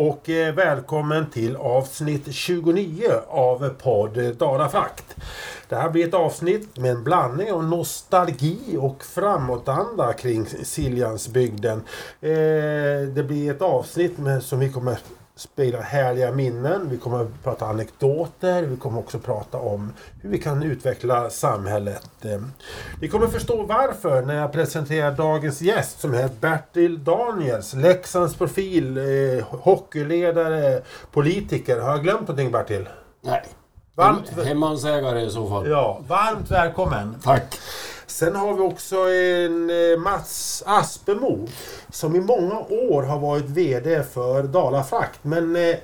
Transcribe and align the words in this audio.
och 0.00 0.28
eh, 0.28 0.54
välkommen 0.54 1.30
till 1.30 1.56
avsnitt 1.56 2.34
29 2.34 3.10
av 3.28 3.68
podd 3.68 4.36
Dalafakt. 4.36 5.16
Det 5.68 5.76
här 5.76 5.90
blir 5.90 6.08
ett 6.08 6.14
avsnitt 6.14 6.78
med 6.78 6.90
en 6.90 7.04
blandning 7.04 7.52
av 7.52 7.64
nostalgi 7.64 8.76
och 8.78 9.04
framåtanda 9.04 10.12
kring 10.12 10.46
Siljansbygden. 10.46 11.82
Eh, 12.20 12.30
det 13.14 13.24
blir 13.26 13.50
ett 13.50 13.62
avsnitt 13.62 14.18
med, 14.18 14.42
som 14.42 14.58
vi 14.58 14.72
kommer 14.72 14.98
spegla 15.40 15.80
härliga 15.80 16.32
minnen. 16.32 16.88
Vi 16.90 16.96
kommer 16.96 17.22
att 17.22 17.44
prata 17.44 17.66
anekdoter. 17.66 18.62
Vi 18.62 18.76
kommer 18.76 18.98
också 18.98 19.18
prata 19.18 19.58
om 19.58 19.92
hur 20.22 20.30
vi 20.30 20.38
kan 20.38 20.62
utveckla 20.62 21.30
samhället. 21.30 22.08
Vi 23.00 23.08
kommer 23.08 23.26
förstå 23.26 23.62
varför 23.62 24.22
när 24.22 24.34
jag 24.34 24.52
presenterar 24.52 25.12
dagens 25.12 25.62
gäst 25.62 26.00
som 26.00 26.14
heter 26.14 26.36
Bertil 26.40 27.04
Daniels. 27.04 27.74
Leksands 27.74 28.34
profil, 28.34 28.98
eh, 28.98 29.44
hockeyledare, 29.44 30.82
politiker. 31.12 31.80
Har 31.80 31.90
jag 31.90 32.02
glömt 32.02 32.20
någonting 32.20 32.52
Bertil? 32.52 32.88
Nej. 33.20 33.42
Varmt... 33.94 34.44
Hemmansägare 34.44 35.20
i 35.20 35.30
så 35.30 35.48
fall. 35.48 35.68
Ja, 35.68 36.00
varmt 36.08 36.50
välkommen. 36.50 37.16
Tack. 37.22 37.58
Sen 38.10 38.36
har 38.36 38.54
vi 38.54 38.60
också 38.60 38.96
en 38.96 39.70
eh, 39.70 39.98
Mats 39.98 40.62
Aspemo 40.66 41.48
som 41.90 42.16
i 42.16 42.20
många 42.20 42.58
år 42.58 43.02
har 43.02 43.18
varit 43.18 43.44
VD 43.44 44.02
för 44.02 44.42
Dalafrakt. 44.42 45.18
Men 45.22 45.56
eh, 45.56 45.76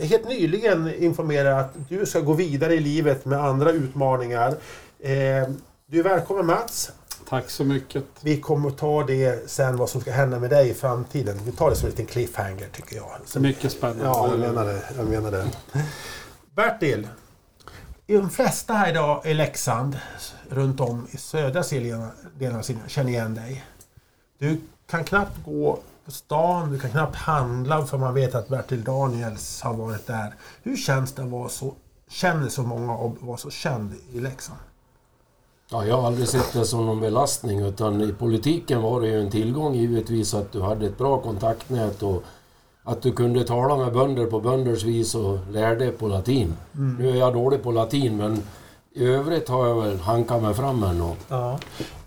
helt 0.00 0.28
nyligen 0.28 0.94
informerar 0.94 1.60
att 1.60 1.74
du 1.88 2.06
ska 2.06 2.20
gå 2.20 2.32
vidare 2.32 2.74
i 2.74 2.80
livet 2.80 3.24
med 3.24 3.44
andra 3.44 3.70
utmaningar. 3.70 4.48
Eh, 5.00 5.48
du 5.86 5.98
är 5.98 6.02
välkommen 6.02 6.46
Mats. 6.46 6.92
Tack 7.28 7.50
så 7.50 7.64
mycket. 7.64 8.04
Vi 8.20 8.40
kommer 8.40 8.68
att 8.68 8.78
ta 8.78 9.04
det 9.04 9.50
sen 9.50 9.76
vad 9.76 9.88
som 9.88 10.00
ska 10.00 10.10
hända 10.10 10.38
med 10.38 10.50
dig 10.50 10.70
i 10.70 10.74
framtiden. 10.74 11.40
Vi 11.44 11.52
tar 11.52 11.70
det 11.70 11.76
som 11.76 11.86
en 11.86 11.90
liten 11.90 12.06
cliffhanger 12.06 12.68
tycker 12.72 12.96
jag. 12.96 13.10
Så, 13.26 13.40
mycket 13.40 13.72
spännande. 13.72 14.04
Ja, 14.04 14.28
jag 14.30 14.40
menar 14.40 14.64
det. 14.64 14.82
Jag 14.96 15.06
menar 15.06 15.30
det. 15.30 15.46
Bertil, 16.56 17.08
de 18.06 18.30
flesta 18.30 18.74
här 18.74 18.90
idag 18.90 19.26
i 19.26 19.34
Leksand, 19.34 19.96
runt 20.50 20.80
om 20.80 21.06
i 21.10 21.16
södra 21.16 21.62
delen 22.38 22.58
av 22.58 22.62
Siljan, 22.62 22.88
känner 22.88 23.10
igen 23.10 23.34
dig. 23.34 23.64
Du 24.38 24.60
kan 24.86 25.04
knappt 25.04 25.44
gå 25.44 25.78
på 26.04 26.10
stan, 26.10 26.72
du 26.72 26.78
kan 26.78 26.90
knappt 26.90 27.16
handla 27.16 27.86
för 27.86 27.98
man 27.98 28.14
vet 28.14 28.34
att 28.34 28.48
Bertil 28.48 28.84
Daniels 28.84 29.62
har 29.62 29.74
varit 29.74 30.06
där. 30.06 30.34
Hur 30.62 30.76
känns 30.76 31.12
det 31.12 31.22
att 31.22 31.28
vara 31.28 31.48
så, 31.48 31.74
känner 32.08 32.48
så 32.48 32.62
många 32.62 32.96
och 32.96 33.16
vara 33.20 33.36
så 33.36 33.50
känd 33.50 33.94
i 34.12 34.20
Leksand? 34.20 34.58
Ja, 35.70 35.84
jag 35.86 35.96
har 35.96 36.06
aldrig 36.06 36.28
sett 36.28 36.52
det 36.52 36.64
som 36.64 36.86
någon 36.86 37.00
belastning 37.00 37.60
utan 37.60 38.00
i 38.00 38.12
politiken 38.12 38.82
var 38.82 39.00
det 39.00 39.08
ju 39.08 39.20
en 39.20 39.30
tillgång 39.30 39.74
givetvis 39.74 40.34
att 40.34 40.52
du 40.52 40.62
hade 40.62 40.86
ett 40.86 40.98
bra 40.98 41.20
kontaktnät 41.20 42.02
och 42.02 42.22
att 42.84 43.02
du 43.02 43.12
kunde 43.12 43.44
tala 43.44 43.76
med 43.76 43.92
bönder 43.92 44.26
på 44.26 44.40
bönders 44.40 44.84
vis 44.84 45.14
och 45.14 45.38
lärde 45.50 45.90
på 45.90 46.08
latin. 46.08 46.54
Mm. 46.74 46.96
Nu 46.96 47.10
är 47.10 47.14
jag 47.14 47.34
dålig 47.34 47.62
på 47.62 47.72
latin 47.72 48.16
men 48.16 48.42
i 48.96 49.06
övrigt 49.06 49.48
har 49.48 49.66
jag 49.66 49.82
väl 49.82 50.00
hankat 50.00 50.42
mig 50.42 50.54
fram 50.54 50.82
ändå. 50.82 51.16
Ja. 51.28 51.58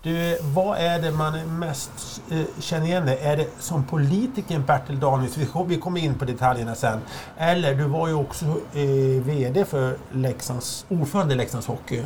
Du, 0.02 0.38
vad 0.42 0.78
är 0.78 1.02
det 1.02 1.10
man 1.10 1.58
mest 1.58 2.22
eh, 2.30 2.40
känner 2.60 2.86
igen 2.86 3.06
dig? 3.06 3.18
Är 3.22 3.36
det 3.36 3.46
som 3.58 3.84
politikern 3.84 4.64
Bertil 4.66 5.00
Daniels? 5.00 5.38
Vi 5.66 5.76
kommer 5.76 6.00
in 6.00 6.14
på 6.14 6.24
detaljerna 6.24 6.74
sen. 6.74 7.00
Eller 7.38 7.74
du 7.74 7.84
var 7.84 8.08
ju 8.08 8.14
också 8.14 8.44
eh, 8.72 9.22
VD 9.22 9.64
för 9.64 9.96
Leksands, 10.12 10.86
ordförande 10.88 11.34
i 11.34 11.36
Leksands 11.36 11.66
Hockey. 11.66 12.02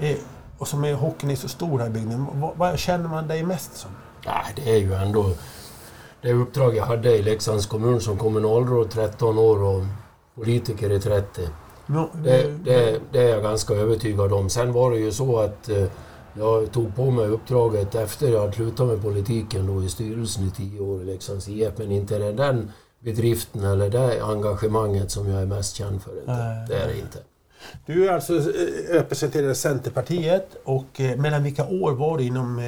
Eh, 0.00 0.16
och 0.58 0.68
som 0.68 0.84
är 0.84 0.94
hockeyn 0.94 1.30
är 1.30 1.36
så 1.36 1.48
stor 1.48 1.78
här 1.78 1.86
i 1.86 1.90
bygden. 1.90 2.26
Vad, 2.32 2.56
vad 2.56 2.78
känner 2.78 3.08
man 3.08 3.28
dig 3.28 3.42
mest 3.42 3.76
som? 3.76 3.90
Nej, 4.26 4.52
det 4.56 4.70
är 4.70 4.78
ju 4.78 4.94
ändå 4.94 5.30
det 6.22 6.32
uppdrag 6.32 6.76
jag 6.76 6.84
hade 6.84 7.16
i 7.16 7.22
Leksands 7.22 7.66
kommun 7.66 8.00
som 8.00 8.18
kommunalråd 8.18 8.90
13 8.90 9.38
år 9.38 9.62
och 9.62 9.84
politiker 10.34 10.90
i 10.90 11.00
30. 11.00 11.48
Det, 12.24 12.54
det, 12.64 13.00
det, 13.12 13.18
är 13.18 13.28
jag 13.28 13.42
ganska 13.42 13.74
övertygad 13.74 14.32
om. 14.32 14.50
Sen 14.50 14.72
var 14.72 14.90
det 14.90 14.98
ju 14.98 15.12
så 15.12 15.38
att 15.38 15.68
eh, 15.68 15.84
jag 16.34 16.72
tog 16.72 16.96
på 16.96 17.10
mig 17.10 17.26
uppdraget 17.26 17.94
efter 17.94 18.32
jag 18.32 18.54
slutat 18.54 18.86
med 18.86 19.02
politiken 19.02 19.66
då 19.66 19.82
i 19.82 19.88
styrelsen 19.88 20.46
i 20.46 20.50
tio 20.50 20.80
år 20.80 21.02
i 21.02 21.04
Leksands 21.04 21.48
IF. 21.48 21.72
Men 21.76 21.92
inte 21.92 22.16
är 22.16 22.20
det 22.20 22.32
den 22.32 22.70
bedriften 23.00 23.64
eller 23.64 23.90
det 23.90 24.22
engagemanget 24.22 25.10
som 25.10 25.28
jag 25.28 25.42
är 25.42 25.46
mest 25.46 25.76
känd 25.76 26.02
för. 26.02 26.18
Inte. 26.20 26.64
Det 26.68 26.74
är 26.74 26.88
det 26.88 26.98
inte. 26.98 27.18
Du 27.86 28.08
är 28.08 28.12
alltså 28.12 28.36
eh, 28.36 28.42
representerar 28.92 29.54
Centerpartiet 29.54 30.56
och 30.64 31.00
eh, 31.00 31.16
mellan 31.16 31.42
vilka 31.42 31.64
år 31.64 31.92
var 31.92 32.18
du 32.18 32.24
inom 32.24 32.62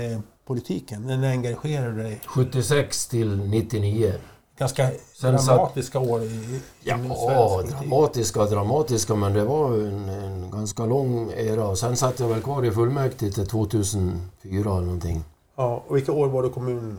politiken? 0.46 1.02
När 1.02 1.30
engagerade 1.30 1.92
du 1.92 2.02
dig? 2.02 2.20
76 2.26 3.06
till 3.06 3.36
99. 3.36 4.12
Ganska 4.58 4.88
Sen 5.14 5.36
dramatiska 5.36 5.98
satt, 5.98 6.08
år 6.08 6.22
i, 6.22 6.60
ja, 6.80 6.98
ja 7.08 7.62
dramatiska 7.68 8.44
dramatiska 8.44 9.14
men 9.14 9.32
det 9.32 9.44
var 9.44 9.72
en, 9.72 10.08
en, 10.08 10.50
ganska 10.50 10.86
lång 10.86 11.32
era. 11.36 11.76
Sen 11.76 11.96
satt 11.96 12.20
jag 12.20 12.28
väl 12.28 12.42
kvar 12.42 12.64
i 12.64 12.70
fullmäktige 12.70 13.32
till 13.32 13.46
2004 13.46 14.20
eller 14.50 14.80
någonting. 14.80 15.24
Ja, 15.56 15.84
och 15.88 15.96
vilka 15.96 16.12
år 16.12 16.28
var 16.28 16.42
du 16.42 16.50
kommun... 16.50 16.98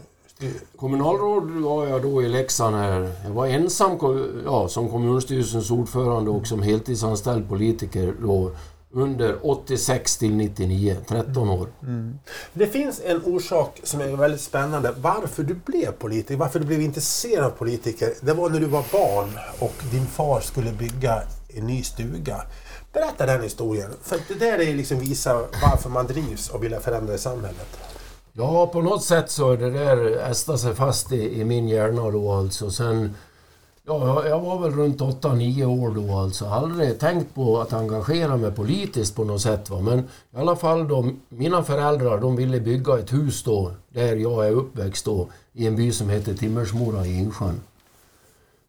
Kommunalråd 0.75 1.51
var 1.51 1.87
jag 1.87 2.01
då 2.01 2.23
i 2.23 2.29
Leksand 2.29 2.75
här. 2.75 3.11
Jag 3.23 3.31
var 3.31 3.47
ensam 3.47 3.97
ja, 4.45 4.67
som 4.67 4.89
kommunstyrelsens 4.89 5.71
ordförande 5.71 6.31
och 6.31 6.47
som 6.47 6.61
heltidsanställd 6.61 7.49
politiker 7.49 8.13
då 8.21 8.51
under 8.93 9.37
86 9.41 10.17
till 10.17 10.35
99, 10.35 10.97
13 11.07 11.49
år. 11.49 11.67
Mm. 11.81 12.19
Det 12.53 12.67
finns 12.67 13.01
en 13.05 13.21
orsak 13.25 13.79
som 13.83 14.01
är 14.01 14.07
väldigt 14.07 14.41
spännande. 14.41 14.93
Varför 14.97 15.43
du 15.43 15.53
blev 15.53 15.91
politiker, 15.91 16.35
varför 16.35 16.59
du 16.59 16.65
blev 16.65 16.81
intresserad 16.81 17.45
av 17.45 17.49
politiker. 17.49 18.13
Det 18.21 18.33
var 18.33 18.49
när 18.49 18.59
du 18.59 18.65
var 18.65 18.85
barn 18.91 19.29
och 19.59 19.73
din 19.91 20.05
far 20.05 20.39
skulle 20.39 20.71
bygga 20.71 21.21
en 21.47 21.67
ny 21.67 21.83
stuga. 21.83 22.41
Berätta 22.93 23.25
den 23.25 23.43
historien. 23.43 23.91
För 24.01 24.19
det 24.27 24.33
där 24.33 24.59
är 24.59 24.73
liksom 24.73 24.99
visar 24.99 25.45
varför 25.61 25.89
man 25.89 26.07
drivs 26.07 26.49
och 26.49 26.63
vill 26.63 26.75
förändra 26.75 27.17
samhället. 27.17 27.77
Ja, 28.33 28.67
på 28.67 28.81
något 28.81 29.03
sätt 29.03 29.31
så 29.31 29.51
är 29.51 29.57
det 29.57 29.69
där 29.69 30.29
ästa 30.31 30.57
sig 30.57 30.75
fast 30.75 31.11
i, 31.11 31.39
i 31.41 31.45
min 31.45 31.67
hjärna 31.67 32.11
då 32.11 32.31
alltså. 32.31 32.71
Sen 32.71 33.15
Ja, 33.85 34.27
jag 34.27 34.39
var 34.39 34.59
väl 34.59 34.71
runt 34.71 35.01
8-9 35.01 35.65
år 35.65 35.89
då 35.89 36.15
alltså. 36.17 36.45
Aldrig 36.45 36.99
tänkt 36.99 37.35
på 37.35 37.61
att 37.61 37.73
engagera 37.73 38.37
mig 38.37 38.51
politiskt 38.51 39.15
på 39.15 39.23
något 39.23 39.41
sätt. 39.41 39.69
Va? 39.69 39.79
Men 39.81 39.99
i 39.99 40.37
alla 40.37 40.55
fall 40.55 40.87
då, 40.87 41.09
mina 41.29 41.63
föräldrar 41.63 42.21
de 42.21 42.35
ville 42.35 42.59
bygga 42.59 42.99
ett 42.99 43.13
hus 43.13 43.43
då, 43.43 43.71
där 43.89 44.15
jag 44.15 44.47
är 44.47 44.51
uppväxt 44.51 45.05
då, 45.05 45.27
i 45.53 45.67
en 45.67 45.75
by 45.75 45.91
som 45.91 46.09
heter 46.09 46.33
Timmersmora 46.33 47.05
i 47.05 47.17
Insjön. 47.17 47.61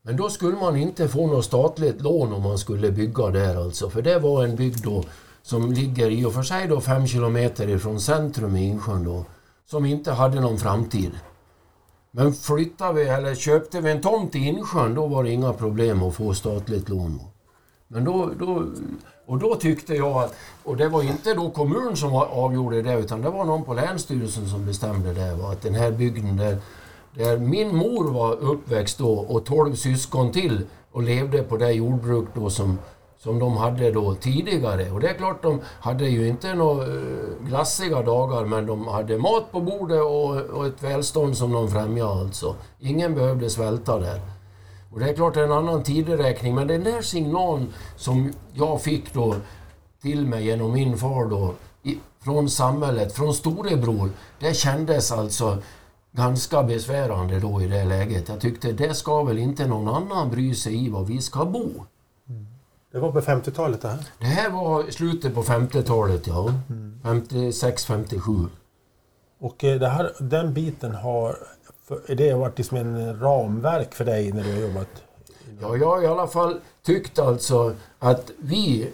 Men 0.02 0.16
då 0.16 0.30
skulle 0.30 0.56
man 0.56 0.76
inte 0.76 1.08
få 1.08 1.26
något 1.26 1.44
statligt 1.44 2.00
lån 2.00 2.32
om 2.32 2.42
man 2.42 2.58
skulle 2.58 2.90
bygga 2.90 3.30
där 3.30 3.56
alltså. 3.56 3.90
För 3.90 4.02
det 4.02 4.18
var 4.18 4.44
en 4.44 4.56
bygd 4.56 4.84
då 4.84 5.04
som 5.42 5.72
ligger 5.72 6.10
i 6.10 6.24
och 6.24 6.32
för 6.32 6.42
sig 6.42 6.68
då 6.68 6.80
fem 6.80 7.06
kilometer 7.06 7.68
ifrån 7.68 8.00
centrum 8.00 8.56
i 8.56 8.68
Insjön 8.68 9.04
då. 9.04 9.24
Som 9.66 9.84
inte 9.84 10.12
hade 10.12 10.40
någon 10.40 10.58
framtid. 10.58 11.10
Men 12.16 12.32
flyttade 12.32 12.92
vi, 12.92 13.08
eller 13.08 13.34
köpte 13.34 13.80
vi 13.80 13.90
en 13.90 14.00
tomt 14.00 14.34
i 14.34 14.38
Insjön, 14.38 14.94
då 14.94 15.06
var 15.06 15.24
det 15.24 15.30
inga 15.30 15.52
problem 15.52 16.02
att 16.02 16.14
få 16.14 16.34
statligt 16.34 16.88
lån. 16.88 17.20
Men 17.88 18.04
då, 18.04 18.30
då, 18.38 18.66
och 19.26 19.38
då 19.38 19.54
tyckte 19.54 19.94
jag 19.94 20.22
att, 20.22 20.34
och 20.64 20.76
det 20.76 20.88
var 20.88 21.02
inte 21.02 21.34
då 21.34 21.50
kommunen 21.50 21.96
som 21.96 22.14
avgjorde 22.14 22.82
det, 22.82 22.98
utan 22.98 23.22
det 23.22 23.30
var 23.30 23.44
någon 23.44 23.64
på 23.64 23.74
Länsstyrelsen 23.74 24.48
som 24.48 24.66
bestämde 24.66 25.14
det, 25.14 25.34
var 25.34 25.52
att 25.52 25.62
den 25.62 25.74
här 25.74 25.90
bygden 25.90 26.36
där, 26.36 26.58
där 27.14 27.38
min 27.38 27.76
mor 27.76 28.12
var 28.12 28.32
uppväxt 28.32 28.98
då 28.98 29.12
och 29.12 29.44
tolv 29.44 29.74
syskon 29.74 30.32
till 30.32 30.66
och 30.92 31.02
levde 31.02 31.42
på 31.42 31.56
det 31.56 31.72
jordbruk 31.72 32.28
då 32.34 32.50
som 32.50 32.78
som 33.24 33.38
de 33.38 33.56
hade 33.56 33.90
då 33.90 34.14
tidigare. 34.14 34.90
Och 34.90 35.00
det 35.00 35.08
är 35.08 35.14
klart, 35.14 35.42
de 35.42 35.60
hade 35.80 36.08
ju 36.08 36.28
inte 36.28 36.54
några 36.54 36.86
eh, 36.86 37.46
glassiga 37.46 38.02
dagar 38.02 38.44
men 38.44 38.66
de 38.66 38.88
hade 38.88 39.18
mat 39.18 39.52
på 39.52 39.60
bordet 39.60 40.00
och, 40.00 40.36
och 40.36 40.66
ett 40.66 40.82
välstånd 40.82 41.36
som 41.36 41.52
de 41.52 41.70
främjade 41.70 42.20
alltså. 42.20 42.54
Ingen 42.80 43.14
behövde 43.14 43.50
svälta 43.50 43.98
där. 43.98 44.20
Och 44.92 45.00
det 45.00 45.10
är 45.10 45.14
klart, 45.14 45.34
det 45.34 45.40
är 45.40 45.44
en 45.44 45.52
annan 45.52 45.82
tideräkning 45.82 46.54
men 46.54 46.66
den 46.66 46.84
där 46.84 47.02
signalen 47.02 47.72
som 47.96 48.32
jag 48.52 48.82
fick 48.82 49.14
då 49.14 49.34
till 50.02 50.26
mig 50.26 50.44
genom 50.46 50.72
min 50.72 50.98
far 50.98 51.24
då 51.26 51.54
i, 51.82 51.98
från 52.24 52.50
samhället, 52.50 53.12
från 53.12 53.34
storebror, 53.34 54.10
det 54.40 54.56
kändes 54.56 55.12
alltså 55.12 55.58
ganska 56.12 56.62
besvärande 56.62 57.40
då 57.40 57.62
i 57.62 57.66
det 57.66 57.84
läget. 57.84 58.28
Jag 58.28 58.40
tyckte 58.40 58.72
det 58.72 58.94
ska 58.94 59.22
väl 59.22 59.38
inte 59.38 59.66
någon 59.66 59.88
annan 59.88 60.30
bry 60.30 60.54
sig 60.54 60.86
i 60.86 60.88
var 60.88 61.04
vi 61.04 61.20
ska 61.20 61.44
bo. 61.44 61.70
Det 62.94 63.00
var 63.00 63.12
på 63.12 63.20
50-talet 63.20 63.80
det 63.80 63.88
här? 63.88 63.98
Det 64.18 64.26
här 64.26 64.50
var 64.50 64.90
slutet 64.90 65.34
på 65.34 65.42
50-talet, 65.42 66.26
ja. 66.26 66.48
Mm. 66.70 67.00
56, 67.02 67.84
57. 67.84 68.32
Och 69.40 69.64
eh, 69.64 69.80
det 69.80 69.88
här, 69.88 70.12
den 70.18 70.54
biten 70.54 70.94
har... 70.94 71.36
Det 72.08 72.30
har 72.30 72.38
varit 72.38 72.58
liksom 72.58 72.76
en 72.76 73.20
ramverk 73.20 73.94
för 73.94 74.04
dig 74.04 74.32
när 74.32 74.44
du 74.44 74.52
har 74.52 74.60
jobbat? 74.60 74.88
Ja, 75.60 75.76
jag 75.76 75.86
har 75.86 76.02
i 76.02 76.06
alla 76.06 76.26
fall 76.26 76.60
tyckt 76.82 77.18
alltså 77.18 77.74
att 77.98 78.30
vi 78.38 78.92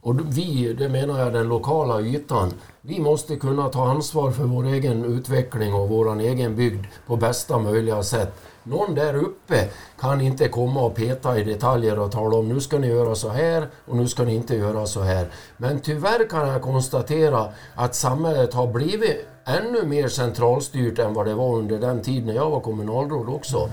Och 0.00 0.20
vi, 0.38 0.72
det 0.72 0.88
menar 0.88 1.20
jag 1.20 1.32
den 1.32 1.48
lokala 1.48 2.00
ytan, 2.00 2.52
vi 2.80 3.00
måste 3.00 3.36
kunna 3.36 3.68
ta 3.68 3.90
ansvar 3.90 4.30
för 4.30 4.44
vår 4.44 4.64
egen 4.64 5.04
utveckling 5.04 5.74
och 5.74 5.88
vår 5.88 6.20
egen 6.20 6.56
bygd 6.56 6.86
på 7.06 7.16
bästa 7.16 7.58
möjliga 7.58 8.02
sätt. 8.02 8.32
Någon 8.62 8.94
där 8.94 9.14
uppe 9.14 9.68
kan 9.98 10.20
inte 10.20 10.48
komma 10.48 10.80
och 10.80 10.94
peta 10.94 11.38
i 11.38 11.44
detaljer 11.44 11.98
och 11.98 12.12
tala 12.12 12.36
om 12.36 12.48
nu 12.48 12.60
ska 12.60 12.78
ni 12.78 12.86
göra 12.86 13.14
så 13.14 13.28
här 13.28 13.68
och 13.86 13.96
nu 13.96 14.08
ska 14.08 14.22
ni 14.22 14.34
inte 14.34 14.56
göra 14.56 14.86
så 14.86 15.00
här. 15.00 15.26
Men 15.56 15.80
tyvärr 15.80 16.28
kan 16.28 16.48
jag 16.48 16.62
konstatera 16.62 17.52
att 17.74 17.94
samhället 17.94 18.54
har 18.54 18.66
blivit 18.66 19.26
ännu 19.44 19.86
mer 19.86 20.08
centralstyrt 20.08 20.98
än 20.98 21.14
vad 21.14 21.26
det 21.26 21.34
var 21.34 21.56
under 21.56 21.78
den 21.78 22.02
tid 22.02 22.26
när 22.26 22.34
jag 22.34 22.50
var 22.50 22.60
kommunalråd 22.60 23.28
också. 23.28 23.70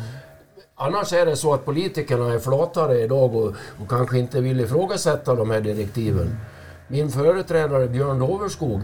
Annars 0.76 1.14
är 1.14 1.26
det 1.26 1.36
så 1.36 1.54
att 1.54 1.66
politikerna 1.66 2.34
är 2.34 2.40
flatare 2.40 3.02
idag 3.02 3.36
och, 3.36 3.48
och 3.82 3.90
kanske 3.90 4.20
inte 4.20 4.42
vill 4.42 4.60
ifrågasätta 4.60 5.36
de 5.36 5.52
här 5.52 5.62
direktiven. 5.62 6.38
Min 6.88 7.10
företrädare 7.10 7.88
Björn 7.88 8.20
Doverskog, 8.20 8.82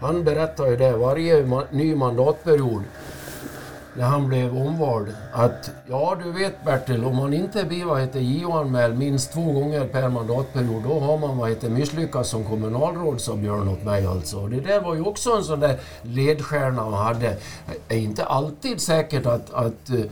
han 0.00 0.24
berättar 0.24 0.66
ju 0.66 0.76
det 0.76 0.92
varje 0.96 1.46
ma 1.46 1.62
ny 1.70 1.94
mandatperiod 1.94 2.82
när 3.96 4.04
han 4.04 4.28
blev 4.28 4.56
omvald 4.56 5.14
att 5.32 5.70
ja 5.88 6.16
du 6.22 6.32
vet 6.32 6.64
Bertil, 6.64 7.04
om 7.04 7.16
man 7.16 7.34
inte 7.34 7.64
blir 7.64 7.84
vad 7.84 8.00
heter 8.00 8.20
JO-anmäld 8.20 8.98
minst 8.98 9.32
två 9.32 9.52
gånger 9.52 9.86
per 9.86 10.08
mandatperiod 10.08 10.82
då 10.82 11.00
har 11.00 11.18
man 11.18 11.38
vad 11.38 11.48
heter 11.48 11.68
misslyckats 11.68 12.30
som 12.30 12.44
kommunalråd 12.44 13.20
sa 13.20 13.36
Björn 13.36 13.68
åt 13.68 13.84
mig 13.84 14.06
alltså. 14.06 14.46
Det 14.46 14.60
där 14.60 14.80
var 14.80 14.94
ju 14.94 15.02
också 15.02 15.30
en 15.30 15.44
sån 15.44 15.60
där 15.60 15.80
ledstjärna 16.02 16.82
han 16.82 16.92
hade. 16.92 17.36
Det 17.88 17.94
är 17.94 17.98
inte 17.98 18.24
alltid 18.24 18.80
säkert 18.80 19.26
att, 19.26 19.54
att 19.54 19.90
eh, 19.90 20.04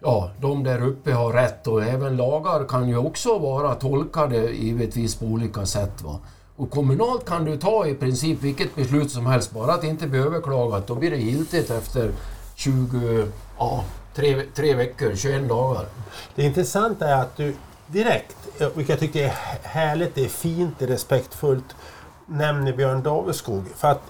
ja, 0.00 0.30
de 0.40 0.64
där 0.64 0.82
uppe 0.82 1.12
har 1.12 1.32
rätt 1.32 1.66
och 1.66 1.82
även 1.82 2.16
lagar 2.16 2.64
kan 2.68 2.88
ju 2.88 2.96
också 2.96 3.38
vara 3.38 3.74
tolkade 3.74 4.50
givetvis 4.50 5.14
på 5.14 5.26
olika 5.26 5.66
sätt. 5.66 6.02
Va? 6.02 6.18
Och 6.56 6.70
kommunalt 6.70 7.24
kan 7.24 7.44
du 7.44 7.56
ta 7.56 7.86
i 7.86 7.94
princip 7.94 8.42
vilket 8.42 8.76
beslut 8.76 9.10
som 9.10 9.26
helst, 9.26 9.52
bara 9.52 9.72
att 9.72 9.80
det 9.80 9.86
inte 9.86 10.06
blir 10.06 10.20
överklagat. 10.20 10.86
Då 10.86 10.94
blir 10.94 11.10
det 11.10 11.16
giltigt 11.16 11.70
efter 11.70 12.10
20, 12.60 13.26
ja, 13.58 13.84
tre, 14.14 14.42
tre 14.54 14.74
veckor, 14.74 15.14
21 15.16 15.48
dagar. 15.48 15.86
Det 16.34 16.42
intressanta 16.42 17.08
är 17.08 17.22
att 17.22 17.36
du 17.36 17.54
direkt, 17.86 18.36
vilket 18.58 18.88
jag 18.88 18.98
tycker 18.98 19.24
är 19.24 19.34
härligt, 19.62 20.14
det 20.14 20.24
är 20.24 20.28
fint, 20.28 20.74
det 20.78 20.84
är 20.84 20.88
respektfullt, 20.88 21.76
nämner 22.26 22.76
Björn 22.76 23.02
Daveskog. 23.02 23.64
För 23.76 23.88
att 23.88 24.02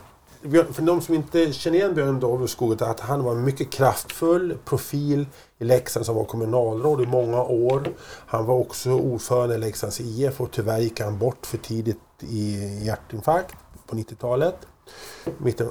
för 0.72 0.82
de 0.82 1.00
som 1.00 1.14
inte 1.14 1.52
känner 1.52 1.78
igen 1.78 1.94
Björn 1.94 2.20
Daveskog, 2.20 2.82
att 2.82 3.00
han 3.00 3.24
var 3.24 3.32
en 3.32 3.44
mycket 3.44 3.70
kraftfull 3.70 4.58
profil 4.64 5.26
i 5.58 5.64
Leksand 5.64 6.06
som 6.06 6.14
var 6.14 6.24
kommunalråd 6.24 7.00
i 7.00 7.06
många 7.06 7.42
år. 7.42 7.88
Han 8.26 8.46
var 8.46 8.54
också 8.54 8.90
ordförande 8.90 9.54
i 9.54 9.58
Leksands 9.58 10.00
IF 10.00 10.40
och 10.40 10.50
tyvärr 10.50 10.78
gick 10.78 11.00
han 11.00 11.18
bort 11.18 11.46
för 11.46 11.58
tidigt 11.58 11.98
i 12.20 12.56
hjärtinfarkt 12.84 13.54
på 13.86 13.96
90-talet. 13.96 14.56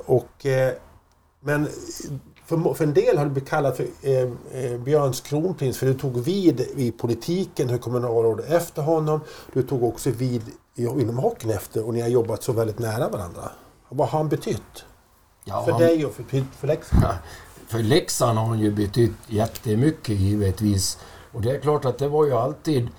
Och, 0.05 0.45
eh, 0.45 0.73
men 1.39 1.67
för, 2.49 2.73
för 2.73 2.83
en 2.83 2.93
del 2.93 3.17
har 3.17 3.25
det 3.25 3.31
blivit 3.31 3.49
kallat 3.49 3.77
för 3.77 3.87
eh, 4.01 4.19
eh, 4.63 4.79
Björns 4.79 5.21
kronprins 5.21 5.77
för 5.77 5.85
du 5.85 5.93
tog 5.93 6.19
vid 6.19 6.59
i 6.59 6.91
politiken, 6.91 7.69
hur 7.69 7.77
kommunalråd 7.77 8.41
efter 8.47 8.81
honom. 8.81 9.21
Du 9.53 9.63
tog 9.63 9.83
också 9.83 10.09
vid 10.09 10.41
inom 10.75 11.17
hockeyn 11.17 11.51
efter 11.51 11.85
och 11.85 11.93
ni 11.93 12.01
har 12.01 12.07
jobbat 12.07 12.43
så 12.43 12.53
väldigt 12.53 12.79
nära 12.79 13.09
varandra. 13.09 13.51
Vad 13.89 14.09
har 14.09 14.19
han 14.19 14.29
betytt? 14.29 14.85
Ja, 15.43 15.63
för 15.65 15.71
han... 15.71 15.81
dig 15.81 16.05
och 16.05 16.13
för, 16.13 16.23
för 16.59 16.67
Leksand? 16.67 17.03
För 17.67 17.79
Leksand 17.79 18.37
har 18.37 18.45
han 18.45 18.59
ju 18.59 18.71
betytt 18.71 19.17
jättemycket 19.27 20.19
givetvis. 20.19 20.97
Och 21.31 21.41
det 21.41 21.51
är 21.51 21.59
klart 21.59 21.85
att 21.85 21.97
det 21.97 22.07
var 22.07 22.25
ju 22.25 22.33
alltid 22.33 22.89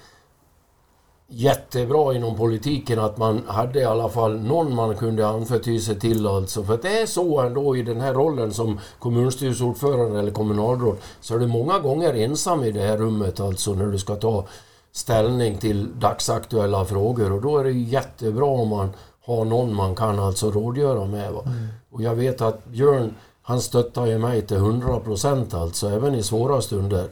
jättebra 1.33 2.15
inom 2.15 2.37
politiken 2.37 2.99
att 2.99 3.19
man 3.19 3.43
hade 3.47 3.81
i 3.81 3.85
alla 3.85 4.09
fall 4.09 4.41
någon 4.41 4.75
man 4.75 4.97
kunde 4.97 5.29
anförtro 5.29 5.79
sig 5.79 6.01
till 6.01 6.27
alltså. 6.27 6.63
För 6.63 6.79
det 6.83 6.99
är 6.99 7.07
så 7.07 7.41
ändå 7.41 7.77
i 7.77 7.83
den 7.83 8.01
här 8.01 8.15
rollen 8.15 8.55
som 8.55 8.81
kommunstyrelseordförande 8.99 10.19
eller 10.19 10.33
kommunalråd 10.33 10.97
så 11.21 11.35
är 11.35 11.39
du 11.39 11.47
många 11.47 11.79
gånger 11.79 12.15
ensam 12.15 12.65
i 12.65 12.73
det 12.73 12.81
här 12.81 12.97
rummet 12.97 13.41
alltså 13.41 13.75
när 13.75 13.87
du 13.87 13.99
ska 13.99 14.17
ta 14.17 14.47
ställning 14.93 15.59
till 15.59 16.01
dagsaktuella 16.01 16.85
frågor 16.85 17.33
och 17.33 17.43
då 17.43 17.59
är 17.59 17.65
det 17.65 17.73
jättebra 17.73 18.47
om 18.47 18.69
man 18.69 18.91
har 19.25 19.45
någon 19.45 19.75
man 19.75 19.95
kan 19.95 20.19
alltså 20.19 20.51
rådgöra 20.51 21.05
med. 21.05 21.29
Mm. 21.29 21.69
Och 21.91 22.03
jag 22.03 22.15
vet 22.15 22.41
att 22.41 22.65
Björn 22.65 23.15
han 23.43 23.61
stöttar 23.61 24.07
ju 24.07 24.19
mig 24.19 24.43
till 24.43 24.57
100 24.57 25.01
procent 25.01 25.55
alltså, 25.55 25.89
även 25.89 26.15
i 26.15 26.23
svåra 26.23 26.61
stunder. 26.61 27.09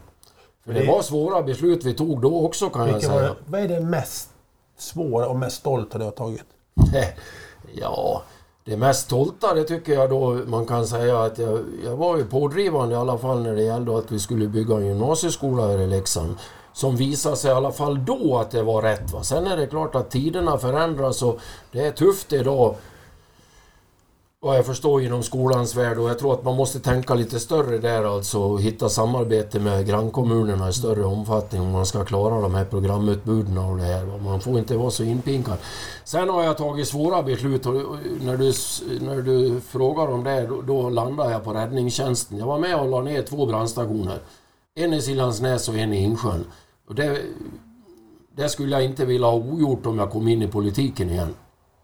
För 0.65 0.73
det, 0.73 0.81
det 0.81 0.87
var 0.87 1.03
svåra 1.03 1.43
beslut 1.43 1.85
vi 1.85 1.95
tog 1.95 2.21
då 2.21 2.47
också 2.47 2.71
kan 2.71 2.89
jag 2.89 3.03
säga. 3.03 3.35
vad 3.47 3.61
är 3.61 3.69
det 3.69 3.81
mest 3.81 4.29
svåra 4.79 5.29
och 5.29 5.37
mest 5.37 5.57
stolta 5.57 5.99
du 5.99 6.05
har 6.05 6.11
tagit? 6.11 6.45
ja, 7.75 8.23
det 8.65 8.77
mest 8.77 9.05
stolta 9.05 9.55
det 9.55 9.65
tycker 9.65 9.93
jag 9.93 10.11
då 10.11 10.41
man 10.47 10.67
kan 10.67 10.87
säga 10.87 11.23
att 11.23 11.39
jag, 11.39 11.61
jag 11.85 11.97
var 11.97 12.17
ju 12.17 12.25
pådrivande 12.25 12.95
i 12.95 12.99
alla 12.99 13.19
fall 13.19 13.43
när 13.43 13.55
det 13.55 13.63
gällde 13.63 13.99
att 13.99 14.13
vi 14.13 14.19
skulle 14.19 14.49
bygga 14.49 14.75
en 14.77 14.87
gymnasieskola 14.87 15.67
här 15.67 15.79
i 15.79 15.87
Leksand. 15.87 16.37
Som 16.73 16.97
visade 16.97 17.37
sig 17.37 17.51
i 17.51 17.55
alla 17.55 17.73
fall 17.73 18.05
då 18.05 18.39
att 18.39 18.51
det 18.51 18.63
var 18.63 18.83
rätt. 18.83 19.13
Va? 19.13 19.23
Sen 19.23 19.47
är 19.47 19.57
det 19.57 19.67
klart 19.67 19.95
att 19.95 20.11
tiderna 20.11 20.59
förändras 20.59 21.23
och 21.23 21.39
det 21.73 21.87
är 21.87 21.91
tufft 21.91 22.33
idag 22.33 22.75
vad 24.41 24.57
jag 24.57 24.67
förstår 24.67 25.03
inom 25.03 25.23
skolans 25.23 25.77
värld 25.77 25.99
och 25.99 26.11
jag 26.11 26.19
tror 26.19 26.35
att 26.35 26.45
man 26.45 26.57
måste 26.57 26.81
tänka 26.81 27.15
lite 27.15 27.41
större 27.41 27.79
där 27.79 28.05
alltså 28.05 28.41
och 28.41 28.61
hitta 28.61 28.89
samarbete 28.89 29.61
med 29.61 29.87
grannkommunerna 29.87 30.69
i 30.69 30.73
större 30.73 31.05
omfattning 31.05 31.61
om 31.61 31.71
man 31.71 31.87
ska 31.87 32.05
klara 32.05 32.41
de 32.41 32.55
här 32.55 32.65
programutbuden 32.65 33.59
och 33.59 33.77
det 33.77 33.83
här. 33.83 34.07
Man 34.25 34.41
får 34.41 34.59
inte 34.59 34.77
vara 34.77 34.91
så 34.91 35.05
inpinkad. 35.05 35.59
Sen 36.05 36.29
har 36.29 36.43
jag 36.43 36.59
tagit 36.59 36.89
svåra 36.89 37.23
beslut 37.23 37.67
och 37.67 37.75
när 38.21 38.37
du, 38.37 38.53
när 39.01 39.23
du 39.23 39.61
frågar 39.61 40.09
om 40.09 40.25
det 40.25 40.47
då, 40.47 40.63
då 40.63 40.91
landar 40.91 41.31
jag 41.31 41.45
på 41.45 41.55
räddningstjänsten. 41.55 42.39
Jag 42.39 42.47
var 42.47 42.59
med 42.59 42.81
och 42.81 42.89
la 42.89 43.01
ner 43.03 43.23
två 43.23 43.47
brandstationer. 43.47 44.19
En 44.75 44.93
i 44.93 45.03
Siljansnäs 45.03 45.69
och 45.69 45.79
en 45.79 45.93
i 45.93 46.03
Insjön. 46.03 46.45
Och 46.89 46.95
det, 46.95 47.21
det 48.37 48.49
skulle 48.49 48.73
jag 48.77 48.85
inte 48.85 49.05
vilja 49.05 49.27
ha 49.27 49.35
ogjort 49.35 49.87
om 49.87 49.99
jag 49.99 50.11
kom 50.11 50.29
in 50.29 50.43
i 50.43 50.49
politiken 50.49 51.11
igen. 51.11 51.35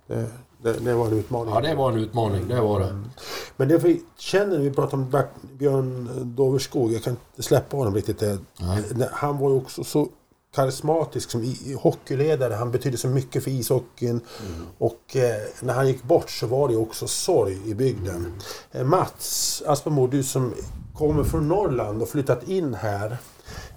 Det, 0.06 0.30
det, 0.64 0.72
det, 0.72 0.94
var 0.94 1.06
en 1.06 1.12
utmaning. 1.12 1.55
Ja, 1.55 1.61
det 1.61 1.75
var 1.75 1.93
en 1.93 1.99
utmaning. 1.99 2.49
Det 2.49 2.61
var 2.61 2.81
det. 2.81 2.88
Mm. 2.88 3.11
Men 3.56 3.69
det 3.69 3.78
vi 3.78 4.02
känner, 4.19 4.58
vi 4.58 4.70
pratar 4.70 4.96
om 4.96 5.22
Björn 5.52 6.08
Doverskog, 6.37 6.93
jag 6.93 7.02
kan 7.02 7.11
inte 7.11 7.43
släppa 7.43 7.76
honom 7.76 7.94
riktigt. 7.94 8.20
Nej. 8.20 9.08
Han 9.12 9.38
var 9.38 9.50
ju 9.50 9.56
också 9.56 9.84
så 9.84 10.08
karismatisk 10.55 11.31
som 11.31 11.55
hockeyledare. 11.78 12.55
Han 12.55 12.70
betydde 12.70 12.96
så 12.96 13.08
mycket 13.08 13.44
för 13.44 13.50
ishockeyn. 13.50 14.10
Mm. 14.10 14.67
Och 14.79 15.17
eh, 15.17 15.43
när 15.60 15.74
han 15.74 15.88
gick 15.88 16.03
bort 16.03 16.31
så 16.31 16.46
var 16.46 16.69
det 16.69 16.77
också 16.77 17.06
sorg 17.06 17.70
i 17.70 17.74
bygden. 17.74 18.17
Mm. 18.17 18.32
Eh, 18.72 18.84
Mats 18.84 19.62
Aspermo, 19.67 20.06
du 20.06 20.22
som 20.22 20.55
kommer 20.94 21.24
från 21.24 21.48
Norrland 21.48 22.03
och 22.03 22.08
flyttat 22.08 22.48
in 22.48 22.74
här. 22.74 23.17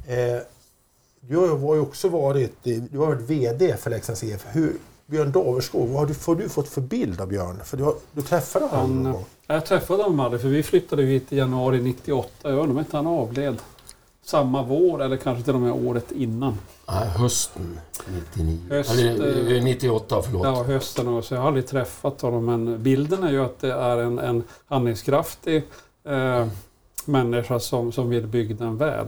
Eh, 0.08 0.42
du 1.20 1.38
har 1.38 1.76
ju 1.76 1.82
också 1.82 2.10
varit, 2.10 2.64
du 2.64 2.98
har 2.98 3.06
varit 3.06 3.22
VD 3.22 3.78
för 3.78 3.90
Leksands 3.90 4.24
IF. 4.24 4.46
Hur, 4.48 4.78
Björn 5.10 5.32
Daverskog, 5.32 5.88
vad 5.88 6.00
har 6.00 6.06
du, 6.06 6.14
har 6.26 6.36
du 6.36 6.50
fått 6.50 6.70
för 6.70 6.82
bild 6.82 7.22
av 7.22 7.28
Björn? 7.28 7.62
För 7.64 7.78
du, 7.78 7.84
har, 7.84 7.96
du 8.12 8.22
träffade 8.22 8.66
honom 8.66 9.04
någon 9.04 9.14
gång? 9.14 9.26
Jag 9.48 9.66
träffade 9.66 10.04
honom 10.04 10.20
aldrig, 10.20 10.42
för 10.42 10.48
vi 10.50 10.64
flyttade 10.64 11.04
hit 11.04 11.34
i 11.34 11.38
januari 11.38 11.82
98. 11.82 12.30
Jag 12.42 12.52
undrar 12.52 12.70
om 12.70 12.80
inte 12.80 12.98
han 12.98 13.08
avled 13.08 13.58
samma 14.24 14.64
vår 14.64 15.04
eller 15.04 15.18
kanske 15.18 15.44
till 15.44 15.54
och 15.54 15.62
med 15.62 15.72
året 15.72 16.12
innan. 16.12 16.58
Nej, 16.88 17.08
hösten 17.08 17.80
99. 18.36 18.60
Höst, 18.70 18.92
eller, 18.92 19.62
98, 19.62 20.22
förlåt. 20.26 20.46
Ja, 20.46 20.64
hösten. 20.64 21.08
Och 21.08 21.24
så 21.24 21.34
jag 21.34 21.42
har 21.42 21.48
aldrig 21.48 21.68
träffat 21.68 22.22
honom, 22.22 22.46
men 22.46 22.84
bilden 22.84 23.24
är 23.24 23.32
ju 23.32 23.44
att 23.46 23.60
det 23.60 23.74
är 23.74 23.98
en, 23.98 24.20
en 24.20 24.44
handlingskraftig 24.66 25.64
eh, 26.04 26.48
människa 27.06 27.60
som, 27.60 27.92
som 27.92 28.10
vill 28.10 28.28
bygden 28.28 28.78
väl. 28.78 29.08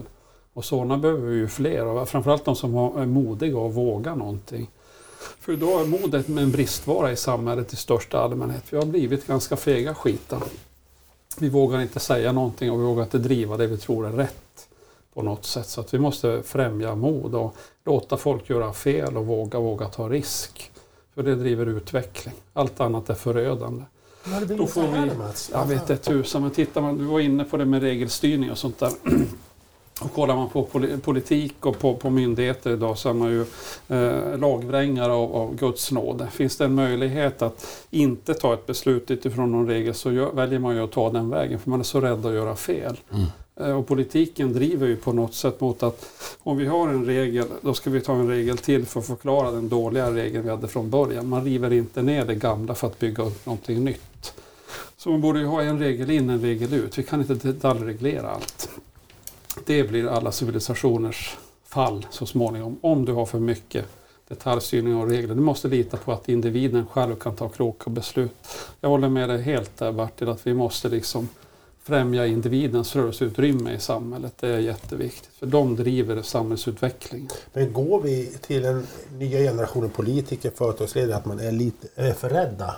Och 0.54 0.66
sådana 0.66 0.98
behöver 0.98 1.28
vi 1.28 1.36
ju 1.36 1.48
fler, 1.48 1.86
och 1.86 2.10
framförallt 2.10 2.46
de 2.46 2.56
som 2.56 2.76
är 2.76 3.06
modiga 3.06 3.58
och 3.58 3.74
vågar 3.74 4.16
någonting. 4.16 4.70
För 5.40 5.56
då 5.56 5.80
är 5.80 5.86
modet 5.86 6.30
en 6.30 6.52
bristvara 6.52 7.12
i 7.12 7.16
samhället 7.16 7.74
i 7.74 7.76
största 7.76 8.20
allmänhet. 8.20 8.64
Vi 8.70 8.78
har 8.78 8.86
blivit 8.86 9.28
ganska 9.28 9.56
fega 9.56 9.96
skita. 9.96 10.42
Vi 11.38 11.50
vågar 11.50 11.82
inte 11.82 12.00
säga 12.00 12.32
någonting 12.32 12.72
och 12.72 12.80
vi 12.80 12.84
vågar 12.84 13.04
inte 13.04 13.18
driva 13.18 13.58
det 13.58 13.68
vi 13.68 13.78
tror 13.78 14.08
är 14.08 14.12
rätt 14.12 14.68
på 15.14 15.22
något 15.22 15.46
sätt. 15.46 15.68
Så 15.68 15.82
att 15.82 15.94
vi 15.94 16.00
måste 16.00 16.44
främja 16.44 16.96
mod 16.96 17.36
och 17.36 17.56
låta 17.86 18.18
folk 18.18 18.50
göra 18.50 18.74
fel 18.74 19.18
och 19.18 19.26
våga, 19.26 19.60
våga 19.60 19.88
ta 19.88 20.10
risk. 20.10 20.72
För 21.16 21.24
det 21.24 21.36
driver 21.36 21.66
utveckling. 21.66 22.36
Allt 22.54 22.80
annat 22.80 23.10
är 23.10 23.14
förödande. 23.14 23.84
Då 24.58 24.68
får 24.68 24.82
vi, 24.82 25.12
jag 25.52 25.66
vet 25.66 25.82
inte 25.90 25.98
tusan, 25.98 26.42
men 26.42 26.52
tittar 26.52 26.82
man, 26.82 26.98
du 26.98 27.04
var 27.04 27.20
inne 27.20 27.44
på 27.44 27.58
det 27.58 27.66
med 27.66 27.82
regelstyrning 27.82 28.52
och 28.52 28.58
sånt 28.58 28.80
där. 28.80 28.92
Och 30.02 30.14
kollar 30.14 30.36
man 30.36 30.50
på 30.50 30.68
politik 31.02 31.66
och 31.66 31.80
på, 31.80 31.96
på 31.96 32.10
myndigheter 32.10 32.72
idag 32.72 32.98
så 32.98 33.10
är 33.10 33.14
man 33.14 33.32
ju 33.32 33.46
eh, 33.88 34.38
lagvrängare 34.38 35.12
av, 35.12 35.36
av 35.36 35.56
Guds 35.56 35.92
nåde. 35.92 36.28
Finns 36.28 36.58
det 36.58 36.66
en 36.66 36.76
möjlighet 36.76 37.42
att 37.42 37.86
inte 37.90 38.34
ta 38.34 38.54
ett 38.54 38.66
beslut 38.66 39.12
utifrån 39.12 39.52
någon 39.52 39.68
regel 39.68 39.94
så 39.94 40.12
gör, 40.12 40.32
väljer 40.32 40.60
man 40.60 40.76
ju 40.76 40.84
att 40.84 40.92
ta 40.92 41.10
den 41.10 41.30
vägen 41.30 41.60
för 41.60 41.70
man 41.70 41.80
är 41.80 41.84
så 41.84 42.02
rädd 42.02 42.26
att 42.26 42.34
göra 42.34 42.56
fel. 42.56 42.98
Mm. 43.14 43.26
Eh, 43.60 43.78
och 43.78 43.88
politiken 43.88 44.54
driver 44.54 44.88
ju 44.88 44.96
på 44.96 45.14
något 45.14 45.34
sätt 45.34 45.62
mot 45.62 45.84
att 45.84 46.06
om 46.44 46.58
vi 46.58 46.66
har 46.66 46.88
en 46.88 47.06
regel, 47.06 47.46
då 47.62 47.74
ska 47.74 47.90
vi 47.90 48.02
ta 48.02 48.14
en 48.14 48.28
regel 48.28 48.58
till 48.58 48.86
för 48.86 49.00
att 49.00 49.08
förklara 49.08 49.52
den 49.52 49.70
dåliga 49.70 50.12
regeln 50.12 50.44
vi 50.44 50.50
hade 50.50 50.68
från 50.68 50.90
början. 50.90 51.30
Man 51.30 51.44
river 51.46 51.74
inte 51.74 52.02
ner 52.02 52.26
det 52.26 52.36
gamla 52.36 52.76
för 52.76 52.88
att 52.88 53.00
bygga 53.00 53.24
upp 53.24 53.46
någonting 53.46 53.84
nytt. 53.84 54.34
Så 54.98 55.10
man 55.10 55.22
borde 55.22 55.40
ju 55.40 55.46
ha 55.46 55.62
en 55.62 55.80
regel 55.80 56.10
in, 56.10 56.30
en 56.30 56.42
regel 56.42 56.74
ut. 56.74 56.98
Vi 56.98 57.04
kan 57.04 57.22
inte 57.22 57.34
detaljreglera 57.34 58.30
allt. 58.30 58.70
Det 59.66 59.84
blir 59.84 60.08
alla 60.08 60.32
civilisationers 60.32 61.38
fall 61.66 62.06
så 62.10 62.26
småningom, 62.26 62.78
om 62.82 63.06
du 63.06 63.12
har 63.12 63.26
för 63.26 63.40
mycket 63.40 63.86
detaljstyrning 64.28 64.96
och 64.96 65.10
regler. 65.10 65.36
Du 65.36 65.42
måste 65.42 65.68
lita 65.68 65.98
på 65.98 66.12
att 66.12 66.30
individen 66.30 66.86
själv 66.88 67.16
kan 67.16 67.36
ta 67.36 67.50
kloka 67.50 67.90
beslut. 67.90 68.32
Jag 68.82 68.90
håller 68.90 69.10
med 69.10 69.30
dig 69.30 69.42
helt 69.42 69.78
där 69.78 69.92
Bertil, 69.92 70.30
att 70.30 70.48
vi 70.48 70.54
måste 70.54 70.90
liksom 70.90 71.30
främja 71.84 72.26
individens 72.26 72.96
rörelseutrymme 72.96 73.74
i 73.74 73.80
samhället. 73.80 74.34
Det 74.40 74.48
är 74.48 74.60
jätteviktigt, 74.60 75.32
för 75.40 75.46
de 75.46 75.76
driver 75.76 76.22
samhällsutvecklingen. 76.22 77.30
Men 77.54 77.74
går 77.74 78.02
vi 78.02 78.26
till 78.42 78.66
en 78.66 78.88
nya 79.18 79.40
generationen 79.40 79.90
politiker, 79.90 80.52
företagsledare, 80.56 81.16
att 81.18 81.26
man 81.26 81.40
är 81.40 81.52
lite 81.52 81.88
är 81.96 82.14
för 82.14 82.30
rädda? 82.30 82.76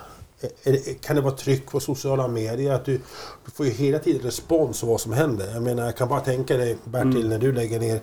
Kan 1.00 1.16
det 1.16 1.22
vara 1.22 1.34
tryck 1.34 1.70
på 1.70 1.80
sociala 1.80 2.28
medier? 2.28 2.72
Att 2.72 2.84
du, 2.84 3.00
du 3.44 3.50
får 3.50 3.66
ju 3.66 3.72
hela 3.72 3.98
tiden 3.98 4.22
respons 4.22 4.80
på 4.80 4.86
vad 4.86 5.00
som 5.00 5.12
händer. 5.12 5.50
Jag 5.54 5.62
menar, 5.62 5.84
jag 5.84 5.96
kan 5.96 6.08
bara 6.08 6.20
tänka 6.20 6.56
dig 6.56 6.76
Bertil, 6.84 7.16
mm. 7.16 7.28
när 7.28 7.38
du 7.38 7.52
lägger 7.52 7.80
ner 7.80 8.00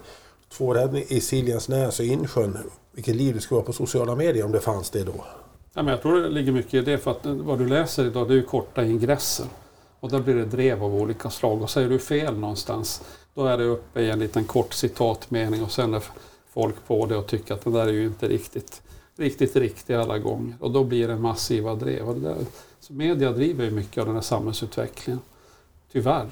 två 0.49 0.73
räddningar 0.73 1.13
i 1.13 1.21
Siljansnäs 1.21 1.99
och 1.99 2.05
Insjön. 2.05 2.57
Vilket 2.91 3.15
liv 3.15 3.35
det 3.35 3.41
skulle 3.41 3.55
vara 3.55 3.65
på 3.65 3.73
sociala 3.73 4.15
medier 4.15 4.45
om 4.45 4.51
det 4.51 4.59
fanns 4.59 4.89
det 4.89 5.03
då. 5.03 5.25
Ja, 5.73 5.83
men 5.83 5.87
jag 5.87 6.01
tror 6.01 6.21
det 6.21 6.29
ligger 6.29 6.51
mycket 6.51 6.73
i 6.73 6.81
det, 6.81 6.97
för 6.97 7.11
att 7.11 7.25
vad 7.25 7.59
du 7.59 7.67
läser 7.67 8.05
idag 8.05 8.27
det 8.27 8.33
är 8.33 8.35
ju 8.35 8.43
korta 8.43 8.83
ingresser. 8.83 9.45
Och 9.99 10.09
då 10.09 10.19
blir 10.19 10.35
det 10.35 10.45
drev 10.45 10.83
av 10.83 10.95
olika 10.95 11.29
slag. 11.29 11.61
Och 11.61 11.69
säger 11.69 11.89
du 11.89 11.99
fel 11.99 12.37
någonstans, 12.37 13.01
då 13.33 13.45
är 13.45 13.57
det 13.57 13.63
uppe 13.63 14.01
i 14.01 14.09
en 14.09 14.19
liten 14.19 14.43
kort 14.43 14.73
citatmening 14.73 15.63
och 15.63 15.71
sen 15.71 15.93
är 15.93 16.03
folk 16.53 16.75
på 16.87 17.05
det 17.05 17.15
och 17.15 17.27
tycker 17.27 17.53
att 17.53 17.63
det 17.63 17.71
där 17.71 17.87
är 17.87 17.93
ju 17.93 18.05
inte 18.05 18.27
riktigt, 18.27 18.81
riktigt 19.19 19.55
riktigt 19.55 19.95
alla 19.95 20.17
gånger. 20.17 20.55
Och 20.59 20.71
då 20.71 20.83
blir 20.83 21.07
det 21.07 21.17
massiva 21.17 21.75
drev. 21.75 22.21
Där, 22.21 22.37
så 22.79 22.93
media 22.93 23.31
driver 23.31 23.65
ju 23.65 23.71
mycket 23.71 23.97
av 23.97 24.05
den 24.05 24.15
här 24.15 24.21
samhällsutvecklingen. 24.21 25.19
Tyvärr. 25.91 26.29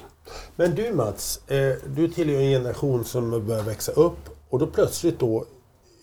Men 0.56 0.74
du 0.74 0.92
Mats, 0.92 1.48
eh, 1.48 1.76
du 1.86 2.08
tillhör 2.08 2.40
en 2.40 2.50
generation 2.50 3.04
som 3.04 3.46
börjar 3.46 3.62
växa 3.62 3.92
upp 3.92 4.18
och 4.48 4.58
då 4.58 4.66
plötsligt 4.66 5.18
då 5.18 5.44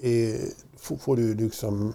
eh, 0.01 0.39
får 0.98 1.15
du 1.15 1.34
liksom 1.34 1.94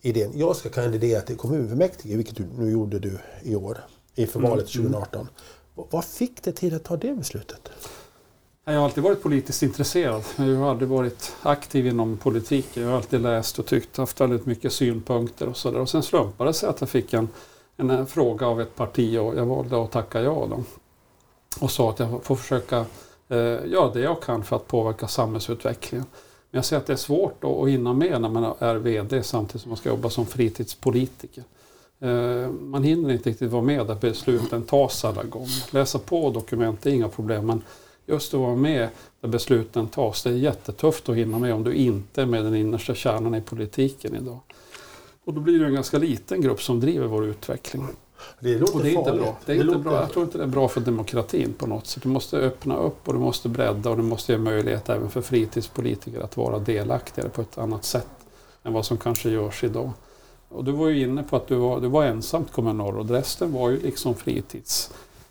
idén, 0.00 0.32
jag 0.34 0.56
ska 0.56 0.68
kandidera 0.68 1.20
till 1.20 1.36
kommunfullmäktige, 1.36 2.16
vilket 2.16 2.36
du 2.36 2.46
nu 2.58 2.70
gjorde 2.70 2.98
du 2.98 3.18
i 3.42 3.54
år 3.54 3.78
inför 4.14 4.40
valet 4.40 4.66
2018. 4.66 5.20
Mm. 5.20 5.32
Vad 5.90 6.04
fick 6.04 6.42
det 6.42 6.52
till 6.52 6.74
att 6.74 6.84
ta 6.84 6.96
det 6.96 7.14
beslutet? 7.14 7.70
Jag 8.68 8.78
har 8.78 8.84
alltid 8.84 9.04
varit 9.04 9.22
politiskt 9.22 9.62
intresserad. 9.62 10.22
Jag 10.36 10.56
har 10.56 10.70
aldrig 10.70 10.88
varit 10.88 11.36
aktiv 11.42 11.86
inom 11.86 12.16
politiken. 12.16 12.82
Jag 12.82 12.90
har 12.90 12.96
alltid 12.96 13.20
läst 13.20 13.58
och 13.58 13.66
tyckt, 13.66 13.96
haft 13.96 14.20
väldigt 14.20 14.46
mycket 14.46 14.72
synpunkter 14.72 15.48
och 15.48 15.56
sådär. 15.56 15.80
Och 15.80 15.88
sen 15.88 16.02
slumpade 16.02 16.50
det 16.50 16.54
sig 16.54 16.68
att 16.68 16.80
jag 16.80 16.90
fick 16.90 17.12
en, 17.12 17.28
en 17.76 18.06
fråga 18.06 18.46
av 18.46 18.60
ett 18.60 18.76
parti 18.76 19.18
och 19.18 19.36
jag 19.36 19.46
valde 19.46 19.82
att 19.82 19.90
tacka 19.90 20.20
ja. 20.20 20.46
Då. 20.50 20.62
Och 21.60 21.70
sa 21.70 21.90
att 21.90 21.98
jag 21.98 22.24
får 22.24 22.36
försöka 22.36 22.78
eh, 23.28 23.36
göra 23.66 23.92
det 23.92 24.00
jag 24.00 24.22
kan 24.22 24.44
för 24.44 24.56
att 24.56 24.66
påverka 24.66 25.08
samhällsutvecklingen. 25.08 26.06
Men 26.50 26.58
jag 26.58 26.64
ser 26.64 26.76
att 26.76 26.86
det 26.86 26.92
är 26.92 26.96
svårt 26.96 27.44
att 27.44 27.68
hinna 27.68 27.92
med 27.92 28.20
när 28.20 28.28
man 28.28 28.54
är 28.58 28.76
VD 28.76 29.22
samtidigt 29.22 29.62
som 29.62 29.68
man 29.70 29.76
ska 29.76 29.88
jobba 29.88 30.10
som 30.10 30.26
fritidspolitiker. 30.26 31.44
Eh, 32.00 32.50
man 32.50 32.82
hinner 32.82 33.12
inte 33.12 33.30
riktigt 33.30 33.50
vara 33.50 33.62
med 33.62 33.86
där 33.86 33.94
besluten 33.94 34.62
tas 34.62 35.04
alla 35.04 35.22
gånger. 35.22 35.74
Läsa 35.74 35.98
på 35.98 36.30
dokument 36.30 36.86
är 36.86 36.90
inga 36.90 37.08
problem 37.08 37.46
men 37.46 37.62
just 38.08 38.34
att 38.34 38.40
vara 38.40 38.56
med 38.56 38.88
där 39.20 39.28
besluten 39.28 39.88
tas, 39.88 40.22
det 40.22 40.30
är 40.30 40.34
jättetufft 40.34 41.08
att 41.08 41.16
hinna 41.16 41.38
med 41.38 41.54
om 41.54 41.64
du 41.64 41.74
inte 41.74 42.22
är 42.22 42.26
med 42.26 42.44
den 42.44 42.54
innersta 42.54 42.94
kärnan 42.94 43.34
i 43.34 43.40
politiken 43.40 44.16
idag. 44.16 44.38
Och 45.24 45.34
då 45.34 45.40
blir 45.40 45.58
det 45.58 45.66
en 45.66 45.74
ganska 45.74 45.98
liten 45.98 46.40
grupp 46.40 46.62
som 46.62 46.80
driver 46.80 47.06
vår 47.06 47.24
utveckling. 47.26 47.86
Det 48.40 48.58
låter 48.58 48.74
och 48.76 48.82
det 48.82 48.90
är 48.90 48.94
farligt. 48.94 49.08
inte 49.08 49.22
bra. 49.22 49.36
Det 49.46 49.52
är 49.52 49.56
det 49.56 49.62
inte 49.62 49.78
bra. 49.78 49.94
Jag 49.94 50.12
tror 50.12 50.24
inte 50.24 50.38
det 50.38 50.44
är 50.44 50.48
bra 50.48 50.68
för 50.68 50.80
demokratin 50.80 51.54
på 51.58 51.66
något 51.66 51.86
sätt. 51.86 52.02
Du 52.02 52.08
måste 52.08 52.36
öppna 52.36 52.76
upp 52.76 53.08
och 53.08 53.14
du 53.14 53.20
måste 53.20 53.48
bredda 53.48 53.90
och 53.90 53.96
du 53.96 54.02
måste 54.02 54.32
ge 54.32 54.38
möjlighet 54.38 54.88
även 54.88 55.10
för 55.10 55.22
fritidspolitiker 55.22 56.20
att 56.20 56.36
vara 56.36 56.58
delaktiga 56.58 57.28
på 57.28 57.40
ett 57.40 57.58
annat 57.58 57.84
sätt 57.84 58.08
än 58.62 58.72
vad 58.72 58.86
som 58.86 58.96
kanske 58.96 59.30
görs 59.30 59.64
idag. 59.64 59.90
Och 60.48 60.64
du 60.64 60.72
var 60.72 60.88
ju 60.88 61.02
inne 61.02 61.22
på 61.22 61.36
att 61.36 61.48
du 61.48 61.54
var, 61.54 61.80
du 61.80 61.88
var 61.88 62.04
ensamt 62.04 62.52
kommunalråd. 62.52 63.10
Resten 63.10 63.52
var 63.52 63.70
ju 63.70 63.80
liksom 63.80 64.14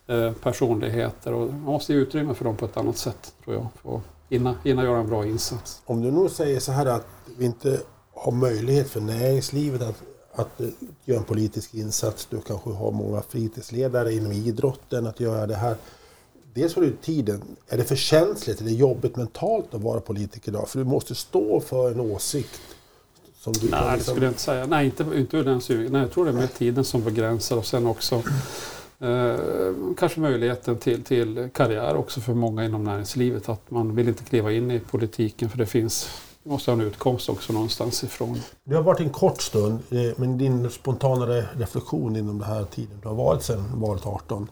fritidspersonligheter. 0.08 1.34
och 1.34 1.48
man 1.48 1.62
måste 1.62 1.94
ge 1.94 2.00
utrymme 2.00 2.34
för 2.34 2.46
dem 2.46 2.56
på 2.58 2.66
ett 2.66 2.78
annat 2.78 2.98
sätt 2.98 3.34
tror 3.44 3.56
jag. 3.56 3.68
För 3.84 3.96
att 3.96 4.02
hinna, 4.30 4.56
hinna 4.64 4.84
göra 4.84 5.00
en 5.00 5.08
bra 5.08 5.26
insats. 5.26 5.82
Om 5.86 6.02
du 6.02 6.12
nu 6.12 6.30
säger 6.30 6.60
så 6.60 6.72
här 6.72 6.86
att 6.86 7.08
vi 7.38 7.46
inte 7.46 7.80
har 8.14 8.32
möjlighet 8.32 8.90
för 8.90 9.02
näringslivet 9.02 9.82
att, 9.82 10.04
att 10.36 10.62
göra 11.06 11.20
en 11.20 11.26
politisk 11.26 11.74
insats. 11.74 12.28
Du 12.30 12.42
kanske 12.42 12.70
har 12.70 12.92
många 12.92 13.22
fritidsledare 13.22 14.14
inom 14.14 14.32
idrotten 14.32 15.08
att 15.08 15.20
göra 15.20 15.48
det 15.48 15.56
här. 15.56 15.76
Dels 16.54 16.76
har 16.76 16.82
du 16.82 16.96
tiden. 16.96 17.42
Är 17.68 17.78
det 17.78 17.84
för 17.84 17.96
känsligt? 17.96 18.62
Är 18.62 18.66
det 18.66 18.72
jobbigt 18.72 19.16
mentalt 19.16 19.74
att 19.74 19.82
vara 19.82 20.00
politiker 20.00 20.52
idag? 20.52 20.70
För 20.70 20.80
du 20.80 20.86
måste 20.86 21.16
stå 21.16 21.60
för 21.60 21.92
en 21.92 22.00
åsikt 22.00 22.62
som 23.40 23.54
du 23.54 23.70
Nej, 23.70 23.80
liksom... 23.80 23.98
det 23.98 24.04
skulle 24.04 24.26
jag 24.26 24.32
inte 24.32 24.42
säga. 24.42 24.66
Nej, 24.66 24.86
inte, 24.86 25.06
inte 25.16 25.38
ur 25.38 25.44
den 25.44 25.62
synvinkeln. 25.62 25.94
Nej, 25.94 26.02
jag 26.02 26.12
tror 26.12 26.26
det 26.26 26.32
är 26.32 26.36
med 26.36 26.54
tiden 26.54 26.84
som 26.84 27.04
begränsar 27.04 27.58
och 27.58 27.66
sen 27.66 27.88
också 27.88 28.16
eh, 28.16 28.22
Eh, 29.00 29.36
kanske 29.98 30.20
möjligheten 30.20 30.78
till, 30.78 31.04
till 31.04 31.50
karriär 31.54 31.96
också 31.96 32.22
för 32.22 32.34
många 32.34 32.66
inom 32.66 32.84
näringslivet. 32.84 33.50
Att 33.50 33.72
man 33.72 33.96
vill 33.96 34.08
inte 34.08 34.24
kliva 34.24 34.52
in 34.52 34.72
i 34.72 34.80
politiken 34.80 35.50
för 35.50 35.58
det 35.58 35.66
finns 35.66 36.10
du 36.48 36.52
måste 36.52 36.72
ha 36.72 36.76
en 36.76 36.88
utkomst 36.88 37.30
också 37.30 37.54
någonstans 37.54 38.04
ifrån. 38.04 38.40
Det 38.64 38.76
har 38.76 38.84
varit 38.84 39.00
en 39.00 39.10
kort 39.10 39.42
stund, 39.42 39.80
eh, 39.90 40.14
men 40.16 40.38
din 40.38 40.70
spontana 40.70 41.26
reflektion 41.58 42.16
inom 42.16 42.40
den 42.40 42.48
här 42.48 42.64
tiden 42.64 43.00
du 43.02 43.08
har 43.08 43.16
varit 43.16 43.44
sedan 43.44 43.64
valet 43.74 44.06
18. 44.06 44.48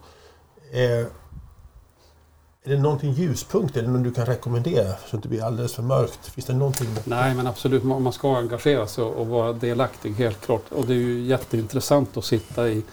Är 2.67 2.69
det 2.69 2.77
någonting 2.77 3.11
ljuspunkt 3.11 3.77
eller 3.77 3.89
något 3.89 4.03
du 4.03 4.11
kan 4.11 4.25
rekommendera 4.25 4.87
så 4.87 4.91
att 4.93 5.11
det 5.11 5.15
inte 5.15 5.27
blir 5.27 5.43
alldeles 5.43 5.73
för 5.73 5.83
mörkt? 5.83 6.27
Finns 6.27 6.45
det 6.45 6.53
någonting? 6.53 6.87
Nej, 7.03 7.35
men 7.35 7.47
absolut. 7.47 7.83
Man 7.83 8.13
ska 8.13 8.35
engagera 8.35 8.87
sig 8.87 9.03
och 9.03 9.27
vara 9.27 9.53
delaktig, 9.53 10.13
helt 10.13 10.45
klart. 10.45 10.71
Och 10.71 10.85
det 10.85 10.93
är 10.93 10.97
ju 10.97 11.21
jätteintressant 11.21 12.17
att 12.17 12.25
sitta 12.25 12.69
i, 12.69 12.83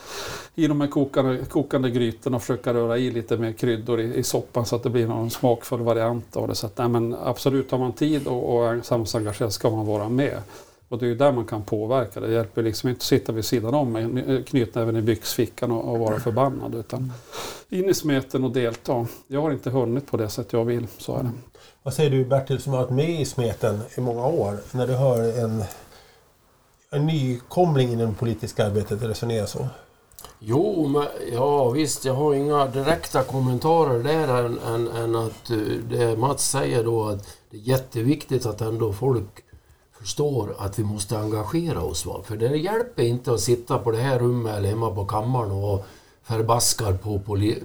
i 0.54 0.66
de 0.66 0.80
här 0.80 0.88
kokande, 0.88 1.44
kokande 1.44 1.90
grytorna 1.90 2.36
och 2.36 2.42
försöka 2.42 2.74
röra 2.74 2.98
i 2.98 3.10
lite 3.10 3.36
mer 3.36 3.52
kryddor 3.52 4.00
i, 4.00 4.14
i 4.14 4.22
soppan 4.22 4.66
så 4.66 4.76
att 4.76 4.82
det 4.82 4.90
blir 4.90 5.06
någon 5.06 5.30
smakfull 5.30 5.80
variant 5.80 6.36
av 6.36 6.48
det. 6.48 6.54
Så 6.54 6.66
att, 6.66 6.78
nej, 6.78 6.88
men 6.88 7.16
absolut, 7.24 7.70
har 7.70 7.78
man 7.78 7.92
tid 7.92 8.26
och, 8.26 8.56
och 8.56 8.86
samhällsengagerad 8.86 9.52
ska 9.52 9.70
man 9.70 9.86
vara 9.86 10.08
med. 10.08 10.38
Och 10.92 10.98
det 10.98 11.06
är 11.06 11.08
ju 11.08 11.14
där 11.14 11.32
man 11.32 11.44
kan 11.44 11.62
påverka. 11.62 12.20
Det 12.20 12.32
hjälper 12.32 12.62
liksom 12.62 12.88
inte 12.88 12.98
att 12.98 13.02
sitta 13.02 13.32
vid 13.32 13.44
sidan 13.44 13.74
om 13.74 13.92
med 13.92 14.46
knytnäven 14.46 14.96
i 14.96 15.02
byxfickan 15.02 15.70
och, 15.70 15.92
och 15.92 15.98
vara 15.98 16.20
förbannad. 16.20 16.74
Utan 16.74 17.12
in 17.68 17.88
i 17.88 17.94
smeten 17.94 18.44
och 18.44 18.50
delta. 18.50 19.06
Jag 19.26 19.42
har 19.42 19.52
inte 19.52 19.70
hunnit 19.70 20.10
på 20.10 20.16
det 20.16 20.28
sätt 20.28 20.52
jag 20.52 20.64
vill, 20.64 20.86
så 20.98 21.16
är 21.16 21.22
det. 21.22 21.30
Vad 21.82 21.94
säger 21.94 22.10
du 22.10 22.24
Bertil 22.24 22.60
som 22.60 22.72
har 22.72 22.80
varit 22.80 22.90
med 22.90 23.20
i 23.20 23.24
smeten 23.24 23.80
i 23.96 24.00
många 24.00 24.26
år? 24.26 24.56
När 24.72 24.86
du 24.86 24.94
hör 24.94 25.44
en, 25.44 25.64
en 26.90 27.06
nykomling 27.06 27.92
i 27.92 27.96
det 27.96 28.14
politiska 28.18 28.66
arbetet 28.66 29.02
resonera 29.02 29.46
så? 29.46 29.66
Jo, 30.38 30.88
men, 30.88 31.06
ja 31.32 31.70
visst, 31.70 32.04
jag 32.04 32.14
har 32.14 32.34
inga 32.34 32.66
direkta 32.66 33.22
kommentarer 33.22 34.02
där 34.02 34.44
än, 34.44 34.58
än, 34.58 34.88
än 34.88 35.16
att 35.16 35.50
eh, 35.50 35.56
det 35.90 36.18
Mats 36.18 36.50
säger 36.50 36.84
då 36.84 37.04
att 37.04 37.26
det 37.50 37.56
är 37.56 37.60
jätteviktigt 37.60 38.46
att 38.46 38.60
ändå 38.60 38.92
folk 38.92 39.44
förstår 40.02 40.54
att 40.58 40.78
vi 40.78 40.84
måste 40.84 41.18
engagera 41.18 41.82
oss. 41.82 42.06
Va? 42.06 42.20
För 42.24 42.36
det 42.36 42.56
hjälper 42.56 43.02
inte 43.02 43.32
att 43.32 43.40
sitta 43.40 43.78
på 43.78 43.90
det 43.90 43.98
här 43.98 44.18
rummet 44.18 44.56
eller 44.56 44.68
hemma 44.68 44.90
på 44.90 45.04
kammaren 45.04 45.50
och 45.50 45.86
förbaskar 46.22 46.92
på 46.92 47.20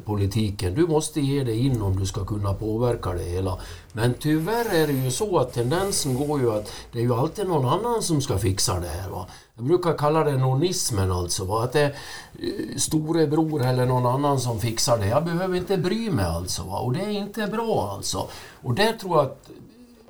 politiken. 0.05 0.73
Du 0.73 0.87
måste 0.87 1.21
ge 1.21 1.43
dig 1.43 1.65
in 1.65 1.81
om 1.81 1.99
du 1.99 2.05
ska 2.05 2.25
kunna 2.25 2.53
påverka 2.53 3.13
det 3.13 3.23
hela. 3.23 3.57
Men 3.93 4.13
tyvärr 4.13 4.75
är 4.75 4.87
det 4.87 4.93
ju 4.93 5.11
så 5.11 5.37
att 5.37 5.53
tendensen 5.53 6.27
går 6.27 6.39
ju 6.39 6.51
att 6.51 6.71
det 6.91 6.99
är 6.99 7.03
ju 7.03 7.13
alltid 7.13 7.47
någon 7.47 7.65
annan 7.65 8.01
som 8.01 8.21
ska 8.21 8.37
fixa 8.37 8.79
det 8.79 8.87
här. 8.87 9.09
Va? 9.09 9.27
Jag 9.55 9.65
brukar 9.65 9.97
kalla 9.97 10.23
det 10.23 10.37
nonismen 10.37 11.11
alltså. 11.11 11.45
Va? 11.45 11.63
Att 11.63 11.73
det 11.73 11.81
är 11.81 11.95
eh, 12.39 12.77
storebror 12.77 13.65
eller 13.65 13.85
någon 13.85 14.05
annan 14.05 14.39
som 14.39 14.59
fixar 14.59 14.97
det. 14.97 15.07
Jag 15.07 15.25
behöver 15.25 15.57
inte 15.57 15.77
bry 15.77 16.11
mig 16.11 16.25
alltså. 16.25 16.63
Va? 16.63 16.79
Och 16.79 16.93
det 16.93 17.01
är 17.01 17.09
inte 17.09 17.47
bra 17.47 17.91
alltså. 17.95 18.27
Och 18.63 18.73
där 18.73 18.93
tror 18.93 19.17
jag 19.17 19.25
att 19.25 19.49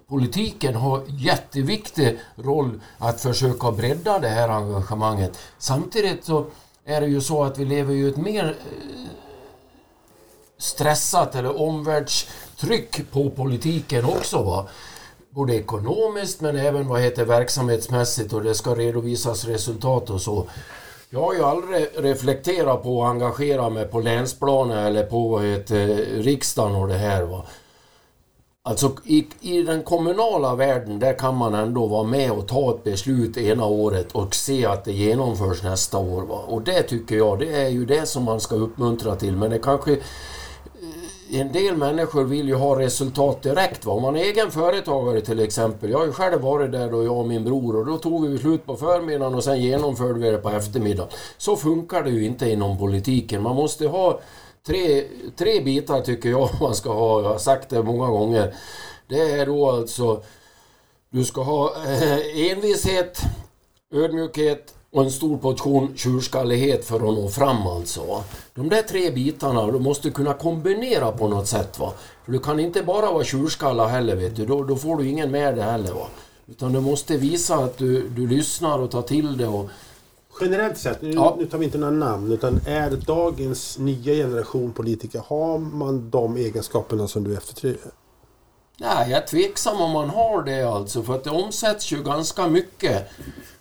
politiken 0.09 0.75
har 0.75 1.03
jätteviktig 1.07 2.19
roll 2.35 2.81
att 2.97 3.21
försöka 3.21 3.71
bredda 3.71 4.19
det 4.19 4.27
här 4.27 4.49
engagemanget. 4.49 5.37
Samtidigt 5.57 6.25
så 6.25 6.45
är 6.85 7.01
det 7.01 7.07
ju 7.07 7.21
så 7.21 7.43
att 7.43 7.57
vi 7.57 7.65
lever 7.65 7.93
i 7.93 8.09
ett 8.09 8.17
mer 8.17 8.45
eh, 8.45 9.09
stressat 10.57 11.35
eller 11.35 11.61
omvärldstryck 11.61 13.11
på 13.11 13.29
politiken 13.29 14.05
också. 14.05 14.43
Va? 14.43 14.67
Både 15.29 15.55
ekonomiskt 15.55 16.41
men 16.41 16.55
även 16.57 16.87
vad 16.87 17.01
heter 17.01 17.25
verksamhetsmässigt 17.25 18.33
och 18.33 18.43
det 18.43 18.55
ska 18.55 18.75
redovisas 18.75 19.45
resultat 19.45 20.09
och 20.09 20.21
så. 20.21 20.47
Jag 21.09 21.21
har 21.21 21.33
ju 21.33 21.43
aldrig 21.43 21.87
reflekterat 21.95 22.83
på 22.83 23.03
att 23.03 23.09
engagera 23.09 23.69
mig 23.69 23.85
på 23.85 23.99
länsplanet 23.99 24.77
eller 24.77 25.03
på 25.03 25.27
vad 25.27 25.43
heter 25.43 25.87
riksdagen 26.23 26.75
och 26.75 26.87
det 26.87 26.97
här. 26.97 27.23
Va. 27.23 27.45
Alltså 28.67 28.91
i, 29.03 29.27
i 29.41 29.63
den 29.63 29.83
kommunala 29.83 30.55
världen 30.55 31.00
där 31.00 31.13
kan 31.13 31.36
man 31.36 31.55
ändå 31.55 31.86
vara 31.86 32.03
med 32.03 32.31
och 32.31 32.47
ta 32.47 32.71
ett 32.71 32.83
beslut 32.83 33.38
ena 33.38 33.65
året 33.65 34.12
och 34.12 34.36
se 34.36 34.65
att 34.65 34.86
det 34.86 34.93
genomförs 34.93 35.63
nästa 35.63 35.97
år. 35.97 36.21
Va? 36.21 36.39
Och 36.47 36.62
det 36.62 36.83
tycker 36.83 37.17
jag, 37.17 37.39
det 37.39 37.62
är 37.62 37.69
ju 37.69 37.86
det 37.86 38.05
som 38.05 38.24
man 38.24 38.39
ska 38.39 38.55
uppmuntra 38.55 39.15
till. 39.15 39.36
Men 39.36 39.50
det 39.50 39.59
kanske... 39.59 39.91
Eh, 39.91 40.00
en 41.39 41.51
del 41.51 41.77
människor 41.77 42.24
vill 42.24 42.47
ju 42.47 42.55
ha 42.55 42.79
resultat 42.79 43.43
direkt. 43.43 43.86
Va? 43.86 43.93
Om 43.93 44.01
man 44.01 44.15
är 44.15 44.19
egen 44.19 44.51
företagare 44.51 45.21
till 45.21 45.39
exempel. 45.39 45.89
Jag 45.89 45.97
har 45.97 46.05
ju 46.05 46.12
själv 46.12 46.41
varit 46.41 46.71
där 46.71 46.91
då 46.91 47.03
jag 47.03 47.17
och 47.17 47.27
min 47.27 47.43
bror 47.43 47.75
och 47.75 47.86
då 47.86 47.97
tog 47.97 48.24
vi 48.24 48.29
beslut 48.29 48.65
på 48.65 48.75
förmiddagen 48.75 49.36
och 49.36 49.43
sen 49.43 49.62
genomförde 49.62 50.19
vi 50.19 50.31
det 50.31 50.38
på 50.38 50.50
eftermiddagen. 50.50 51.12
Så 51.38 51.55
funkar 51.55 52.03
det 52.03 52.09
ju 52.09 52.25
inte 52.25 52.50
inom 52.50 52.77
politiken. 52.77 53.41
Man 53.41 53.55
måste 53.55 53.88
ha 53.88 54.19
tre, 54.67 55.03
tre 55.38 55.62
bitar 55.62 56.01
tycker 56.01 56.29
jag 56.29 56.50
man 56.62 56.75
ska 56.75 56.93
ha. 56.93 57.21
Jag 57.21 57.29
har 57.29 57.38
sagt 57.38 57.69
det 57.69 57.83
många 57.83 58.07
gånger. 58.07 58.53
Det 59.07 59.31
är 59.31 59.45
då 59.45 59.71
alltså... 59.71 60.24
Du 61.09 61.25
ska 61.25 61.41
ha 61.41 61.74
eh, 61.86 62.51
envishet, 62.51 63.21
ödmjukhet 63.93 64.75
och 64.91 65.03
en 65.03 65.12
stor 65.12 65.38
portion 65.38 65.93
tjurskallighet 65.95 66.86
för 66.86 66.95
att 66.95 67.01
nå 67.01 67.29
fram 67.29 67.67
alltså. 67.67 68.24
De 68.53 68.69
där 68.69 68.81
tre 68.81 69.12
bitarna, 69.12 69.71
du 69.71 69.79
måste 69.79 70.09
kunna 70.09 70.33
kombinera 70.33 71.12
på 71.12 71.27
något 71.27 71.47
sätt. 71.47 71.79
Va? 71.79 71.93
För 72.25 72.31
du 72.31 72.39
kan 72.39 72.59
inte 72.59 72.83
bara 72.83 73.12
vara 73.12 73.24
tjurskalla 73.24 73.88
heller, 73.88 74.15
vet 74.15 74.36
du. 74.36 74.45
Då, 74.45 74.63
då 74.63 74.75
får 74.75 74.97
du 74.97 75.09
ingen 75.09 75.31
med 75.31 75.55
dig 75.55 75.63
heller. 75.63 75.93
Va? 75.93 76.07
Utan 76.47 76.74
du 76.74 76.79
måste 76.79 77.17
visa 77.17 77.55
att 77.55 77.77
du, 77.77 78.09
du 78.09 78.27
lyssnar 78.27 78.79
och 78.79 78.91
tar 78.91 79.01
till 79.01 79.38
det. 79.38 79.47
Och, 79.47 79.69
Generellt 80.41 80.77
sett, 80.77 81.01
nu, 81.01 81.12
Ja. 81.12 81.36
nu 81.39 81.46
tar 81.46 81.58
vi 81.58 81.65
inte 81.65 81.77
några 81.77 81.94
namn, 81.94 82.32
utan 82.32 82.60
är 82.65 82.91
dagens 82.91 83.77
nya 83.77 84.13
generation 84.13 84.72
politiker, 84.72 85.22
har 85.27 85.58
man 85.58 86.10
de 86.10 86.38
egenskaperna 86.38 87.08
som 87.08 87.24
du 87.24 87.34
eftertrycker? 87.38 87.91
Nej, 88.79 89.10
jag 89.12 89.22
är 89.24 89.25
tveksam 89.27 89.82
om 89.82 89.91
man 89.91 90.10
har 90.10 90.44
det 90.44 90.63
alltså. 90.63 91.03
För 91.03 91.15
att 91.15 91.24
det 91.24 91.29
omsätts 91.29 91.91
ju 91.91 92.03
ganska 92.03 92.48
mycket 92.48 93.10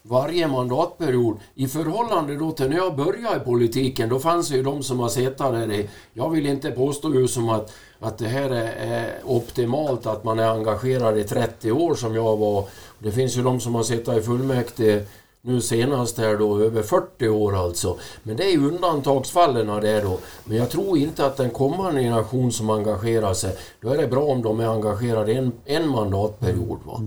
varje 0.03 0.49
mandatperiod. 0.49 1.37
I 1.55 1.69
förhållande 1.69 2.37
då 2.37 2.53
till 2.53 2.69
när 2.69 2.77
jag 2.77 2.97
började 2.97 3.37
i 3.37 3.41
politiken, 3.41 4.09
då 4.09 4.19
fanns 4.19 4.49
det 4.49 4.57
ju 4.57 4.63
de 4.63 4.83
som 4.83 5.01
har 5.01 5.09
suttit 5.09 5.39
där 5.39 5.73
i... 5.73 5.89
Jag 6.13 6.31
vill 6.31 6.47
inte 6.47 6.71
påstå 6.71 7.15
ju 7.15 7.29
som 7.29 7.49
att, 7.49 7.73
att 8.01 8.19
det 8.19 8.29
här 8.29 8.51
är, 8.51 8.73
är 8.73 9.21
optimalt, 9.25 10.07
att 10.07 10.25
man 10.25 10.39
är 10.39 10.49
engagerad 10.49 11.19
i 11.19 11.25
30 11.25 11.73
år 11.73 11.95
som 11.95 12.15
jag 12.15 12.37
var. 12.37 12.65
Det 12.99 13.13
finns 13.13 13.37
ju 13.37 13.43
de 13.43 13.61
som 13.61 13.75
har 13.75 13.83
suttit 13.83 14.09
i 14.09 14.23
fullmäktige 14.23 15.05
nu 15.47 15.61
senast 15.61 16.19
här 16.19 16.37
då 16.37 16.61
över 16.61 16.83
40 16.83 17.29
år 17.29 17.57
alltså. 17.57 17.97
Men 18.23 18.37
det 18.37 18.53
är 18.53 18.59
undantagsfallen 18.59 19.71
av 19.71 19.81
det 19.81 20.01
då. 20.01 20.19
Men 20.45 20.57
jag 20.57 20.71
tror 20.71 20.99
inte 20.99 21.27
att 21.27 21.37
den 21.37 21.51
kommande 21.51 22.01
generation 22.01 22.53
som 22.53 22.71
engagerar 22.71 23.35
sig, 23.35 23.57
då 23.81 23.91
är 23.91 23.97
det 23.97 24.09
bra 24.09 24.25
om 24.25 24.43
de 24.43 24.61
är 24.61 24.69
engagerade 24.69 25.33
en, 25.33 25.53
en 25.65 25.89
mandatperiod. 25.89 26.79
Va? 26.85 27.03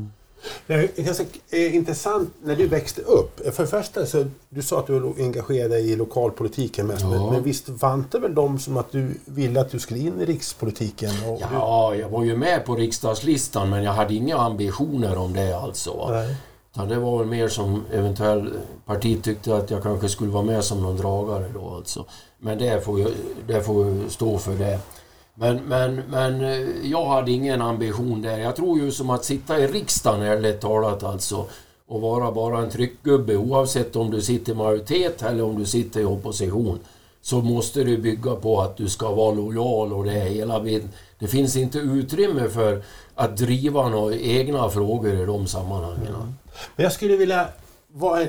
Det 0.68 0.74
är 0.74 1.04
ganska 1.04 1.24
intressant 1.52 2.30
när 2.44 2.56
du 2.56 2.68
växte 2.68 3.02
upp. 3.02 3.56
För 3.56 3.64
det 3.64 3.70
första 3.70 4.06
så 4.06 4.26
du 4.50 4.62
sa 4.62 4.80
att 4.80 4.88
du 4.88 5.00
var 5.00 5.14
engagerad 5.18 5.72
dig 5.72 5.92
i 5.92 5.96
lokalpolitiken 5.96 6.88
mest. 6.88 7.02
Ja. 7.02 7.32
Men, 7.32 7.44
visst 7.44 7.70
vann 7.70 8.06
det 8.12 8.20
väl 8.20 8.36
de 8.36 8.60
som 8.60 8.78
att 8.78 8.92
du 8.92 9.14
ville 9.26 9.62
att 9.62 9.72
du 9.72 9.80
skulle 9.80 10.00
in 10.00 10.22
i 10.22 10.26
rikspolitiken? 10.26 11.12
Ja, 11.52 11.96
jag 11.96 12.10
var 12.10 12.24
ju 12.24 12.38
med 12.38 12.66
på 12.66 12.76
riksdagslistan 12.76 13.70
men 13.70 13.84
jag 13.84 13.94
hade 13.94 14.14
inga 14.14 14.38
ambitioner 14.38 15.18
om 15.18 15.34
det 15.34 15.54
alltså. 15.54 16.08
du, 16.08 16.14
nej. 16.14 16.36
Utan 16.74 16.90
det 16.90 17.00
var 17.00 17.18
väl 17.18 17.28
mer 17.28 17.48
som 17.48 17.84
eventuellt 17.92 18.54
partiet 18.86 19.24
tyckte 19.24 19.56
att 19.56 19.72
jag 19.72 19.84
kanske 19.84 20.10
skulle 20.10 20.32
vara 20.32 20.44
med 20.44 20.64
som 20.64 20.82
någon 20.82 20.98
dragare 20.98 21.46
då 21.54 21.70
alltså. 21.70 22.06
Men 22.40 22.58
det 22.58 22.86
får 22.86 23.00
ju, 23.00 23.08
det 23.48 23.62
får 23.62 23.86
ju 23.86 24.10
stå 24.10 24.38
för 24.38 24.54
det. 24.54 24.80
Men, 25.36 25.58
men, 25.58 25.96
men 25.96 26.42
eh, 26.42 26.68
jag 26.84 27.06
hade 27.06 27.32
ingen 27.32 27.62
ambition 27.62 28.22
där. 28.22 28.38
Jag 28.38 28.56
tror 28.56 28.80
ju 28.80 28.92
som 28.92 29.10
att 29.10 29.26
sitta 29.26 29.60
i 29.60 29.68
riksdagen 29.68 30.22
ärligt 30.22 30.62
talat 30.62 31.04
alltså 31.04 31.46
och 31.88 32.02
vara 32.02 32.32
bara 32.32 32.60
en 32.60 32.70
tryckgubbe 32.70 33.36
oavsett 33.36 33.96
om 33.96 34.12
du 34.12 34.22
sitter 34.22 34.52
i 34.52 34.56
majoritet 34.56 35.24
eller 35.24 35.44
om 35.44 35.60
du 35.60 35.66
sitter 35.66 36.02
i 36.02 36.06
opposition. 36.06 36.80
Så 37.22 37.42
måste 37.42 37.84
det 37.84 37.98
bygga 37.98 38.36
på 38.36 38.62
att 38.62 38.78
du 38.78 38.90
ska 38.90 39.12
vara 39.12 39.32
lojal 39.32 39.94
och 39.94 40.06
det 40.06 40.12
hela. 40.12 40.60
Det 41.20 41.28
finns 41.28 41.56
inte 41.56 41.78
utrymme 41.78 42.50
för 42.50 42.84
att 43.20 43.38
driva 43.38 43.90
några 43.90 44.16
egna 44.16 44.70
frågor 44.70 45.14
i 45.14 45.26
de 45.26 45.48
sammanhangen. 45.48 46.08
Mm. 46.08 46.34
Men 46.76 46.84
jag 46.84 46.94
skulle 46.94 47.16
vilja 47.16 47.48
vara, 47.88 48.26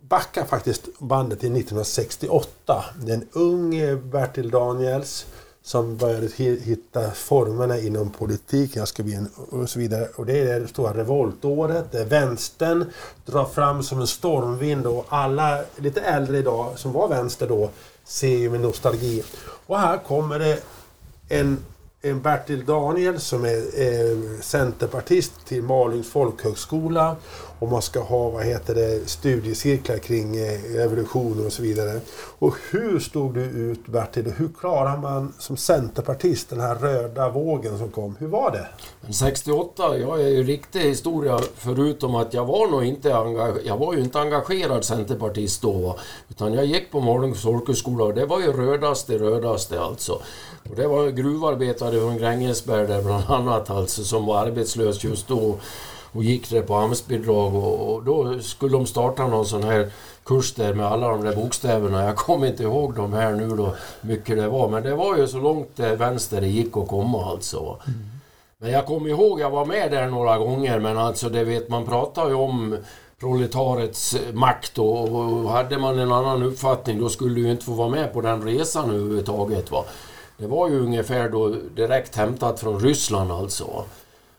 backa 0.00 0.44
faktiskt 0.44 0.98
bandet 0.98 1.40
till 1.40 1.52
1968. 1.52 2.84
Det 2.96 3.12
är 3.12 3.16
en 3.16 3.28
ung 3.32 3.70
Bertil 4.10 4.50
Daniels 4.50 5.26
som 5.62 5.96
började 5.96 6.26
hitta 6.36 7.10
formerna 7.10 7.78
inom 7.78 8.10
politiken. 8.10 8.80
Jag 8.80 8.88
ska 8.88 9.02
bli 9.02 9.14
en, 9.14 9.30
och 9.50 9.70
så 9.70 9.78
vidare. 9.78 10.08
Och 10.16 10.26
det 10.26 10.38
är 10.38 10.60
det 10.60 10.68
stora 10.68 10.94
revoltåret. 10.94 11.92
Där 11.92 12.04
vänstern 12.04 12.84
drar 13.26 13.44
fram 13.44 13.82
som 13.82 14.00
en 14.00 14.06
stormvind 14.06 14.86
och 14.86 15.06
alla 15.08 15.62
lite 15.76 16.00
äldre 16.00 16.38
idag 16.38 16.78
som 16.78 16.92
var 16.92 17.08
vänster 17.08 17.48
då 17.48 17.70
ser 18.04 18.36
ju 18.36 18.50
med 18.50 18.60
nostalgi. 18.60 19.22
Och 19.66 19.78
här 19.78 19.98
kommer 19.98 20.38
det 20.38 20.62
en, 21.28 21.58
en 22.10 22.20
Bertil 22.20 22.64
Daniel 22.64 23.20
som 23.20 23.44
är 23.44 23.56
eh, 23.56 24.40
centerpartist 24.40 25.32
till 25.46 25.62
Malungs 25.62 26.10
folkhögskola. 26.10 27.16
Och 27.58 27.68
man 27.68 27.82
ska 27.82 28.00
ha 28.00 28.30
vad 28.30 28.44
heter 28.44 28.74
det, 28.74 29.08
studiecirklar 29.08 29.98
kring 29.98 30.36
eh, 30.36 30.60
revolutioner 30.74 31.46
och 31.46 31.52
så 31.52 31.62
vidare. 31.62 32.00
Och 32.38 32.54
hur 32.70 32.98
stod 32.98 33.34
du 33.34 33.40
ut 33.40 33.86
Bertil? 33.86 34.32
Hur 34.36 34.48
klarar 34.60 34.96
man 34.96 35.32
som 35.38 35.56
centerpartist 35.56 36.50
den 36.50 36.60
här 36.60 36.74
röda 36.74 37.30
vågen 37.30 37.78
som 37.78 37.88
kom? 37.88 38.16
Hur 38.18 38.26
var 38.26 38.50
det? 38.50 38.66
Men 39.00 39.12
68, 39.12 39.98
jag 39.98 40.20
är 40.20 40.28
ju 40.28 40.42
riktig 40.42 40.80
historia 40.80 41.40
förutom 41.54 42.14
att 42.14 42.34
jag 42.34 42.44
var 42.44 42.70
nog 42.70 42.84
inte 42.84 43.16
engagerad, 43.16 43.58
jag 43.64 43.76
var 43.76 43.94
ju 43.94 44.00
inte 44.00 44.20
engagerad 44.20 44.84
centerpartist 44.84 45.62
då. 45.62 45.72
Va? 45.72 45.96
Utan 46.28 46.52
jag 46.52 46.66
gick 46.66 46.90
på 46.90 47.00
Malungs 47.00 47.42
folkhögskola 47.42 48.04
och 48.04 48.14
det 48.14 48.26
var 48.26 48.40
ju 48.40 48.52
rödaste, 48.52 49.18
rödaste 49.18 49.80
alltså. 49.80 50.12
Och 50.70 50.76
det 50.76 50.86
var 50.86 51.08
gruvarbetare 51.08 52.00
från 52.00 52.18
Grängesberg 52.18 52.86
där 52.86 53.02
bland 53.02 53.24
annat 53.28 53.70
alltså 53.70 54.04
som 54.04 54.26
var 54.26 54.38
arbetslös 54.38 55.04
just 55.04 55.28
då 55.28 55.58
och 56.16 56.24
gick 56.24 56.50
där 56.50 56.62
på 56.62 56.74
AMS-bidrag 56.74 57.54
och, 57.54 57.94
och 57.94 58.04
då 58.04 58.38
skulle 58.40 58.72
de 58.72 58.86
starta 58.86 59.26
någon 59.26 59.46
sån 59.46 59.62
här 59.62 59.90
kurs 60.24 60.54
där 60.54 60.74
med 60.74 60.86
alla 60.86 61.08
de 61.08 61.24
där 61.24 61.36
bokstäverna. 61.36 62.04
Jag 62.04 62.16
kommer 62.16 62.46
inte 62.46 62.62
ihåg 62.62 62.94
de 62.94 63.12
här 63.12 63.32
nu 63.32 63.48
då, 63.48 63.74
mycket 64.00 64.36
det 64.36 64.48
var. 64.48 64.68
Men 64.68 64.82
det 64.82 64.94
var 64.94 65.16
ju 65.16 65.26
så 65.26 65.38
långt 65.38 65.80
eh, 65.80 65.92
vänster 65.92 66.40
det 66.40 66.46
gick 66.46 66.76
att 66.76 66.88
komma 66.88 67.24
alltså. 67.30 67.76
Men 68.58 68.70
jag 68.70 68.86
kommer 68.86 69.08
ihåg, 69.08 69.40
jag 69.40 69.50
var 69.50 69.64
med 69.64 69.90
där 69.90 70.06
några 70.06 70.38
gånger, 70.38 70.78
men 70.78 70.98
alltså 70.98 71.28
det 71.28 71.44
vet 71.44 71.68
man 71.68 71.86
pratar 71.86 72.28
ju 72.28 72.34
om 72.34 72.76
proletarets 73.20 74.16
makt 74.32 74.78
och, 74.78 75.08
och 75.08 75.50
hade 75.50 75.78
man 75.78 75.98
en 75.98 76.12
annan 76.12 76.42
uppfattning 76.42 77.00
då 77.00 77.08
skulle 77.08 77.34
du 77.34 77.40
ju 77.40 77.50
inte 77.50 77.64
få 77.64 77.72
vara 77.72 77.88
med 77.88 78.12
på 78.12 78.20
den 78.20 78.42
resan 78.42 78.90
överhuvudtaget. 78.90 79.70
Va? 79.70 79.84
Det 80.38 80.46
var 80.46 80.68
ju 80.68 80.80
ungefär 80.80 81.28
då 81.28 81.48
direkt 81.74 82.16
hämtat 82.16 82.60
från 82.60 82.80
Ryssland 82.80 83.32
alltså. 83.32 83.84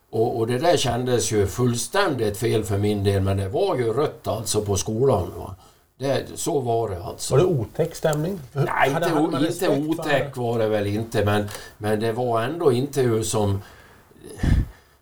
Och, 0.10 0.38
och 0.38 0.48
det 0.48 0.58
där 0.58 0.78
kändes 0.78 1.32
ju 1.32 1.48
fullständigt 1.48 2.38
fel 2.38 2.63
för 2.63 2.78
min 2.78 3.04
del, 3.04 3.22
men 3.22 3.38
det 3.38 3.50
var 3.50 3.76
ju 3.76 3.93
rött 3.93 4.28
alltså 4.28 4.62
på 4.62 4.76
skolan. 4.78 5.32
Va? 5.38 5.56
Det, 6.00 6.26
så 6.36 6.60
var 6.60 6.89
det 6.89 7.04
alltså. 7.04 7.34
Var 7.34 7.39
det 7.41 7.46
otäck 7.48 7.96
stämning? 7.96 8.39
Nej, 8.54 8.65
Hade- 8.93 9.06
inte, 9.06 9.20
hade 9.20 9.26
inte 9.26 9.38
respekt 9.39 9.72
för- 9.74 9.89
otäck 9.89 10.38
var 10.38 10.60
det 10.60 10.67
väl 10.67 10.88
inte, 10.88 11.26
men, 11.26 11.50
men 11.78 12.00
det 12.00 12.12
var 12.12 12.41
ändå 12.41 12.72
inte 12.72 13.02
hur 13.02 13.24
som... 13.24 13.62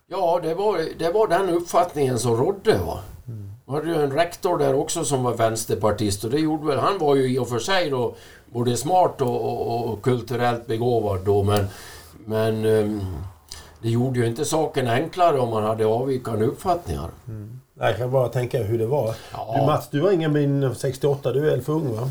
Ja, 0.08 0.40
det 0.42 0.54
var, 0.54 0.80
det 0.98 1.10
var 1.12 1.28
den 1.28 1.48
uppfattningen 1.50 2.18
som 2.18 2.36
rådde. 2.36 2.78
Va? 2.78 2.98
Man 3.64 3.76
hade 3.76 3.88
ju 3.88 4.02
en 4.02 4.12
rektor 4.12 4.58
där 4.58 4.74
också 4.74 5.04
som 5.04 5.22
var 5.22 5.34
vänsterpartist 5.34 6.24
och 6.24 6.30
det 6.30 6.38
gjorde 6.38 6.66
väl... 6.66 6.78
Han 6.78 6.98
var 6.98 7.14
ju 7.16 7.34
i 7.34 7.38
och 7.38 7.48
för 7.48 7.58
sig 7.58 7.90
då 7.90 8.14
både 8.46 8.76
smart 8.76 9.20
och, 9.20 9.40
och, 9.44 9.84
och 9.92 10.02
kulturellt 10.02 10.66
begåvad 10.66 11.20
då, 11.24 11.42
men... 11.42 11.66
Men 12.24 12.64
ehm, 12.64 13.00
det 13.86 13.92
gjorde 13.92 14.18
ju 14.18 14.26
inte 14.26 14.44
saken 14.44 14.88
enklare 14.88 15.38
om 15.38 15.50
man 15.50 15.62
hade 15.62 15.86
avvikande 15.86 16.46
uppfattningar. 16.46 17.10
Nej, 17.24 17.54
jag 17.74 17.96
kan 17.96 18.10
bara 18.10 18.28
tänka 18.28 18.62
hur 18.62 18.78
det 18.78 18.86
var. 18.86 19.14
Ja. 19.32 19.56
Du 19.60 19.66
Mats, 19.66 19.88
du 19.90 20.02
har 20.02 20.10
ingen 20.10 20.64
av 20.64 20.74
68. 20.74 21.32
Du 21.32 21.38
är 21.46 21.50
väl 21.50 21.62
för 21.62 21.72
ung 21.72 21.96
va? 21.96 22.10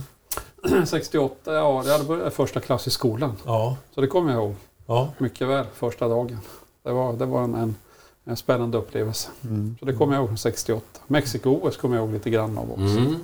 68, 0.85 1.53
ja, 1.53 1.83
jag 1.85 1.91
hade 1.91 2.03
börjat 2.03 2.33
första 2.33 2.59
klass 2.59 2.87
i 2.87 2.89
skolan. 2.89 3.35
Ja. 3.45 3.77
Så 3.95 4.01
det 4.01 4.07
kommer 4.07 4.33
jag 4.33 4.43
ihåg 4.43 4.55
ja. 4.85 5.09
mycket 5.17 5.47
väl, 5.47 5.65
första 5.73 6.07
dagen. 6.07 6.39
Det 6.83 6.91
var, 6.91 7.13
det 7.13 7.25
var 7.25 7.43
en, 7.43 7.55
en, 7.55 7.75
en 8.23 8.37
spännande 8.37 8.77
upplevelse. 8.77 9.29
Mm. 9.43 9.75
Så 9.79 9.85
det 9.85 9.93
kommer 9.93 10.13
jag 10.13 10.21
ihåg 10.21 10.29
från 10.29 10.37
68. 10.37 10.85
Mexiko-OS 11.07 11.77
kommer 11.77 11.95
jag 11.95 12.03
ihåg 12.03 12.13
lite 12.13 12.29
grann 12.29 12.57
av 12.57 12.71
också. 12.71 12.83
Mm. 12.83 13.15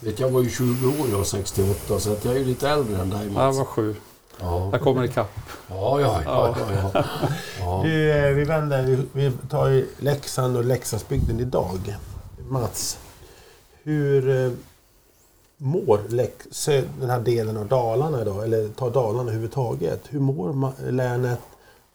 Vet, 0.00 0.20
jag 0.20 0.30
var 0.30 0.42
ju 0.42 0.50
20 0.50 0.88
år 0.88 1.08
jag 1.10 1.26
68, 1.26 2.00
så 2.00 2.12
att 2.12 2.24
jag 2.24 2.34
är 2.34 2.38
ju 2.38 2.44
lite 2.44 2.68
äldre 2.68 3.02
än 3.02 3.10
dig 3.10 3.24
Jag 3.24 3.32
Mats. 3.32 3.58
var 3.58 3.64
sju. 3.64 3.94
Ja. 4.40 4.68
Jag 4.72 4.80
kommer 4.80 5.04
ikapp. 5.04 5.30
Ja, 5.68 6.00
ja, 6.00 6.20
ja. 6.24 6.54
ja, 6.58 6.90
ja. 6.94 7.04
ja. 7.60 7.80
Du, 7.84 8.12
eh, 8.12 8.34
vi 8.34 8.44
vänder, 8.44 9.04
vi, 9.12 9.32
tar 9.50 9.70
i 9.70 9.86
Leksand 9.98 10.56
och 10.56 10.64
Leksandsbygden 10.64 11.40
idag. 11.40 11.96
Mats, 12.48 12.98
hur... 13.82 14.46
eh, 14.46 14.52
mår 15.58 16.00
den 17.00 17.10
här 17.10 17.20
delen 17.20 17.56
av 17.56 17.66
Dalarna 17.66 18.22
idag? 18.22 18.44
Eller 18.44 18.68
ta 18.68 18.90
Dalarna 18.90 19.20
överhuvudtaget. 19.22 20.02
Hur 20.08 20.20
mår 20.20 20.90
länet? 20.90 21.40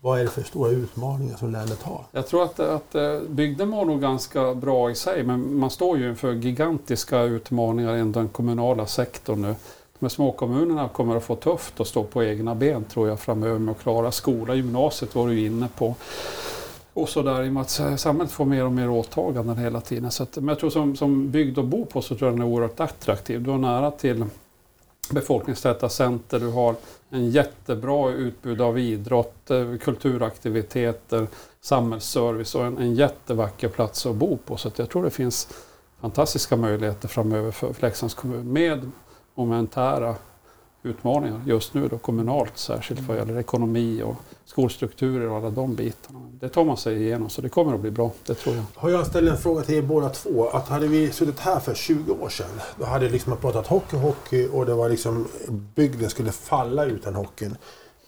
Vad 0.01 0.19
är 0.19 0.23
det 0.23 0.29
för 0.29 0.43
stora 0.43 0.69
utmaningar 0.69 1.37
som 1.37 1.51
länet 1.51 1.81
har? 1.81 2.01
Jag 2.11 2.27
tror 2.27 2.43
att, 2.43 2.59
att 2.59 2.95
eh, 2.95 3.19
bygden 3.29 3.69
mår 3.69 3.85
nog 3.85 4.01
ganska 4.01 4.53
bra 4.53 4.91
i 4.91 4.95
sig 4.95 5.23
men 5.23 5.57
man 5.57 5.69
står 5.69 5.97
ju 5.97 6.09
inför 6.09 6.33
gigantiska 6.33 7.21
utmaningar 7.21 7.95
i 7.95 7.99
den 7.99 8.27
kommunala 8.27 8.85
sektorn 8.85 9.41
nu. 9.41 9.55
Men 10.03 10.09
småkommunerna 10.09 10.89
kommer 10.89 11.15
att 11.15 11.23
få 11.23 11.35
tufft 11.35 11.79
att 11.79 11.87
stå 11.87 12.03
på 12.03 12.23
egna 12.23 12.55
ben 12.55 12.83
tror 12.83 13.07
jag 13.07 13.19
framöver 13.19 13.59
med 13.59 13.71
att 13.71 13.81
klara 13.81 14.11
skola. 14.11 14.55
Gymnasiet 14.55 15.15
var 15.15 15.27
du 15.27 15.39
inne 15.39 15.67
på. 15.77 15.95
Och 16.93 17.09
så 17.09 17.21
där 17.21 17.43
i 17.43 17.49
och 17.49 17.53
med 17.53 17.61
att 17.61 17.99
samhället 17.99 18.31
får 18.31 18.45
mer 18.45 18.65
och 18.65 18.71
mer 18.71 18.89
åtaganden 18.89 19.57
hela 19.57 19.81
tiden. 19.81 20.11
Så 20.11 20.23
att, 20.23 20.35
men 20.35 20.47
jag 20.47 20.59
tror 20.59 20.69
som, 20.69 20.95
som 20.95 21.31
bygd 21.31 21.59
att 21.59 21.65
bo 21.65 21.85
på 21.85 22.01
så 22.01 22.15
tror 22.15 22.29
jag 22.29 22.39
den 22.39 22.47
är 22.47 22.51
oerhört 22.51 22.79
attraktiv. 22.79 23.43
Du 23.43 23.49
har 23.49 23.57
nära 23.57 23.91
till 23.91 24.25
befolkningstäta 25.11 25.89
center, 25.89 26.39
du 26.39 26.51
har 26.51 26.75
en 27.09 27.29
jättebra 27.29 28.11
utbud 28.11 28.61
av 28.61 28.79
idrott, 28.79 29.51
eh, 29.51 29.77
kulturaktiviteter, 29.77 31.27
samhällsservice 31.61 32.55
och 32.55 32.65
en, 32.65 32.77
en 32.77 32.95
jättevacker 32.95 33.67
plats 33.67 34.05
att 34.05 34.15
bo 34.15 34.37
på. 34.37 34.57
Så 34.57 34.71
jag 34.75 34.89
tror 34.89 35.03
det 35.03 35.09
finns 35.09 35.47
fantastiska 36.01 36.55
möjligheter 36.55 37.07
framöver 37.07 37.51
för 37.51 37.75
Leksands 37.79 38.13
kommun 38.13 38.53
med 38.53 38.91
momentära 39.35 40.15
utmaningar 40.83 41.41
just 41.45 41.73
nu 41.73 41.87
då 41.87 41.97
kommunalt 41.97 42.57
särskilt 42.57 43.01
vad 43.01 43.17
gäller 43.17 43.39
ekonomi 43.39 44.03
och 44.03 44.15
skolstrukturer 44.45 45.29
och 45.29 45.37
alla 45.37 45.49
de 45.49 45.75
bitarna. 45.75 46.19
Det 46.39 46.49
tar 46.49 46.65
man 46.65 46.77
sig 46.77 47.03
igenom 47.03 47.29
så 47.29 47.41
det 47.41 47.49
kommer 47.49 47.73
att 47.73 47.79
bli 47.79 47.91
bra, 47.91 48.11
det 48.25 48.33
tror 48.33 48.55
jag. 48.55 48.63
Har 48.75 48.89
jag 48.89 49.07
ställt 49.07 49.29
en 49.29 49.37
fråga 49.37 49.61
till 49.61 49.75
er 49.75 49.81
båda 49.81 50.09
två. 50.09 50.49
Att 50.49 50.67
hade 50.69 50.87
vi 50.87 51.11
suttit 51.11 51.39
här 51.39 51.59
för 51.59 51.73
20 51.73 52.13
år 52.13 52.29
sedan 52.29 52.59
då 52.79 52.85
hade 52.85 53.09
liksom 53.09 53.29
man 53.29 53.39
pratat 53.39 53.67
hockey, 53.67 53.97
hockey 53.97 54.47
och 54.47 54.65
det 54.65 54.73
var 54.73 54.89
liksom 54.89 55.27
bygden 55.75 56.09
skulle 56.09 56.31
falla 56.31 56.85
utan 56.85 57.15
hockeyn. 57.15 57.57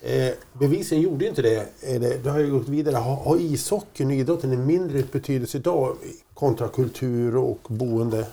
Eh, 0.01 0.33
bevisen 0.53 1.01
gjorde 1.01 1.27
inte 1.27 1.41
det. 1.41 1.59
Eh, 1.81 2.01
det, 2.01 2.23
det 2.23 2.29
har 2.29 2.39
ju 2.39 2.51
gått 2.51 2.69
vidare. 2.69 2.95
Har, 2.95 3.15
har 3.15 3.38
ishockeyn 3.38 4.07
och 4.07 4.13
idrotten 4.13 4.51
en 4.51 4.65
mindre 4.65 5.03
betydelse 5.11 5.57
idag 5.57 5.95
kontra 6.33 6.67
kultur 6.67 7.35
och 7.35 7.59
boende? 7.67 8.27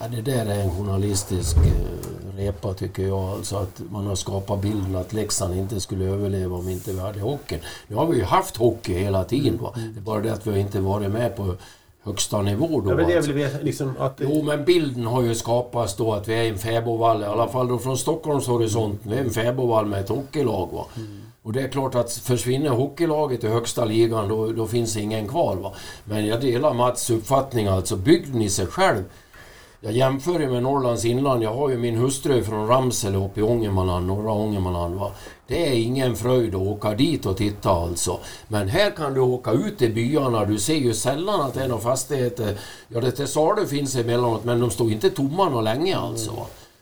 Ja, 0.00 0.08
det 0.08 0.22
där 0.22 0.46
är 0.46 0.60
en 0.60 0.70
journalistisk 0.70 1.56
eh, 1.56 2.36
repa 2.36 2.74
tycker 2.74 3.02
jag. 3.02 3.24
Alltså 3.24 3.56
att 3.56 3.82
man 3.90 4.06
har 4.06 4.14
skapat 4.14 4.62
bilden 4.62 4.96
att 4.96 5.12
Leksand 5.12 5.54
inte 5.54 5.80
skulle 5.80 6.04
överleva 6.04 6.56
om 6.56 6.68
inte 6.68 6.92
vi 6.92 7.00
hade 7.00 7.20
hockeyn. 7.20 7.60
Nu 7.88 7.96
har 7.96 8.06
vi 8.06 8.16
ju 8.16 8.24
haft 8.24 8.56
hockey 8.56 8.94
hela 8.94 9.24
tiden. 9.24 9.58
Va? 9.62 9.72
Det 9.74 10.00
är 10.00 10.02
bara 10.02 10.20
det 10.20 10.32
att 10.32 10.46
vi 10.46 10.60
inte 10.60 10.80
varit 10.80 11.10
med 11.10 11.36
på 11.36 11.54
högsta 12.02 12.42
nivå 12.42 12.80
då. 12.80 12.90
Ja, 12.90 12.94
men 12.94 13.08
det 13.08 13.16
alltså. 13.16 13.32
väl 13.32 13.50
liksom 13.62 13.94
att... 13.98 14.20
Jo, 14.22 14.42
men 14.42 14.64
bilden 14.64 15.06
har 15.06 15.22
ju 15.22 15.34
skapats 15.34 15.96
då 15.96 16.12
att 16.12 16.28
vi 16.28 16.34
är 16.34 16.52
en 16.52 16.58
fäbodvall, 16.58 17.22
i 17.22 17.26
alla 17.26 17.48
fall 17.48 17.68
då 17.68 17.78
från 17.78 17.98
Stockholms 17.98 18.46
horisont. 18.46 19.00
Vi 19.02 19.16
är 19.16 19.20
en 19.20 19.30
fäbodvall 19.30 19.86
med 19.86 20.00
ett 20.00 20.08
hockeylag. 20.08 20.68
Va? 20.72 20.86
Mm. 20.96 21.20
Och 21.42 21.52
det 21.52 21.62
är 21.62 21.68
klart 21.68 21.94
att 21.94 22.12
försvinner 22.12 22.70
hockeylaget 22.70 23.44
i 23.44 23.48
högsta 23.48 23.84
ligan 23.84 24.28
då, 24.28 24.52
då 24.52 24.66
finns 24.66 24.96
ingen 24.96 25.28
kvar. 25.28 25.56
Va? 25.56 25.72
Men 26.04 26.26
jag 26.26 26.40
delar 26.40 26.74
Mats 26.74 27.10
uppfattning 27.10 27.66
alltså. 27.66 27.96
Bygden 27.96 28.42
i 28.42 28.50
sig 28.50 28.66
själv 28.66 29.04
jag 29.80 29.92
jämför 29.92 30.40
ju 30.40 30.50
med 30.50 30.62
Norrlands 30.62 31.04
inland. 31.04 31.42
Jag 31.42 31.54
har 31.54 31.68
ju 31.68 31.78
min 31.78 31.96
hustru 31.96 32.44
från 32.44 32.68
Ramsele 32.68 33.18
uppe 33.18 33.40
i 33.40 33.42
Ångermanland, 33.42 34.06
norra 34.06 34.32
Ångermanland. 34.32 34.94
Va? 34.94 35.12
Det 35.46 35.68
är 35.68 35.72
ingen 35.72 36.16
fröjd 36.16 36.54
att 36.54 36.60
åka 36.60 36.94
dit 36.94 37.26
och 37.26 37.36
titta 37.36 37.70
alltså. 37.70 38.18
Men 38.48 38.68
här 38.68 38.90
kan 38.90 39.14
du 39.14 39.20
åka 39.20 39.52
ut 39.52 39.82
i 39.82 39.88
byarna. 39.88 40.44
Du 40.44 40.58
ser 40.58 40.74
ju 40.74 40.94
sällan 40.94 41.40
att 41.40 41.54
det 41.54 41.62
är 41.62 41.68
några 41.68 41.82
fastigheter. 41.82 42.58
Ja, 42.88 43.00
det 43.00 43.10
till 43.10 43.26
salu 43.26 43.66
finns 43.66 43.96
emellanåt, 43.96 44.44
men 44.44 44.60
de 44.60 44.70
står 44.70 44.92
inte 44.92 45.10
tomma 45.10 45.48
något 45.48 45.64
länge 45.64 45.96
alltså. 45.96 46.32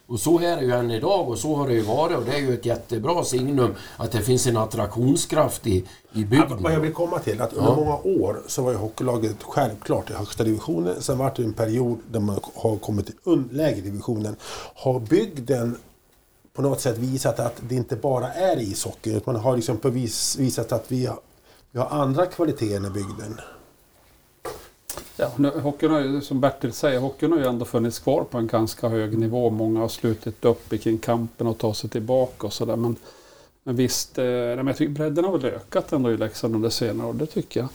Och 0.09 0.21
så 0.21 0.41
är 0.41 0.57
det 0.57 0.63
ju 0.63 0.73
än 0.73 0.91
idag 0.91 1.29
och 1.29 1.39
så 1.39 1.55
har 1.55 1.69
det 1.69 1.75
ju 1.75 1.81
varit 1.81 2.17
och 2.17 2.25
det 2.25 2.33
är 2.33 2.41
ju 2.41 2.55
ett 2.55 2.67
jättebra 2.67 3.25
signum 3.25 3.75
att 3.97 4.13
det 4.13 4.21
finns 4.21 4.47
en 4.47 4.57
attraktionskraft 4.57 5.67
i, 5.67 5.85
i 6.13 6.25
bygden. 6.25 6.63
Vad 6.63 6.73
jag 6.73 6.81
vill 6.81 6.93
komma 6.93 7.19
till 7.19 7.41
att 7.41 7.53
under 7.53 7.71
ja. 7.71 7.77
många 7.77 7.97
år 7.97 8.43
så 8.47 8.63
var 8.63 8.71
ju 8.71 8.77
hockeylaget 8.77 9.43
självklart 9.43 10.11
i 10.11 10.13
högsta 10.13 10.45
divisionen. 10.45 11.03
Sen 11.03 11.19
var 11.19 11.33
det 11.37 11.43
en 11.43 11.53
period 11.53 11.99
där 12.11 12.21
man 12.21 12.41
har 12.55 12.77
kommit 12.77 13.07
till 13.07 13.45
lägre 13.51 13.81
divisionen. 13.81 14.37
Har 14.75 15.01
bygden 15.01 15.77
på 16.53 16.63
något 16.63 16.81
sätt 16.81 16.99
visat 16.99 17.41
att 17.41 17.61
det 17.69 17.75
inte 17.75 17.97
bara 17.97 18.33
är 18.33 18.61
ishockey 18.61 19.11
utan 19.11 19.35
man 19.35 19.43
har 19.43 19.57
liksom 19.57 19.79
visat 20.39 20.73
att 20.73 20.93
vi 20.93 21.07
har, 21.07 21.19
vi 21.71 21.79
har 21.79 21.89
andra 21.89 22.27
kvaliteter 22.27 22.87
i 22.87 22.91
bygden. 22.91 23.41
Ja, 25.17 25.33
nu, 25.37 25.51
hockeyn 25.51 25.91
har 25.91 26.01
ju, 26.01 26.21
som 26.21 26.41
Bertil 26.41 26.73
säger, 26.73 27.01
hockeyn 27.01 27.33
har 27.33 27.39
ju 27.39 27.47
ändå 27.47 27.65
funnits 27.65 27.99
kvar 27.99 28.25
på 28.25 28.39
en 28.39 28.47
ganska 28.47 28.89
hög 28.89 29.19
nivå. 29.19 29.51
Många 29.51 29.81
har 29.81 29.89
slutit 29.89 30.45
upp 30.45 30.81
kring 30.83 30.99
kampen 30.99 31.47
och 31.47 31.59
tagit 31.59 31.77
sig 31.77 31.91
tillbaka 31.91 32.47
och 32.47 32.53
sådär. 32.53 32.77
Men, 32.77 32.97
men 33.63 33.77
visst, 33.77 34.19
eh, 34.19 34.25
men 34.25 34.67
jag 34.67 34.77
tycker 34.77 34.93
bredden 34.93 35.25
har 35.25 35.39
väl 35.39 35.45
ökat 35.45 35.93
ändå 35.93 36.13
i 36.13 36.17
Leksand 36.17 36.55
under 36.55 36.71
senare 36.71 37.07
år. 37.07 37.13
Det 37.13 37.27
tycker 37.27 37.61
jag. 37.61 37.69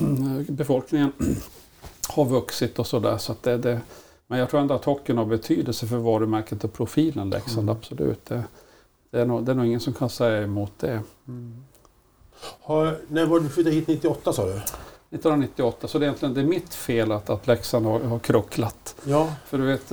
Mm. 0.00 0.44
Befolkningen 0.48 1.12
har 2.08 2.24
vuxit 2.24 2.78
och 2.78 2.86
sådär. 2.86 3.18
Så 3.18 3.34
det, 3.42 3.56
det, 3.56 3.80
men 4.26 4.38
jag 4.38 4.50
tror 4.50 4.60
ändå 4.60 4.74
att 4.74 4.84
hockeyn 4.84 5.18
har 5.18 5.24
betydelse 5.24 5.86
för 5.86 5.96
varumärket 5.96 6.64
och 6.64 6.72
profilen 6.72 7.30
Leksand, 7.30 7.68
mm. 7.68 7.76
absolut. 7.76 8.26
Det, 8.26 8.44
det, 9.10 9.20
är 9.20 9.26
nog, 9.26 9.44
det 9.44 9.52
är 9.52 9.56
nog 9.56 9.66
ingen 9.66 9.80
som 9.80 9.92
kan 9.92 10.10
säga 10.10 10.42
emot 10.42 10.72
det. 10.80 11.02
Mm. 11.28 11.64
Har, 12.60 12.98
när 13.08 13.26
var 13.26 13.40
du 13.40 13.48
flyttade 13.48 13.76
hit 13.76 13.88
98 13.88 14.32
sa 14.32 14.46
du? 14.46 14.60
1998, 15.12 15.88
så 15.88 15.98
det 15.98 16.04
är 16.04 16.06
egentligen 16.06 16.34
det 16.34 16.40
är 16.40 16.44
mitt 16.44 16.74
fel 16.74 17.12
att, 17.12 17.30
att 17.30 17.46
Leksand 17.46 17.86
har, 17.86 18.00
har 18.00 18.18
krocklat. 18.18 18.96
Ja. 19.04 19.34
För 19.46 19.58
du 19.58 19.64
vet, 19.64 19.92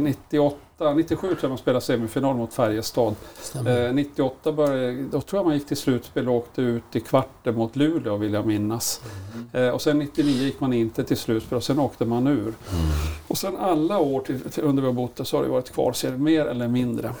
98, 0.00 0.94
97 0.94 1.26
tror 1.26 1.38
jag 1.42 1.48
man 1.48 1.58
spelade 1.58 1.84
semifinal 1.84 2.36
mot 2.36 2.54
Färjestad. 2.54 3.14
Eh, 3.66 3.92
98 3.92 4.52
började, 4.52 5.02
då 5.02 5.20
tror 5.20 5.38
jag 5.38 5.44
man 5.44 5.54
gick 5.54 5.66
till 5.66 5.76
slutspel 5.76 6.28
och 6.28 6.34
åkte 6.34 6.62
ut 6.62 6.82
i 6.92 7.00
kvarten 7.00 7.54
mot 7.54 7.76
Luleå 7.76 8.16
vill 8.16 8.32
jag 8.32 8.46
minnas. 8.46 9.00
Mm. 9.34 9.66
Eh, 9.66 9.74
och 9.74 9.82
sen 9.82 9.98
99 9.98 10.32
gick 10.32 10.60
man 10.60 10.72
inte 10.72 11.04
till 11.04 11.16
slutspel 11.16 11.56
och 11.56 11.64
sen 11.64 11.78
åkte 11.78 12.04
man 12.04 12.26
ur. 12.26 12.40
Mm. 12.40 12.54
Och 13.28 13.38
sen 13.38 13.56
alla 13.56 13.98
år 13.98 14.20
till, 14.20 14.40
till 14.40 14.64
under 14.64 14.82
vi 14.82 14.86
har 14.86 14.94
bott 14.94 15.16
där 15.16 15.24
så 15.24 15.36
har 15.36 15.44
det 15.44 15.50
varit 15.50 15.72
kvar, 15.72 16.16
mer 16.16 16.46
eller 16.46 16.68
mindre. 16.68 17.14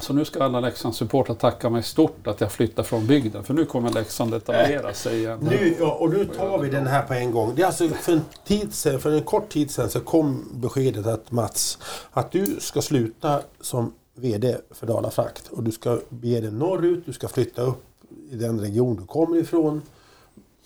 Så 0.00 0.12
nu 0.12 0.24
ska 0.24 0.44
alla 0.44 0.60
Leksands-supportrar 0.60 1.34
tacka 1.34 1.70
mig 1.70 1.82
stort 1.82 2.26
att 2.26 2.40
jag 2.40 2.52
flyttar 2.52 2.82
från 2.82 3.06
bygden. 3.06 3.44
För 3.44 3.54
nu 3.54 3.64
kommer 3.64 3.90
Leksand 3.90 4.34
etablera 4.34 4.94
sig 4.94 5.18
igen. 5.18 5.38
Nu, 5.42 5.76
ja, 5.78 5.94
och 5.94 6.10
nu 6.10 6.24
tar 6.24 6.58
vi 6.58 6.70
den 6.70 6.86
här 6.86 7.02
på 7.02 7.14
en 7.14 7.30
gång. 7.30 7.52
Det 7.56 7.62
är 7.62 7.66
alltså 7.66 7.88
för 7.88 8.12
en, 8.12 8.24
tid 8.44 8.74
sedan, 8.74 9.00
för 9.00 9.12
en 9.12 9.22
kort 9.22 9.48
tid 9.48 9.70
sedan 9.70 9.90
så 9.90 10.00
kom 10.00 10.48
beskedet 10.52 11.06
att 11.06 11.32
Mats, 11.32 11.78
att 12.10 12.30
du 12.30 12.56
ska 12.60 12.82
sluta 12.82 13.40
som 13.60 13.92
VD 14.14 14.56
för 14.70 14.86
Dala 14.86 15.10
Frakt. 15.10 15.48
Och 15.48 15.62
du 15.62 15.72
ska 15.72 16.00
bege 16.08 16.40
dig 16.40 16.50
norrut, 16.50 17.06
du 17.06 17.12
ska 17.12 17.28
flytta 17.28 17.62
upp 17.62 17.84
i 18.30 18.34
den 18.34 18.60
region 18.60 18.96
du 18.96 19.06
kommer 19.06 19.36
ifrån. 19.36 19.82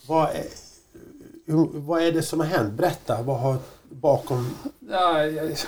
Vad 0.06 0.28
är, 0.28 0.46
vad 1.80 2.02
är 2.02 2.12
det 2.12 2.22
som 2.22 2.40
har 2.40 2.46
hänt? 2.46 2.72
Berätta. 2.72 3.22
Vad 3.22 3.40
har 3.40 3.56
bakom? 3.92 4.50
Ja, 4.88 5.12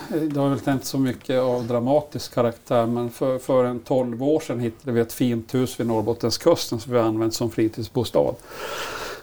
det 0.08 0.36
har 0.36 0.48
väl 0.48 0.74
inte 0.74 0.86
så 0.86 0.98
mycket 0.98 1.40
av 1.40 1.66
dramatisk 1.66 2.34
karaktär 2.34 2.86
men 2.86 3.10
för, 3.10 3.38
för 3.38 3.64
en 3.64 3.80
12 3.80 4.22
år 4.22 4.40
sedan 4.40 4.60
hittade 4.60 4.92
vi 4.92 5.00
ett 5.00 5.12
fint 5.12 5.54
hus 5.54 5.80
vid 5.80 5.86
Norrbottenskusten 5.86 6.80
som 6.80 6.92
vi 6.92 6.98
har 6.98 7.04
använt 7.04 7.34
som 7.34 7.50
fritidsbostad. 7.50 8.34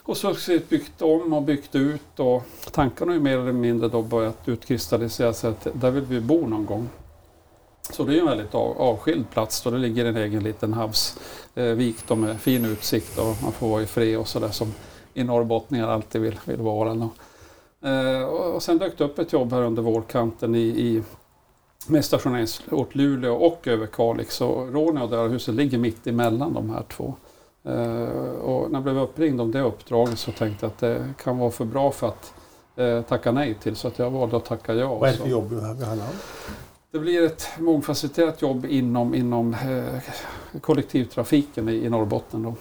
Och 0.02 0.16
successivt 0.16 0.68
byggt 0.68 1.02
om 1.02 1.32
och 1.32 1.42
byggt 1.42 1.74
ut 1.74 2.20
och 2.20 2.42
tankarna 2.70 3.10
har 3.10 3.14
ju 3.14 3.22
mer 3.22 3.38
eller 3.38 3.52
mindre 3.52 3.88
då 3.88 4.02
börjat 4.02 4.48
utkristallisera 4.48 5.32
sig 5.32 5.50
att 5.50 5.66
där 5.72 5.90
vill 5.90 6.04
vi 6.04 6.20
bo 6.20 6.46
någon 6.46 6.66
gång. 6.66 6.88
Så 7.90 8.04
det 8.04 8.16
är 8.16 8.20
en 8.20 8.26
väldigt 8.26 8.54
avskild 8.54 9.30
plats 9.30 9.62
då 9.62 9.70
det 9.70 9.78
ligger 9.78 10.04
en 10.04 10.16
egen 10.16 10.42
liten 10.42 10.72
havsvik 10.72 12.10
eh, 12.10 12.16
med 12.16 12.40
fin 12.40 12.64
utsikt 12.64 13.18
och 13.18 13.42
man 13.42 13.52
får 13.52 13.68
vara 13.68 13.82
i 13.82 13.86
fred 13.86 14.18
och 14.18 14.28
sådär 14.28 14.48
som 14.48 14.74
i 15.14 15.24
norrbottningar 15.24 15.88
alltid 15.88 16.20
vill, 16.20 16.38
vill 16.44 16.60
vara. 16.60 17.10
Eh, 17.82 18.22
och 18.22 18.62
sen 18.62 18.78
dök 18.78 18.98
det 18.98 19.04
upp 19.04 19.18
ett 19.18 19.32
jobb 19.32 19.52
här 19.52 19.62
under 19.62 19.82
vårkanten 19.82 20.54
i, 20.54 20.58
i 20.58 21.02
med 21.86 22.04
stationeringsort 22.04 22.94
Luleå 22.94 23.34
och 23.34 23.68
Överkalix. 23.68 24.40
Råneå 24.40 25.04
och 25.04 25.10
det 25.10 25.16
här 25.16 25.28
huset 25.28 25.54
ligger 25.54 25.78
mitt 25.78 26.06
emellan 26.06 26.54
de 26.54 26.70
här 26.70 26.82
två. 26.82 27.14
Eh, 27.64 28.34
och 28.40 28.70
när 28.70 28.76
jag 28.76 28.82
blev 28.82 28.98
uppringd 28.98 29.40
om 29.40 29.52
det 29.52 29.60
uppdraget 29.60 30.18
så 30.18 30.32
tänkte 30.32 30.66
jag 30.66 30.70
att 30.70 30.78
det 30.78 31.14
kan 31.22 31.38
vara 31.38 31.50
för 31.50 31.64
bra 31.64 31.90
för 31.90 32.08
att 32.08 32.34
eh, 32.76 33.02
tacka 33.02 33.32
nej 33.32 33.54
till. 33.54 33.76
Så 33.76 33.88
att 33.88 33.98
jag 33.98 34.10
valde 34.10 34.36
att 34.36 34.44
tacka 34.44 34.74
ja. 34.74 34.94
Vad 34.94 35.08
är 35.08 35.12
det 35.12 35.18
för 35.18 35.28
jobb 35.28 35.50
det 35.50 35.86
handlar 35.86 36.06
om? 36.06 36.14
Det 36.90 36.98
blir 36.98 37.22
ett 37.22 37.48
mångfacetterat 37.58 38.42
jobb 38.42 38.66
inom, 38.68 39.14
inom 39.14 39.54
eh, 39.54 40.60
kollektivtrafiken 40.60 41.68
i, 41.68 41.72
i 41.72 41.90
Norrbotten. 41.90 42.42
Då 42.42 42.54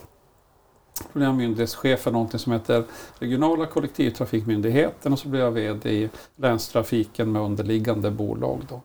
programmyndighetschef 1.13 1.99
för 1.99 2.11
någonting 2.11 2.39
som 2.39 2.51
heter 2.51 2.83
Regionala 3.19 3.65
kollektivtrafikmyndigheten 3.65 5.13
och 5.13 5.19
så 5.19 5.27
blir 5.27 5.41
jag 5.41 5.51
VD 5.51 5.89
i 5.89 6.09
länstrafiken 6.35 7.31
med 7.31 7.41
underliggande 7.41 8.11
bolag. 8.11 8.59
Då. 8.69 8.81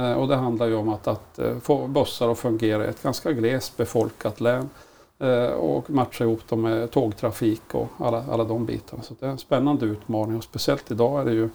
Eh, 0.00 0.12
och 0.12 0.28
det 0.28 0.36
handlar 0.36 0.66
ju 0.66 0.74
om 0.74 0.88
att, 0.88 1.06
att 1.06 1.38
eh, 1.38 1.58
få 1.58 1.86
bussar 1.86 2.28
att 2.28 2.38
fungera 2.38 2.84
i 2.84 2.88
ett 2.88 3.02
ganska 3.02 3.32
glest 3.32 3.76
befolkat 3.76 4.40
län. 4.40 4.68
Eh, 5.18 5.50
och 5.50 5.90
matcha 5.90 6.24
ihop 6.24 6.48
dem 6.48 6.62
med 6.62 6.90
tågtrafik 6.90 7.74
och 7.74 7.88
alla, 7.98 8.24
alla 8.30 8.44
de 8.44 8.66
bitarna. 8.66 9.02
Så 9.02 9.14
det 9.20 9.26
är 9.26 9.30
en 9.30 9.38
spännande 9.38 9.86
utmaning 9.86 10.36
och 10.36 10.44
speciellt 10.44 10.90
idag 10.90 11.20
är 11.20 11.24
det 11.24 11.32
ju 11.32 11.48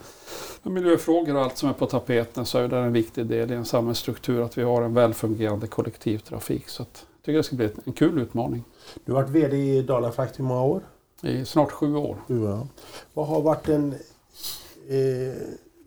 miljöfrågor 0.64 1.36
och 1.36 1.42
allt 1.42 1.58
som 1.58 1.70
är 1.70 1.74
på 1.74 1.86
tapeten 1.86 2.46
så 2.46 2.58
är 2.58 2.68
det 2.68 2.78
en 2.78 2.94
viktig 2.94 3.26
del 3.26 3.52
i 3.52 3.56
en 3.56 3.66
samhällsstruktur 3.66 4.42
att 4.42 4.58
vi 4.58 4.64
har 4.64 4.82
en 4.82 4.94
välfungerande 4.94 5.68
kollektivtrafik. 5.68 6.70
Så 6.70 6.82
att, 6.82 7.06
jag 7.16 7.26
tycker 7.26 7.38
det 7.38 7.44
ska 7.44 7.56
bli 7.56 7.70
en 7.86 7.94
kul 7.94 8.20
utmaning. 8.20 8.64
Du 9.06 9.12
har 9.12 9.22
varit 9.22 9.32
VD 9.32 9.58
i 9.58 9.82
Dalafrakt 9.82 10.40
i 10.40 10.42
många 10.42 10.64
år? 10.64 10.82
I 11.22 11.46
snart 11.46 11.72
sju 11.72 11.96
år. 11.96 12.18
Ja. 12.28 12.68
Vad 13.14 13.28
har 13.28 13.42
varit 13.42 13.70
en... 13.70 13.94
Eh, 14.88 15.36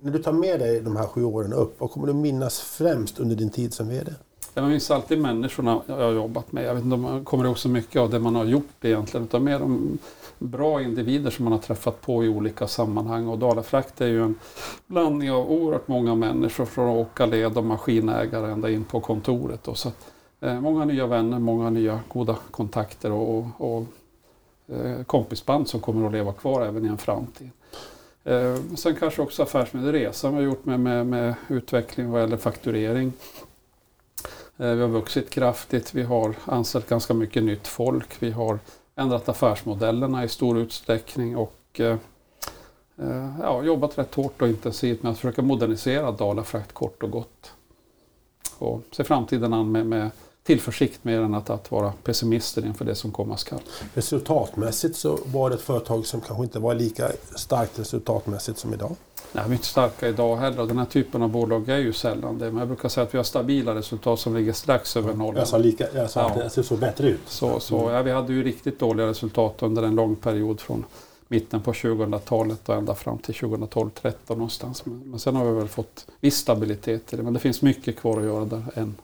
när 0.00 0.12
du 0.12 0.18
tar 0.18 0.32
med 0.32 0.60
dig 0.60 0.80
de 0.80 0.96
här 0.96 1.06
sju 1.06 1.24
åren 1.24 1.52
upp, 1.52 1.80
vad 1.80 1.90
kommer 1.90 2.06
du 2.06 2.12
minnas 2.12 2.60
främst 2.60 3.18
under 3.18 3.36
din 3.36 3.50
tid 3.50 3.74
som 3.74 3.88
VD? 3.88 4.12
Jag 4.54 4.68
minns 4.68 4.90
alltid 4.90 5.18
människorna 5.18 5.82
jag 5.86 5.96
har 5.96 6.12
jobbat 6.12 6.52
med. 6.52 6.64
Jag 6.64 6.74
vet 6.74 6.84
inte 6.84 6.94
om 6.94 7.00
man 7.00 7.24
kommer 7.24 7.44
ihåg 7.44 7.58
så 7.58 7.68
mycket 7.68 8.00
av 8.00 8.10
det 8.10 8.18
man 8.18 8.34
har 8.34 8.44
gjort 8.44 8.84
egentligen. 8.84 9.26
Utan 9.26 9.44
mer 9.44 9.58
de 9.58 9.98
bra 10.38 10.82
individer 10.82 11.30
som 11.30 11.44
man 11.44 11.52
har 11.52 11.60
träffat 11.60 12.00
på 12.00 12.24
i 12.24 12.28
olika 12.28 12.66
sammanhang. 12.66 13.28
Och 13.28 13.38
Dalafrakt 13.38 14.00
är 14.00 14.06
ju 14.06 14.22
en 14.22 14.34
blandning 14.86 15.30
av 15.30 15.50
oerhört 15.50 15.88
många 15.88 16.14
människor 16.14 16.64
från 16.64 16.88
åka 16.88 17.26
led 17.26 17.58
och 17.58 17.64
maskinägare 17.64 18.52
ända 18.52 18.70
in 18.70 18.84
på 18.84 19.00
kontoret. 19.00 19.68
Och 19.68 19.78
så 19.78 19.88
att, 19.88 20.06
Eh, 20.40 20.60
många 20.60 20.84
nya 20.84 21.06
vänner, 21.06 21.38
många 21.38 21.70
nya 21.70 22.00
goda 22.08 22.36
kontakter 22.50 23.12
och, 23.12 23.46
och 23.58 23.84
eh, 24.68 25.02
kompisband 25.02 25.68
som 25.68 25.80
kommer 25.80 26.06
att 26.06 26.12
leva 26.12 26.32
kvar 26.32 26.66
även 26.66 26.84
i 26.84 26.88
en 26.88 26.98
framtid. 26.98 27.50
Eh, 28.24 28.56
sen 28.76 28.96
kanske 28.96 29.22
också 29.22 29.42
affärsmässig 29.42 29.92
resa 29.92 30.30
vi 30.30 30.36
har 30.36 30.42
gjort 30.42 30.64
med, 30.64 30.80
med, 30.80 31.06
med 31.06 31.34
utveckling 31.48 32.10
vad 32.10 32.20
gäller 32.20 32.36
fakturering. 32.36 33.12
Eh, 34.56 34.70
vi 34.70 34.80
har 34.80 34.88
vuxit 34.88 35.30
kraftigt, 35.30 35.94
vi 35.94 36.02
har 36.02 36.34
anställt 36.44 36.88
ganska 36.88 37.14
mycket 37.14 37.42
nytt 37.42 37.66
folk, 37.66 38.22
vi 38.22 38.30
har 38.30 38.58
ändrat 38.96 39.28
affärsmodellerna 39.28 40.24
i 40.24 40.28
stor 40.28 40.58
utsträckning 40.58 41.36
och 41.36 41.80
eh, 41.80 41.96
eh 42.96 43.34
ja, 43.42 43.62
jobbat 43.62 43.98
rätt 43.98 44.14
hårt 44.14 44.42
och 44.42 44.48
intensivt 44.48 45.02
med 45.02 45.12
att 45.12 45.18
försöka 45.18 45.42
modernisera 45.42 46.12
Dalafrakt 46.12 46.72
kort 46.72 47.02
och 47.02 47.10
gott. 47.10 47.52
Och 48.58 48.82
se 48.90 49.04
framtiden 49.04 49.52
an 49.52 49.72
med, 49.72 49.86
med 49.86 50.10
tillförsikt 50.48 51.04
mer 51.04 51.20
än 51.20 51.34
att, 51.34 51.50
att 51.50 51.70
vara 51.70 51.92
pessimister 52.04 52.66
inför 52.66 52.84
det 52.84 52.94
som 52.94 53.12
komma 53.12 53.36
skall. 53.36 53.60
Resultatmässigt 53.94 54.96
så 54.96 55.18
var 55.24 55.50
det 55.50 55.56
ett 55.56 55.62
företag 55.62 56.06
som 56.06 56.20
kanske 56.20 56.44
inte 56.44 56.58
var 56.58 56.74
lika 56.74 57.10
starkt 57.34 57.78
resultatmässigt 57.78 58.58
som 58.58 58.74
idag? 58.74 58.96
Nej, 59.32 59.44
vi 59.46 59.50
är 59.50 59.54
inte 59.54 59.66
starka 59.66 60.08
idag 60.08 60.36
heller. 60.36 60.66
Den 60.66 60.78
här 60.78 60.84
typen 60.84 61.22
av 61.22 61.30
bolag 61.30 61.68
är 61.68 61.76
ju 61.76 61.92
sällan 61.92 62.38
det. 62.38 62.44
Men 62.44 62.58
jag 62.58 62.68
brukar 62.68 62.88
säga 62.88 63.04
att 63.04 63.14
vi 63.14 63.18
har 63.18 63.24
stabila 63.24 63.74
resultat 63.74 64.20
som 64.20 64.36
ligger 64.36 64.52
strax 64.52 64.96
över 64.96 65.14
noll. 65.14 65.36
Jag 65.36 65.48
sa, 65.48 65.58
lika, 65.58 65.86
jag 65.94 66.10
sa 66.10 66.20
ja. 66.20 66.42
att 66.42 66.54
det 66.54 66.62
såg 66.62 66.78
bättre 66.78 67.08
ut. 67.08 67.20
Så, 67.26 67.60
så, 67.60 67.90
ja, 67.90 68.02
vi 68.02 68.10
hade 68.10 68.32
ju 68.32 68.42
riktigt 68.42 68.78
dåliga 68.78 69.06
resultat 69.06 69.62
under 69.62 69.82
en 69.82 69.94
lång 69.94 70.16
period 70.16 70.60
från 70.60 70.84
mitten 71.28 71.62
på 71.62 71.72
2000-talet 71.72 72.68
och 72.68 72.74
ända 72.74 72.94
fram 72.94 73.18
till 73.18 73.34
2012-13 73.34 74.12
någonstans. 74.28 74.86
Men, 74.86 75.02
men 75.04 75.18
sen 75.18 75.36
har 75.36 75.44
vi 75.44 75.58
väl 75.58 75.68
fått 75.68 76.06
viss 76.20 76.36
stabilitet 76.36 77.12
i 77.12 77.16
det. 77.16 77.22
Men 77.22 77.32
det 77.32 77.40
finns 77.40 77.62
mycket 77.62 77.96
kvar 77.96 78.18
att 78.18 78.24
göra 78.24 78.44
där 78.44 78.64
än. 78.74 78.94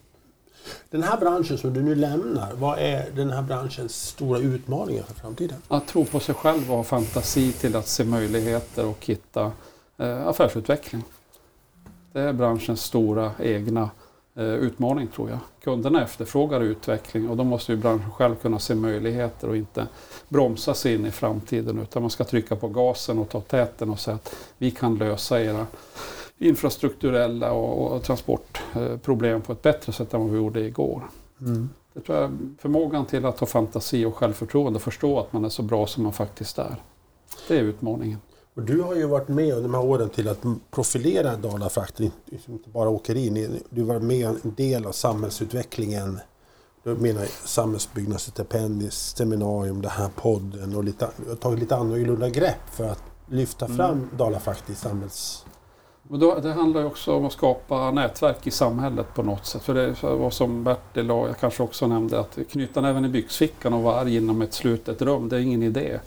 Den 0.90 1.02
här 1.02 1.16
branschen 1.16 1.58
som 1.58 1.74
du 1.74 1.82
nu 1.82 1.94
lämnar, 1.94 2.52
vad 2.52 2.78
är 2.78 3.10
den 3.10 3.30
här 3.30 3.42
branschens 3.42 4.06
stora 4.06 4.38
utmaningar 4.38 5.02
för 5.02 5.14
framtiden? 5.14 5.56
Att 5.68 5.86
tro 5.86 6.04
på 6.04 6.20
sig 6.20 6.34
själv 6.34 6.70
och 6.70 6.76
ha 6.76 6.84
fantasi 6.84 7.52
till 7.52 7.76
att 7.76 7.88
se 7.88 8.04
möjligheter 8.04 8.86
och 8.86 9.06
hitta 9.06 9.52
eh, 9.96 10.26
affärsutveckling. 10.26 11.02
Det 12.12 12.20
är 12.20 12.32
branschens 12.32 12.82
stora 12.82 13.32
egna 13.38 13.90
eh, 14.36 14.44
utmaning 14.44 15.06
tror 15.06 15.30
jag. 15.30 15.38
Kunderna 15.64 16.02
efterfrågar 16.02 16.60
utveckling 16.60 17.28
och 17.28 17.36
då 17.36 17.44
måste 17.44 17.72
ju 17.72 17.78
branschen 17.78 18.10
själv 18.10 18.34
kunna 18.34 18.58
se 18.58 18.74
möjligheter 18.74 19.48
och 19.48 19.56
inte 19.56 19.86
bromsa 20.28 20.74
sig 20.74 20.94
in 20.94 21.06
i 21.06 21.10
framtiden 21.10 21.78
utan 21.78 22.02
man 22.02 22.10
ska 22.10 22.24
trycka 22.24 22.56
på 22.56 22.68
gasen 22.68 23.18
och 23.18 23.28
ta 23.28 23.40
täten 23.40 23.90
och 23.90 24.00
säga 24.00 24.14
att 24.14 24.34
vi 24.58 24.70
kan 24.70 24.98
lösa 24.98 25.42
era 25.42 25.66
infrastrukturella 26.38 27.52
och, 27.52 27.92
och 27.92 28.02
transportproblem 28.02 29.42
på 29.42 29.52
ett 29.52 29.62
bättre 29.62 29.92
sätt 29.92 30.14
än 30.14 30.20
vad 30.20 30.30
vi 30.30 30.36
gjorde 30.36 30.60
igår. 30.60 31.10
Mm. 31.40 31.70
Det 31.92 32.00
tror 32.00 32.18
jag, 32.18 32.30
förmågan 32.58 33.06
till 33.06 33.24
att 33.24 33.40
ha 33.40 33.46
fantasi 33.46 34.04
och 34.04 34.16
självförtroende 34.16 34.76
och 34.76 34.82
förstå 34.82 35.20
att 35.20 35.32
man 35.32 35.44
är 35.44 35.48
så 35.48 35.62
bra 35.62 35.86
som 35.86 36.02
man 36.02 36.12
faktiskt 36.12 36.58
är. 36.58 36.76
Det 37.48 37.58
är 37.58 37.62
utmaningen. 37.62 38.18
Och 38.54 38.62
du 38.62 38.80
har 38.80 38.94
ju 38.94 39.06
varit 39.06 39.28
med 39.28 39.54
under 39.54 39.62
de 39.62 39.74
här 39.74 39.84
åren 39.84 40.08
till 40.08 40.28
att 40.28 40.42
profilera 40.70 41.36
Dalafrakt, 41.36 42.00
inte 42.00 42.70
bara 42.70 42.88
åkerin. 42.88 43.60
Du 43.70 43.82
var 43.82 44.00
med 44.00 44.26
en 44.26 44.54
del 44.54 44.86
av 44.86 44.92
samhällsutvecklingen. 44.92 46.18
Du 46.82 46.94
menar 46.94 47.26
samhällsbyggnadsstipendier, 47.44 48.90
seminarium, 48.90 49.82
den 49.82 49.90
här 49.90 50.10
podden 50.16 50.76
och 50.76 50.84
lite, 50.84 51.08
tagit 51.40 51.58
lite 51.58 51.76
annorlunda 51.76 52.28
grepp 52.28 52.70
för 52.70 52.84
att 52.84 53.02
lyfta 53.28 53.66
fram 53.66 53.92
mm. 53.92 54.08
Dalafrakt 54.16 54.70
i 54.70 54.74
samhälls... 54.74 55.43
Men 56.08 56.20
då, 56.20 56.34
det 56.34 56.52
handlar 56.52 56.80
ju 56.80 56.86
också 56.86 57.16
om 57.16 57.26
att 57.26 57.32
skapa 57.32 57.90
nätverk 57.90 58.46
i 58.46 58.50
samhället 58.50 59.14
på 59.14 59.22
något 59.22 59.46
sätt. 59.46 59.62
För 59.62 59.74
det 59.74 60.02
var 60.02 60.30
som 60.30 60.64
Bertil 60.64 61.10
och 61.10 61.28
jag 61.28 61.38
kanske 61.38 61.62
också 61.62 61.86
nämnde 61.86 62.20
att 62.20 62.38
knyta 62.50 62.80
näven 62.80 63.04
i 63.04 63.08
byxfickan 63.08 63.74
och 63.74 63.82
vara 63.82 64.00
arg 64.00 64.16
inom 64.16 64.42
ett 64.42 64.54
slutet 64.54 65.02
rum, 65.02 65.28
det 65.28 65.36
är 65.36 65.40
ingen 65.40 65.62
idé. 65.62 65.98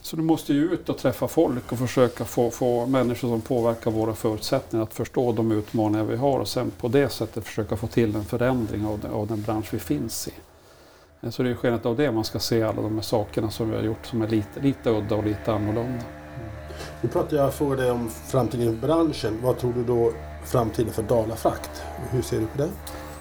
Så 0.00 0.16
du 0.16 0.22
måste 0.22 0.52
ju 0.52 0.64
ut 0.64 0.88
och 0.88 0.98
träffa 0.98 1.28
folk 1.28 1.72
och 1.72 1.78
försöka 1.78 2.24
få, 2.24 2.50
få 2.50 2.86
människor 2.86 3.28
som 3.28 3.40
påverkar 3.40 3.90
våra 3.90 4.14
förutsättningar 4.14 4.82
att 4.82 4.94
förstå 4.94 5.32
de 5.32 5.52
utmaningar 5.52 6.04
vi 6.04 6.16
har 6.16 6.38
och 6.38 6.48
sen 6.48 6.70
på 6.80 6.88
det 6.88 7.08
sättet 7.08 7.44
försöka 7.44 7.76
få 7.76 7.86
till 7.86 8.16
en 8.16 8.24
förändring 8.24 8.86
av 8.86 9.00
den, 9.00 9.10
av 9.10 9.26
den 9.26 9.42
bransch 9.42 9.74
vi 9.74 9.78
finns 9.78 10.28
i. 10.28 10.32
Så 11.30 11.42
det 11.42 11.50
är 11.50 11.54
skenet 11.54 11.86
av 11.86 11.96
det 11.96 12.12
man 12.12 12.24
ska 12.24 12.38
se 12.38 12.62
alla 12.62 12.82
de 12.82 12.94
här 12.94 13.02
sakerna 13.02 13.50
som 13.50 13.70
vi 13.70 13.76
har 13.76 13.82
gjort 13.82 14.06
som 14.06 14.22
är 14.22 14.28
lite, 14.28 14.60
lite 14.60 14.90
udda 14.90 15.14
och 15.14 15.24
lite 15.24 15.52
annorlunda. 15.52 16.04
Nu 17.00 17.08
pratar 17.08 17.36
jag 17.36 17.54
för 17.54 17.76
dig 17.76 17.90
om 17.90 18.10
framtiden 18.10 18.80
för 18.80 18.86
branschen. 18.86 19.38
Vad 19.42 19.58
tror 19.58 19.72
du 19.72 19.84
då 19.84 20.12
framtiden 20.44 20.92
för 20.92 21.02
Dalafrakt? 21.02 21.82
Hur 22.10 22.22
ser 22.22 22.40
du 22.40 22.46
på 22.46 22.58
det? 22.58 22.68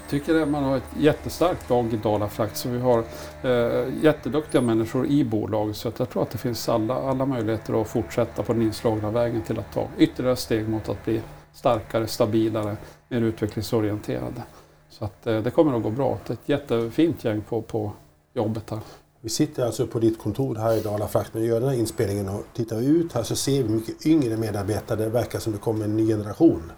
Jag 0.02 0.10
tycker 0.10 0.42
att 0.42 0.50
man 0.50 0.64
har 0.64 0.78
ett 0.78 0.90
jättestarkt 0.98 1.70
lag 1.70 1.94
i 1.94 1.98
Dalafrakt. 1.98 2.58
Så 2.58 2.70
vi 2.70 2.80
har 2.80 3.04
eh, 3.42 4.04
jätteduktiga 4.04 4.62
människor 4.62 5.08
i 5.08 5.24
bolaget. 5.24 5.78
Så 5.78 5.92
jag 5.98 6.10
tror 6.10 6.24
att 6.24 6.30
det 6.30 6.38
finns 6.38 6.70
alla, 6.70 6.96
alla 6.96 7.26
möjligheter 7.26 7.82
att 7.82 7.88
fortsätta 7.88 8.44
på 8.44 8.54
den 8.54 8.62
inslagna 8.62 9.12
vägen 9.12 9.42
till 9.42 9.60
att 9.60 9.74
ta 9.74 9.88
ytterligare 9.98 10.36
steg 10.36 10.70
mot 10.70 10.90
att 10.90 11.06
bli 11.06 11.22
starkare, 11.54 12.08
stabilare, 12.08 12.78
mer 13.08 13.22
utvecklingsorienterade. 13.22 14.44
Så 14.90 15.06
att, 15.06 15.28
eh, 15.28 15.42
det 15.42 15.52
kommer 15.52 15.78
att 15.78 15.84
gå 15.84 15.90
bra. 15.90 16.18
Det 16.28 16.34
är 16.34 16.36
ett 16.36 16.50
jättefint 16.50 17.24
gäng 17.24 17.42
på, 17.42 17.62
på 17.62 17.92
jobbet 18.34 18.70
här. 18.70 18.80
Vi 19.22 19.30
sitter 19.30 19.66
alltså 19.66 19.88
på 19.88 20.00
ditt 20.00 20.20
kontor 20.20 20.56
här 20.56 20.78
i 20.78 20.82
Dalafrakt 20.82 21.36
och 21.36 21.46
gör 21.46 21.60
den 21.60 21.70
här 21.70 21.76
inspelningen 21.76 22.30
och 22.30 22.44
tittar 22.54 22.76
vi 22.78 22.86
ut 22.86 23.14
här 23.14 23.24
så 23.24 23.36
ser 23.36 23.64
vi 23.64 23.70
mycket 23.70 24.06
yngre 24.06 24.38
medarbetare. 24.38 25.00
Det 25.00 25.10
verkar 25.10 25.40
som 25.40 25.54
det 25.54 25.60
kommer 25.60 25.86
en 25.86 25.98
ny 25.98 26.08
generation 26.08 26.72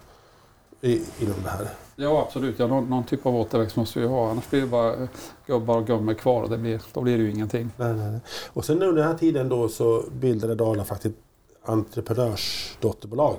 i, 0.82 1.02
inom 1.20 1.44
det 1.44 1.50
här. 1.50 1.68
Ja 1.96 2.22
absolut, 2.28 2.60
ja, 2.60 2.68
någon, 2.68 2.90
någon, 2.90 3.04
typ 3.04 3.26
av 3.26 3.36
återväxt 3.36 3.76
måste 3.76 4.00
vi 4.00 4.08
ha 4.08 4.30
annars 4.30 4.50
blir 4.50 4.62
det 4.62 4.68
bara 4.68 5.08
gubbar 5.46 5.78
och 5.78 5.88
gummor 5.88 6.14
kvar 6.14 6.44
och 6.44 6.50
det 6.50 6.58
blir, 6.58 6.82
då 6.94 7.02
blir 7.02 7.18
det 7.18 7.24
ju 7.24 7.32
ingenting. 7.32 7.70
Nej, 7.78 7.94
nej, 7.94 8.12
nej. 8.12 8.20
Och 8.54 8.66
sen 8.66 8.76
under 8.82 9.02
den 9.02 9.12
här 9.12 9.18
tiden 9.18 9.50
då 9.50 9.70
så 9.70 10.04
bildade 10.12 10.56
Dala 10.56 10.86
faktiskt 10.86 11.16
entreprenörsdotterbolag. 11.64 13.38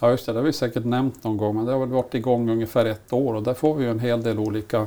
Ja 0.00 0.10
just 0.10 0.26
det, 0.26 0.32
det 0.32 0.38
har 0.38 0.44
vi 0.44 0.52
säkert 0.52 0.84
nämnt 0.84 1.24
någon 1.24 1.36
gång 1.36 1.56
men 1.56 1.64
det 1.64 1.72
har 1.72 1.78
väl 1.78 1.88
varit 1.88 2.14
igång 2.14 2.50
ungefär 2.50 2.84
ett 2.84 3.12
år 3.12 3.34
och 3.34 3.42
där 3.42 3.54
får 3.54 3.74
vi 3.74 3.86
en 3.86 3.98
hel 3.98 4.22
del 4.22 4.38
olika 4.38 4.86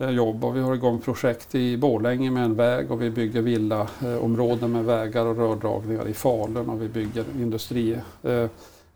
jobb 0.00 0.44
och 0.44 0.56
vi 0.56 0.60
har 0.60 0.74
igång 0.74 1.00
projekt 1.00 1.54
i 1.54 1.76
Borlänge 1.76 2.30
med 2.30 2.44
en 2.44 2.54
väg 2.54 2.90
och 2.90 3.02
vi 3.02 3.10
bygger 3.10 3.42
villaområden 3.42 4.72
med 4.72 4.84
vägar 4.84 5.26
och 5.26 5.36
rördragningar 5.36 6.08
i 6.08 6.14
Falun 6.14 6.68
och 6.68 6.82
vi 6.82 6.88
bygger 6.88 7.24
industri 7.38 7.98
eh, 8.22 8.46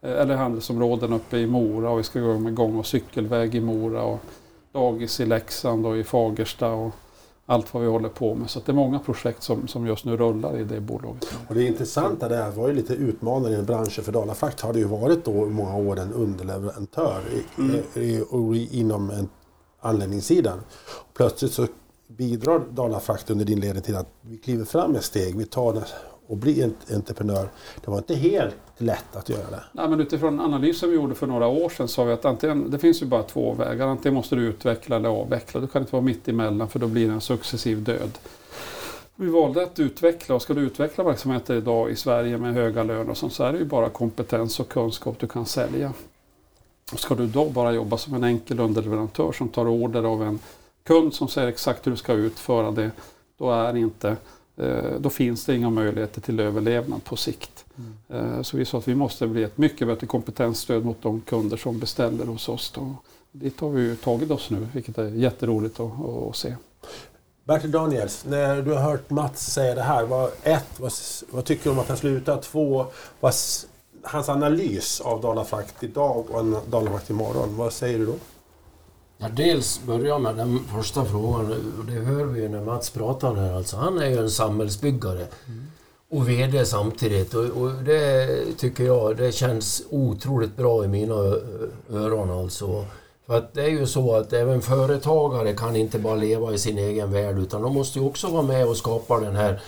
Eh, 0.05 0.21
eller 0.21 0.37
handelsområden 0.37 1.12
uppe 1.12 1.38
i 1.38 1.47
Mora 1.47 1.90
och 1.90 1.99
vi 1.99 2.03
ska 2.03 2.21
gå 2.21 2.38
med 2.38 2.55
gång 2.55 2.79
och 2.79 2.87
cykelväg 2.87 3.55
i 3.55 3.61
Mora 3.61 4.03
och 4.03 4.21
dagis 4.73 5.21
i 5.21 5.27
Leksand 5.27 5.87
och 5.87 5.97
i 5.97 6.05
Fagersta 6.05 6.71
och 6.71 6.93
allt 7.47 7.75
vad 7.75 7.83
vi 7.83 7.88
håller 7.88 8.09
på 8.09 8.35
med. 8.35 8.51
Så 8.51 8.61
det 8.67 8.73
är 8.73 8.75
många 8.75 8.99
projekt 8.99 9.43
som, 9.43 9.69
som 9.69 9.87
just 9.87 10.05
nu 10.05 10.17
rullar 10.17 10.59
i 10.59 10.64
det 10.64 10.81
bolaget. 10.81 11.38
Och 11.49 11.55
det 11.55 11.64
intressanta 11.64 12.29
där 12.29 12.51
var 12.51 12.69
ju 12.69 12.75
lite 12.75 12.95
utmanande 12.95 13.59
i 13.59 13.62
branschen 13.62 14.05
för 14.05 14.12
Dalafrakt 14.12 14.61
har 14.61 14.73
det 14.73 14.79
ju 14.79 14.85
varit 14.85 15.25
då 15.25 15.33
många 15.33 15.77
år 15.77 15.99
en 15.99 16.12
underleverantör 16.12 17.21
i, 17.33 17.61
mm. 17.61 17.77
i, 17.95 18.25
i, 18.59 18.81
inom 18.81 19.11
en 19.11 19.29
anläggningssidan. 19.85 20.61
Plötsligt 21.14 21.53
så 21.53 21.66
bidrar 22.07 22.62
Dalafrakt 22.70 23.31
under 23.31 23.44
din 23.44 23.61
ledning 23.61 23.83
till 23.83 23.97
att 23.97 24.09
vi 24.20 24.37
kliver 24.37 24.64
fram 24.64 24.94
ett 24.94 25.05
steg. 25.05 25.38
Vi 25.38 25.47
tar 25.47 25.85
och 26.27 26.37
blir 26.37 26.70
entreprenör. 26.94 27.49
Det 27.85 27.90
var 27.90 27.99
inte 27.99 28.14
helt 28.14 28.55
lätt 28.79 29.16
att 29.16 29.29
göra 29.29 29.51
det. 29.51 29.62
Nej, 29.73 29.88
men 29.88 30.01
utifrån 30.01 30.40
analysen 30.40 30.90
vi 30.90 30.97
gjorde 30.97 31.14
för 31.14 31.27
några 31.27 31.47
år 31.47 31.68
sedan 31.68 31.88
sa 31.88 32.05
vi 32.05 32.12
att 32.12 32.25
antingen, 32.25 32.70
det 32.70 32.79
finns 32.79 33.03
ju 33.03 33.07
bara 33.07 33.23
två 33.23 33.53
vägar. 33.53 33.87
Antingen 33.87 34.14
måste 34.14 34.37
du 34.37 34.42
utveckla 34.42 34.97
eller 34.97 35.09
avveckla. 35.09 35.61
Du 35.61 35.66
kan 35.66 35.83
inte 35.83 35.92
vara 35.92 36.03
mitt 36.03 36.29
emellan 36.29 36.68
för 36.68 36.79
då 36.79 36.87
blir 36.87 37.09
det 37.09 37.12
en 37.14 37.20
successiv 37.20 37.83
död. 37.83 38.11
Vi 39.16 39.27
valde 39.27 39.62
att 39.62 39.79
utveckla 39.79 40.35
och 40.35 40.42
ska 40.42 40.55
du 40.55 40.61
utveckla 40.61 41.05
verksamheter 41.05 41.55
idag 41.55 41.90
i 41.90 41.97
Sverige 41.97 42.38
med 42.38 42.55
höga 42.55 42.83
löner 42.83 43.11
och 43.11 43.16
sånt, 43.16 43.33
så 43.33 43.44
är 43.44 43.53
det 43.53 43.59
ju 43.59 43.64
bara 43.64 43.88
kompetens 43.88 44.61
och 44.61 44.68
kunskap 44.68 45.18
du 45.18 45.27
kan 45.27 45.47
sälja. 45.47 45.92
Ska 46.92 47.14
du 47.14 47.27
då 47.27 47.51
bara 47.51 47.73
jobba 47.73 47.99
som 47.99 48.14
en 48.14 48.25
enkel 48.25 48.61
underleverantör 48.61 49.33
som 49.33 49.49
tar 49.49 49.68
order 49.68 50.03
av 50.03 50.23
en 50.23 50.38
kund 50.83 51.14
som 51.14 51.29
säger 51.29 51.49
exakt 51.49 51.87
hur 51.87 51.90
du 51.90 51.97
ska 51.97 52.12
utföra 52.12 52.70
det 52.70 52.90
då, 53.38 53.51
är 53.51 53.77
inte, 53.77 54.16
eh, 54.57 54.90
då 54.99 55.11
finns 55.11 55.44
det 55.44 55.57
inga 55.57 55.70
möjligheter 55.70 56.20
till 56.20 56.40
överlevnad 56.40 57.05
på 57.05 57.16
sikt. 57.16 57.64
Mm. 58.09 58.44
Så 58.44 58.57
vi 58.57 58.64
sa 58.64 58.79
att 58.79 58.88
vi 58.88 58.94
måste 58.94 59.27
bli 59.27 59.42
ett 59.42 59.59
mycket 59.59 59.87
bättre 59.87 60.07
kompetensstöd 60.07 60.85
mot 60.85 61.03
de 61.03 61.20
kunder 61.20 61.57
som 61.57 61.79
beställer 61.79 62.27
hos 62.27 62.49
oss. 62.49 62.73
Då. 62.75 62.97
Dit 63.33 63.61
har 63.61 63.70
vi 63.70 63.97
tagit 63.97 64.31
oss 64.31 64.51
nu, 64.51 64.68
vilket 64.73 64.99
är 64.99 65.09
jätteroligt 65.09 65.81
att, 65.81 66.05
att 66.29 66.37
se. 66.37 66.55
Bertil 67.44 67.70
Daniels, 67.70 68.25
när 68.25 68.62
du 68.62 68.73
har 68.73 68.81
hört 68.81 69.11
Mats 69.11 69.53
säga 69.53 69.75
det 69.75 69.83
här, 69.83 70.05
vad, 70.05 70.31
ett, 70.42 70.81
vad, 70.81 70.92
vad 71.31 71.44
tycker 71.44 71.64
du 71.64 71.70
om 71.70 71.79
att 71.79 71.88
han 71.88 71.97
slutar? 71.97 72.42
Två, 72.42 72.87
vad, 73.20 73.35
hans 74.05 74.29
analys 74.29 75.01
av 75.01 75.21
Dalafrakt 75.21 75.83
idag 75.83 76.25
och 76.31 76.40
en 76.40 76.57
Dalafrakt 76.71 77.11
imorgon, 77.11 77.57
vad 77.57 77.73
säger 77.73 77.99
du 77.99 78.07
då? 78.07 78.14
Ja, 79.19 79.27
dels 79.37 79.81
börjar 79.87 80.19
med 80.19 80.37
den 80.37 80.61
första 80.75 81.05
frågan. 81.05 81.55
och 81.79 81.85
Det 81.85 82.01
hör 82.01 82.25
vi 82.25 82.40
ju 82.40 82.49
när 82.49 82.64
Mats 82.64 82.90
pratar 82.90 83.35
här. 83.35 83.53
Alltså, 83.53 83.77
han 83.77 83.99
är 83.99 84.07
ju 84.07 84.19
en 84.19 84.31
samhällsbyggare. 84.31 85.27
Mm. 85.47 85.67
Och 86.11 86.29
VD 86.29 86.64
samtidigt. 86.67 87.35
Och, 87.35 87.45
och, 87.45 87.71
det 87.71 88.29
tycker 88.59 88.85
jag 88.85 89.17
det 89.17 89.33
känns 89.33 89.83
otroligt 89.90 90.57
bra 90.57 90.85
i 90.85 90.88
mina 90.88 91.14
öron. 91.90 92.31
Alltså. 92.31 92.85
För 93.27 93.38
att 93.38 93.55
det 93.55 93.62
är 93.62 93.69
ju 93.69 93.87
så 93.87 94.17
att 94.17 94.33
även 94.33 94.62
företagare 94.62 95.55
kan 95.55 95.77
inte 95.77 95.99
bara 95.99 96.14
leva 96.14 96.53
i 96.53 96.59
sin 96.59 96.79
egen 96.79 97.12
värld 97.12 97.38
utan 97.38 97.62
de 97.62 97.75
måste 97.75 97.99
ju 97.99 98.05
också 98.05 98.29
vara 98.29 98.43
med 98.43 98.69
och 98.69 98.77
skapa 98.77 99.21
den 99.21 99.37
här 99.37 99.61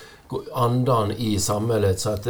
andan 0.52 1.12
i 1.12 1.38
samhället 1.40 2.00
så 2.00 2.10
att, 2.10 2.26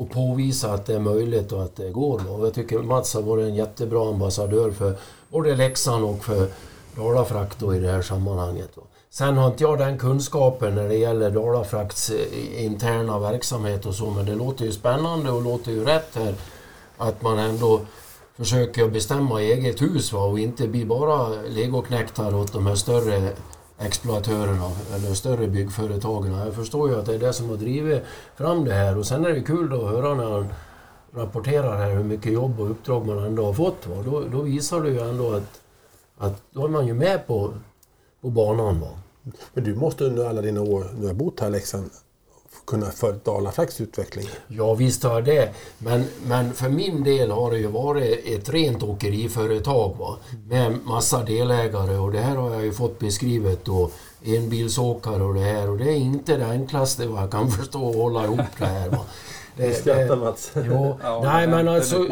och 0.00 0.10
påvisa 0.10 0.72
att 0.72 0.86
det 0.86 0.94
är 0.94 0.98
möjligt 0.98 1.52
och 1.52 1.62
att 1.62 1.76
det 1.76 1.90
går. 1.90 2.30
Och 2.30 2.46
jag 2.46 2.54
tycker 2.54 2.78
Mats 2.78 3.14
har 3.14 3.22
varit 3.22 3.44
en 3.44 3.54
jättebra 3.54 4.08
ambassadör 4.08 4.70
för 4.70 4.96
både 5.28 5.56
Leksand 5.56 6.04
och 6.04 6.24
för 6.24 6.48
Dalafrakt 6.96 7.62
i 7.62 7.78
det 7.78 7.90
här 7.90 8.02
sammanhanget. 8.02 8.70
Sen 9.10 9.36
har 9.36 9.46
inte 9.46 9.62
jag 9.62 9.78
den 9.78 9.98
kunskapen 9.98 10.74
när 10.74 10.88
det 10.88 10.94
gäller 10.94 11.30
Dalafrakts 11.30 12.10
eh, 12.10 12.64
interna 12.64 13.18
verksamhet 13.18 13.86
och 13.86 13.94
så 13.94 14.10
men 14.10 14.26
det 14.26 14.34
låter 14.34 14.64
ju 14.64 14.72
spännande 14.72 15.30
och 15.30 15.42
låter 15.42 15.70
ju 15.72 15.84
rätt 15.84 16.14
här 16.14 16.34
att 16.96 17.22
man 17.22 17.38
ändå 17.38 17.80
försöker 18.36 18.88
bestämma 18.88 19.42
i 19.42 19.52
eget 19.52 19.82
hus 19.82 20.12
va? 20.12 20.20
och 20.20 20.38
inte 20.38 20.68
bli 20.68 20.84
bara 20.84 21.28
legoknektar 21.28 22.34
åt 22.34 22.52
de 22.52 22.66
här 22.66 22.74
större 22.74 23.32
exploatörerna 23.80 24.70
eller 24.94 25.14
större 25.14 25.46
byggföretagen. 25.46 26.32
Jag 26.32 26.54
förstår 26.54 26.90
ju 26.90 26.98
att 26.98 27.06
det 27.06 27.14
är 27.14 27.18
det 27.18 27.32
som 27.32 27.48
har 27.48 27.56
drivit 27.56 28.02
fram 28.36 28.64
det 28.64 28.74
här 28.74 28.98
och 28.98 29.06
sen 29.06 29.24
är 29.24 29.30
det 29.30 29.42
kul 29.42 29.72
att 29.72 29.90
höra 29.90 30.14
när 30.14 30.30
han 30.30 30.52
rapporterar 31.14 31.76
här 31.78 31.90
hur 31.90 32.04
mycket 32.04 32.32
jobb 32.32 32.60
och 32.60 32.70
uppdrag 32.70 33.06
man 33.06 33.18
ändå 33.18 33.44
har 33.44 33.52
fått. 33.52 33.86
Va? 33.86 34.02
Då, 34.04 34.20
då 34.20 34.42
visar 34.42 34.82
det 34.82 34.90
ju 34.90 35.00
ändå 35.00 35.32
att, 35.32 35.60
att 36.18 36.42
då 36.50 36.64
är 36.64 36.68
man 36.68 36.86
ju 36.86 36.94
med 36.94 37.26
på, 37.26 37.52
på 38.20 38.30
banan. 38.30 38.80
Va? 38.80 38.88
Men 39.54 39.64
du 39.64 39.74
måste 39.74 40.04
under 40.04 40.28
alla 40.28 40.42
dina 40.42 40.60
år 40.60 40.86
du 41.00 41.06
har 41.06 41.14
bott 41.14 41.40
här 41.40 41.48
i 41.48 41.50
Leksand 41.50 41.90
kunna 42.66 42.86
följt 42.86 43.24
Dalaflax 43.24 43.80
utveckling? 43.80 44.28
Ja 44.48 44.74
visst 44.74 45.02
har 45.02 45.22
det. 45.22 45.50
Men, 45.78 46.04
men 46.26 46.52
för 46.52 46.68
min 46.68 47.04
del 47.04 47.30
har 47.30 47.50
det 47.50 47.58
ju 47.58 47.66
varit 47.66 48.26
ett 48.26 48.48
rent 48.48 48.82
åkeriföretag 48.82 49.96
va? 49.98 50.16
med 50.48 50.78
massa 50.84 51.22
delägare 51.22 51.96
och 51.96 52.12
det 52.12 52.20
här 52.20 52.36
har 52.36 52.50
jag 52.50 52.64
ju 52.64 52.72
fått 52.72 52.98
beskrivet 52.98 53.64
då. 53.64 53.90
Enbilsåkare 54.24 55.22
och 55.22 55.34
det 55.34 55.40
här 55.40 55.70
och 55.70 55.78
det 55.78 55.90
är 55.90 55.96
inte 55.96 56.36
det 56.36 56.46
enklaste 56.46 57.06
vad 57.06 57.22
jag 57.22 57.30
kan 57.30 57.50
förstå 57.50 57.90
att 57.90 57.96
hålla 57.96 58.24
ihop 58.24 58.40
det 58.58 58.66
här. 58.66 58.88
Va? 58.90 58.98
Du 59.56 59.74
skrattar 59.74 60.16
Mats. 60.16 60.52
Jo, 60.54 60.98
ja, 61.02 61.20
nej, 61.24 61.48
men 61.48 61.68
alltså, 61.68 62.06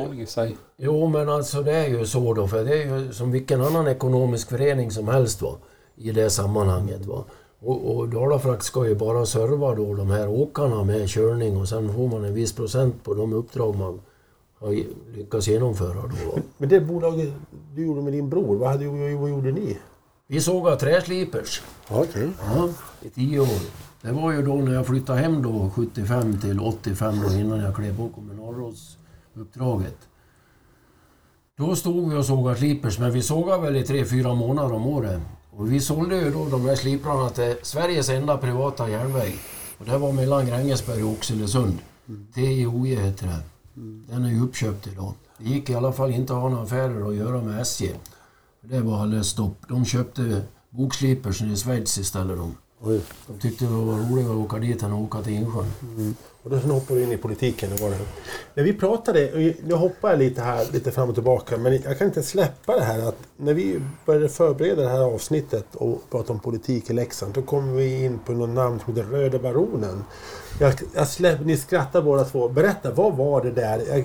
jo 0.76 1.06
men 1.06 1.28
alltså 1.28 1.62
det 1.62 1.76
är 1.76 1.88
ju 1.88 2.06
så 2.06 2.34
då 2.34 2.48
för 2.48 2.64
det 2.64 2.82
är 2.82 2.86
ju 2.86 3.12
som 3.12 3.30
vilken 3.30 3.62
annan 3.62 3.88
ekonomisk 3.88 4.48
förening 4.48 4.90
som 4.90 5.08
helst 5.08 5.42
va? 5.42 5.56
i 5.96 6.12
det 6.12 6.30
sammanhanget. 6.30 7.06
Va? 7.06 7.24
Och, 7.60 7.96
och 7.96 8.08
Dalafrakt 8.08 8.64
ska 8.64 8.88
ju 8.88 8.94
bara 8.94 9.26
serva 9.26 9.74
då 9.74 9.94
de 9.94 10.10
här 10.10 10.28
åkarna 10.28 10.84
med 10.84 11.08
körning 11.08 11.56
och 11.56 11.68
sen 11.68 11.94
får 11.94 12.08
man 12.08 12.24
en 12.24 12.34
viss 12.34 12.52
procent 12.52 13.04
på 13.04 13.14
de 13.14 13.32
uppdrag 13.32 13.76
man 13.76 14.00
har 14.60 14.84
lyckats 15.16 15.48
genomföra. 15.48 16.02
Då. 16.02 16.38
Men 16.58 16.68
det 16.68 16.80
bolaget 16.80 17.32
du 17.74 17.86
gjorde 17.86 18.02
med 18.02 18.12
din 18.12 18.30
bror, 18.30 18.56
vad, 18.56 18.70
hade, 18.70 18.88
vad 19.16 19.30
gjorde 19.30 19.52
ni? 19.52 19.78
Vi 20.26 20.40
sågade 20.40 20.76
träslipers. 20.76 21.62
Okay. 21.90 22.28
Ja, 22.40 22.68
i 23.02 23.10
tio 23.10 23.40
år. 23.40 23.60
Det 24.02 24.12
var 24.12 24.32
ju 24.32 24.42
då 24.42 24.54
när 24.54 24.74
jag 24.74 24.86
flyttade 24.86 25.18
hem 25.18 25.42
då 25.42 25.70
75 25.74 26.40
till 26.40 26.60
85 26.60 27.14
då 27.22 27.34
innan 27.34 27.60
jag 27.60 27.76
klev 27.76 27.96
på 27.96 28.08
kommunalrådsuppdraget. 28.08 29.96
Då 31.56 31.76
stod 31.76 32.10
vi 32.10 32.16
och 32.16 32.24
sågade 32.24 32.56
slipers 32.56 32.98
men 32.98 33.12
vi 33.12 33.22
sågade 33.22 33.62
väl 33.62 33.76
i 33.76 33.82
tre, 33.82 34.04
fyra 34.04 34.34
månader 34.34 34.74
om 34.74 34.86
året. 34.86 35.20
Och 35.58 35.72
vi 35.72 35.80
sålde 35.80 36.16
ju 36.16 36.30
då 36.30 36.48
de 36.48 36.66
här 36.66 36.76
sliprarna 36.76 37.30
till 37.30 37.56
Sveriges 37.62 38.08
enda 38.08 38.38
privata 38.38 38.90
järnväg. 38.90 39.34
Och 39.78 39.84
det 39.84 39.98
var 39.98 40.12
mellan 40.12 40.46
Grängesberg 40.46 41.04
och 41.04 41.10
Oxelösund. 41.10 41.78
Mm. 42.08 42.26
TIOE 42.34 42.86
heter 42.86 43.26
det. 43.26 43.40
Mm. 43.76 44.04
Den 44.08 44.24
är 44.24 44.28
ju 44.28 44.42
uppköpt 44.44 44.86
idag. 44.86 45.14
Det 45.38 45.48
gick 45.48 45.70
i 45.70 45.74
alla 45.74 45.92
fall 45.92 46.10
inte 46.10 46.32
att 46.32 46.40
ha 46.40 46.48
några 46.48 46.64
affärer 46.64 47.08
att 47.08 47.14
göra 47.14 47.42
med 47.42 47.60
SJ. 47.60 47.90
Det 48.60 48.80
var 48.80 49.02
alldeles 49.02 49.26
stopp. 49.26 49.56
De 49.68 49.84
köpte 49.84 50.42
bokslipers 50.70 51.42
i 51.42 51.56
Schweiz 51.56 51.98
istället. 51.98 52.38
De 52.38 52.54
tyckte 53.40 53.64
det 53.64 53.70
var 53.70 54.10
roligare 54.10 54.32
att 54.32 54.46
åka 54.46 54.58
dit 54.58 54.82
än 54.82 54.92
att 54.92 55.00
åka 55.00 55.22
till 55.22 55.32
Insjön. 55.32 55.72
Mm. 55.82 56.14
Och 56.42 56.50
då 56.50 56.56
hoppar 56.56 56.94
du 56.94 57.02
in 57.02 57.12
i 57.12 57.16
politiken. 57.16 57.70
Var 57.80 57.90
det. 57.90 57.96
När 58.54 58.64
vi 58.64 58.72
pratade, 58.72 59.54
nu 59.64 59.74
hoppar 59.74 60.10
jag 60.10 60.18
lite 60.18 60.42
här 60.42 60.66
lite 60.72 60.90
fram 60.90 61.08
och 61.08 61.14
tillbaka, 61.14 61.56
men 61.56 61.82
jag 61.82 61.98
kan 61.98 62.06
inte 62.06 62.22
släppa 62.22 62.76
det 62.76 62.84
här 62.84 63.08
att 63.08 63.18
när 63.36 63.54
vi 63.54 63.80
började 64.06 64.28
förbereda 64.28 64.82
det 64.82 64.88
här 64.88 65.00
avsnittet 65.00 65.66
och 65.74 66.02
prata 66.10 66.32
om 66.32 66.40
politik 66.40 66.90
i 66.90 66.92
Leksand, 66.92 67.34
då 67.34 67.42
kom 67.42 67.76
vi 67.76 68.04
in 68.04 68.18
på 68.18 68.32
något 68.32 68.48
namn 68.48 68.80
som 68.84 68.96
heter 68.96 69.10
Röde 69.10 69.38
Baronen. 69.38 70.04
Jag, 70.60 70.74
jag 70.94 71.08
släpp, 71.08 71.40
ni 71.44 71.56
skrattar 71.56 72.02
båda 72.02 72.24
två. 72.24 72.48
Berätta, 72.48 72.90
vad 72.90 73.16
var 73.16 73.42
det 73.42 73.50
där? 73.50 73.82
Jag, 73.88 74.04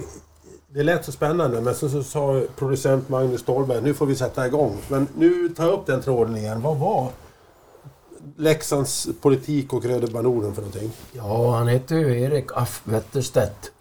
det 0.74 0.84
lät 0.84 1.06
så 1.06 1.12
spännande 1.12 1.62
men 1.62 1.76
så, 1.76 1.90
så 1.90 2.04
sa 2.04 2.42
producent 2.56 3.10
Magnus 3.10 3.42
Ståhlberg, 3.42 3.82
nu 3.82 3.94
får 3.94 4.06
vi 4.06 4.16
sätta 4.16 4.48
igång. 4.48 4.78
Men 4.88 5.08
nu 5.18 5.50
tar 5.50 5.64
jag 5.64 5.74
upp 5.74 5.86
den 5.86 6.02
tråden 6.02 6.38
igen. 6.38 6.62
Vad 6.62 6.78
var 6.78 7.10
Leksands 8.38 9.08
politik 9.22 9.74
och 9.74 9.86
Röde 9.86 10.08
Banonen 10.08 10.54
för 10.54 10.62
någonting? 10.62 10.92
Ja, 11.12 11.56
han 11.56 11.68
hette 11.68 11.96
ju 11.96 12.22
Erik 12.22 12.46
Aff 12.56 12.82
Wetterstedt. 12.84 13.72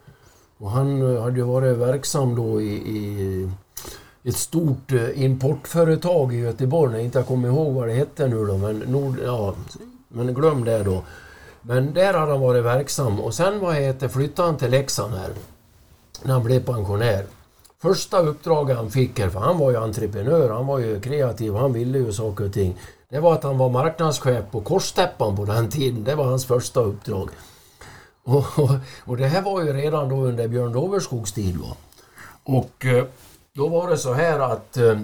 Och 0.58 0.70
han 0.70 1.14
eh, 1.14 1.22
hade 1.22 1.36
ju 1.36 1.42
varit 1.42 1.76
verksam 1.76 2.34
då 2.34 2.60
i, 2.60 2.72
i 2.74 3.50
ett 4.24 4.36
stort 4.36 4.92
eh, 4.92 5.22
importföretag 5.24 6.34
i 6.34 6.38
Göteborg. 6.38 6.92
Jag 6.92 7.04
inte 7.04 7.22
kommer 7.22 7.48
ihåg 7.48 7.74
vad 7.74 7.88
det 7.88 7.94
hette 7.94 8.28
nu 8.28 8.46
då, 8.46 8.58
men, 8.58 8.78
Nord, 8.78 9.18
ja, 9.24 9.54
men 10.08 10.34
glöm 10.34 10.64
det 10.64 10.82
då. 10.82 11.02
Men 11.62 11.94
där 11.94 12.14
hade 12.14 12.32
han 12.32 12.40
varit 12.40 12.64
verksam 12.64 13.20
och 13.20 13.34
sen 13.34 13.60
vad 13.60 13.74
heter, 13.74 14.08
flyttade 14.08 14.48
han 14.48 14.56
till 14.56 14.70
Leksand 14.70 15.14
här. 15.14 15.30
När 16.22 16.32
han 16.32 16.44
blev 16.44 16.64
pensionär. 16.64 17.26
Första 17.82 18.20
uppdraget 18.20 18.76
han 18.76 18.90
fick 18.90 19.18
här, 19.18 19.28
för 19.28 19.40
han 19.40 19.58
var 19.58 19.70
ju 19.70 19.76
entreprenör, 19.76 20.50
han 20.50 20.66
var 20.66 20.78
ju 20.78 21.00
kreativ, 21.00 21.54
han 21.54 21.72
ville 21.72 21.98
ju 21.98 22.12
saker 22.12 22.44
och 22.44 22.52
ting. 22.52 22.78
Det 23.12 23.20
var 23.20 23.34
att 23.34 23.42
han 23.42 23.58
var 23.58 23.70
marknadschef 23.70 24.44
på 24.50 24.60
Korstäppan 24.60 25.36
på 25.36 25.44
den 25.44 25.70
tiden. 25.70 26.04
Det 26.04 26.14
var 26.14 26.24
hans 26.24 26.46
första 26.46 26.80
uppdrag. 26.80 27.30
Och, 28.22 28.58
och, 28.58 28.70
och 29.04 29.16
det 29.16 29.26
här 29.26 29.42
var 29.42 29.62
ju 29.62 29.72
redan 29.72 30.08
då 30.08 30.16
under 30.16 30.48
Björn 30.48 30.72
Doverskogs 30.72 31.32
tid. 31.32 31.56
Va? 31.56 31.76
Och 32.44 32.86
eh, 32.86 33.04
då 33.52 33.68
var 33.68 33.90
det 33.90 33.96
så 33.98 34.12
här 34.12 34.40
att 34.40 34.76
eh, 34.76 35.00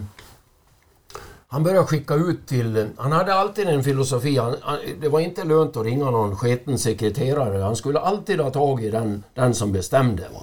han 1.49 1.63
började 1.63 1.87
skicka 1.87 2.15
ut 2.15 2.47
till... 2.47 2.89
Han 2.97 3.13
hade 3.13 3.35
alltid 3.35 3.69
en 3.69 3.85
filosofi. 3.85 4.39
Han, 4.39 4.57
han, 4.61 4.79
det 5.01 5.09
var 5.09 5.21
inte 5.21 5.45
lönt 5.45 5.77
att 5.77 5.85
ringa 5.85 6.11
någon 6.11 6.37
sketen 6.37 6.79
sekreterare. 6.79 7.63
Han 7.63 7.77
skulle 7.77 8.01
alltid 8.01 8.41
ha 8.41 8.51
tag 8.51 8.85
i 8.85 8.91
den, 8.91 9.25
den 9.35 9.55
som 9.55 9.73
bestämde. 9.73 10.23
Va? 10.23 10.43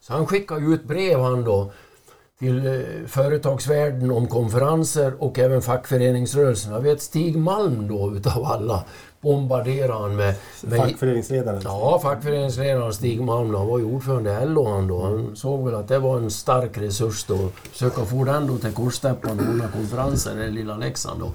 Så 0.00 0.12
han 0.12 0.26
skickade 0.26 0.66
ut 0.66 0.84
brev 0.84 1.20
han 1.20 1.44
då 1.44 1.72
till 2.38 2.66
eh, 2.66 3.06
företagsvärlden 3.06 4.10
om 4.10 4.26
konferenser 4.26 5.14
och 5.18 5.38
även 5.38 5.62
fackföreningsrörelsen. 5.62 6.72
Jag 6.72 6.80
vet 6.80 7.02
Stig 7.02 7.36
Malm 7.36 7.88
då 7.88 8.16
utav 8.16 8.44
alla 8.44 8.84
bombarderade 9.20 9.92
han 9.92 10.16
med... 10.16 10.34
med 10.60 10.78
fackföreningsledaren? 10.78 11.60
Ja, 11.64 12.00
fackföreningsledaren 12.02 12.92
Stig 12.92 13.20
Malm. 13.20 13.54
Han 13.54 13.66
var 13.66 13.78
ju 13.78 13.84
ordförande 13.84 14.42
i 14.42 14.46
LO 14.46 14.68
han 14.68 14.88
då. 14.88 15.02
Han 15.02 15.36
såg 15.36 15.64
väl 15.64 15.74
att 15.74 15.88
det 15.88 15.98
var 15.98 16.16
en 16.16 16.30
stark 16.30 16.78
resurs 16.78 17.24
då. 17.24 17.38
Försöka 17.72 18.04
få 18.04 18.24
den 18.24 18.46
då 18.46 18.58
till 18.58 18.72
Korstäppan 18.72 19.40
och 19.40 19.46
hålla 19.46 19.68
konferenser 19.68 20.44
i 20.44 20.50
lilla 20.50 20.76
Leksand 20.76 21.20
då. 21.20 21.32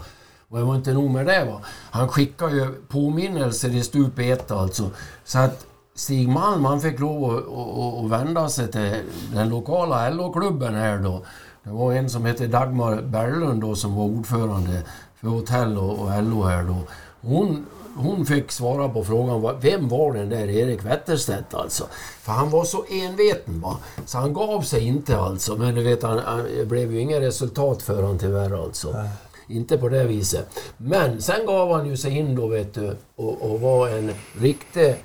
Och 0.50 0.58
det 0.58 0.64
var 0.64 0.76
inte 0.76 0.94
nog 0.94 1.12
med 1.12 1.26
det 1.26 1.46
va. 1.46 1.62
Han 1.92 2.10
skickade 2.10 2.56
ju 2.56 2.68
påminnelser 2.88 3.70
i 3.70 3.84
stup 3.84 4.20
ett 4.20 4.52
alltså. 4.52 4.90
Så 5.26 5.40
att 5.40 5.66
Stig 5.96 6.30
Malm 6.30 6.66
han 6.66 6.82
fick 6.82 7.00
lov 7.00 7.24
att, 7.24 7.48
att, 7.48 8.06
att 8.06 8.12
vända 8.12 8.50
sig 8.50 8.72
till 8.72 8.96
den 9.34 9.50
lokala 9.50 10.10
LO-klubben 10.10 10.76
här 10.76 10.98
då. 10.98 11.22
Det 11.64 11.70
var 11.70 11.94
en 11.94 12.10
som 12.10 12.26
hette 12.26 12.48
Dagmar 12.48 13.02
Berglund 13.02 13.62
då 13.62 13.76
som 13.76 13.96
var 13.96 14.04
ordförande 14.04 14.84
för 15.16 15.28
hotell 15.28 15.78
och, 15.78 16.00
och 16.00 16.24
LO 16.24 16.44
här 16.44 16.64
då. 16.64 16.78
Hon, 17.22 17.66
hon 17.96 18.26
fick 18.26 18.52
svara 18.52 18.90
på 18.90 19.04
frågan 19.04 19.60
vem 19.62 19.90
var 19.90 20.14
den 20.14 20.30
där 20.30 20.50
Erik 20.50 20.86
Wetterstedt 20.86 21.54
alltså? 21.54 21.88
För 22.22 22.32
han 22.32 22.50
var 22.50 22.64
så 22.64 22.86
enveten 22.90 23.62
va. 23.62 23.78
Så 24.06 24.18
han 24.18 24.34
gav 24.34 24.62
sig 24.62 24.88
inte 24.88 25.18
alltså. 25.18 25.56
Men 25.56 25.76
du 25.76 25.84
vet, 25.84 26.04
han, 26.04 26.20
han, 26.20 26.44
det 26.58 26.66
blev 26.66 26.94
ju 26.94 27.00
inga 27.00 27.20
resultat 27.20 27.82
för 27.82 27.96
honom 27.96 28.20
tyvärr 28.20 28.64
alltså. 28.64 28.92
Nej. 28.92 29.10
inte 29.48 29.78
på 29.78 29.90
det 29.90 30.04
viset. 30.04 30.50
Men 30.78 31.22
sen 31.22 31.46
gav 31.46 31.72
han 31.72 31.88
ju 31.88 31.98
sig 31.98 32.18
in 32.18 32.36
då 32.36 32.48
vet 32.48 32.74
du 32.74 32.96
och, 33.16 33.52
och 33.52 33.62
var 33.62 33.88
en 33.88 34.12
riktig 34.40 34.96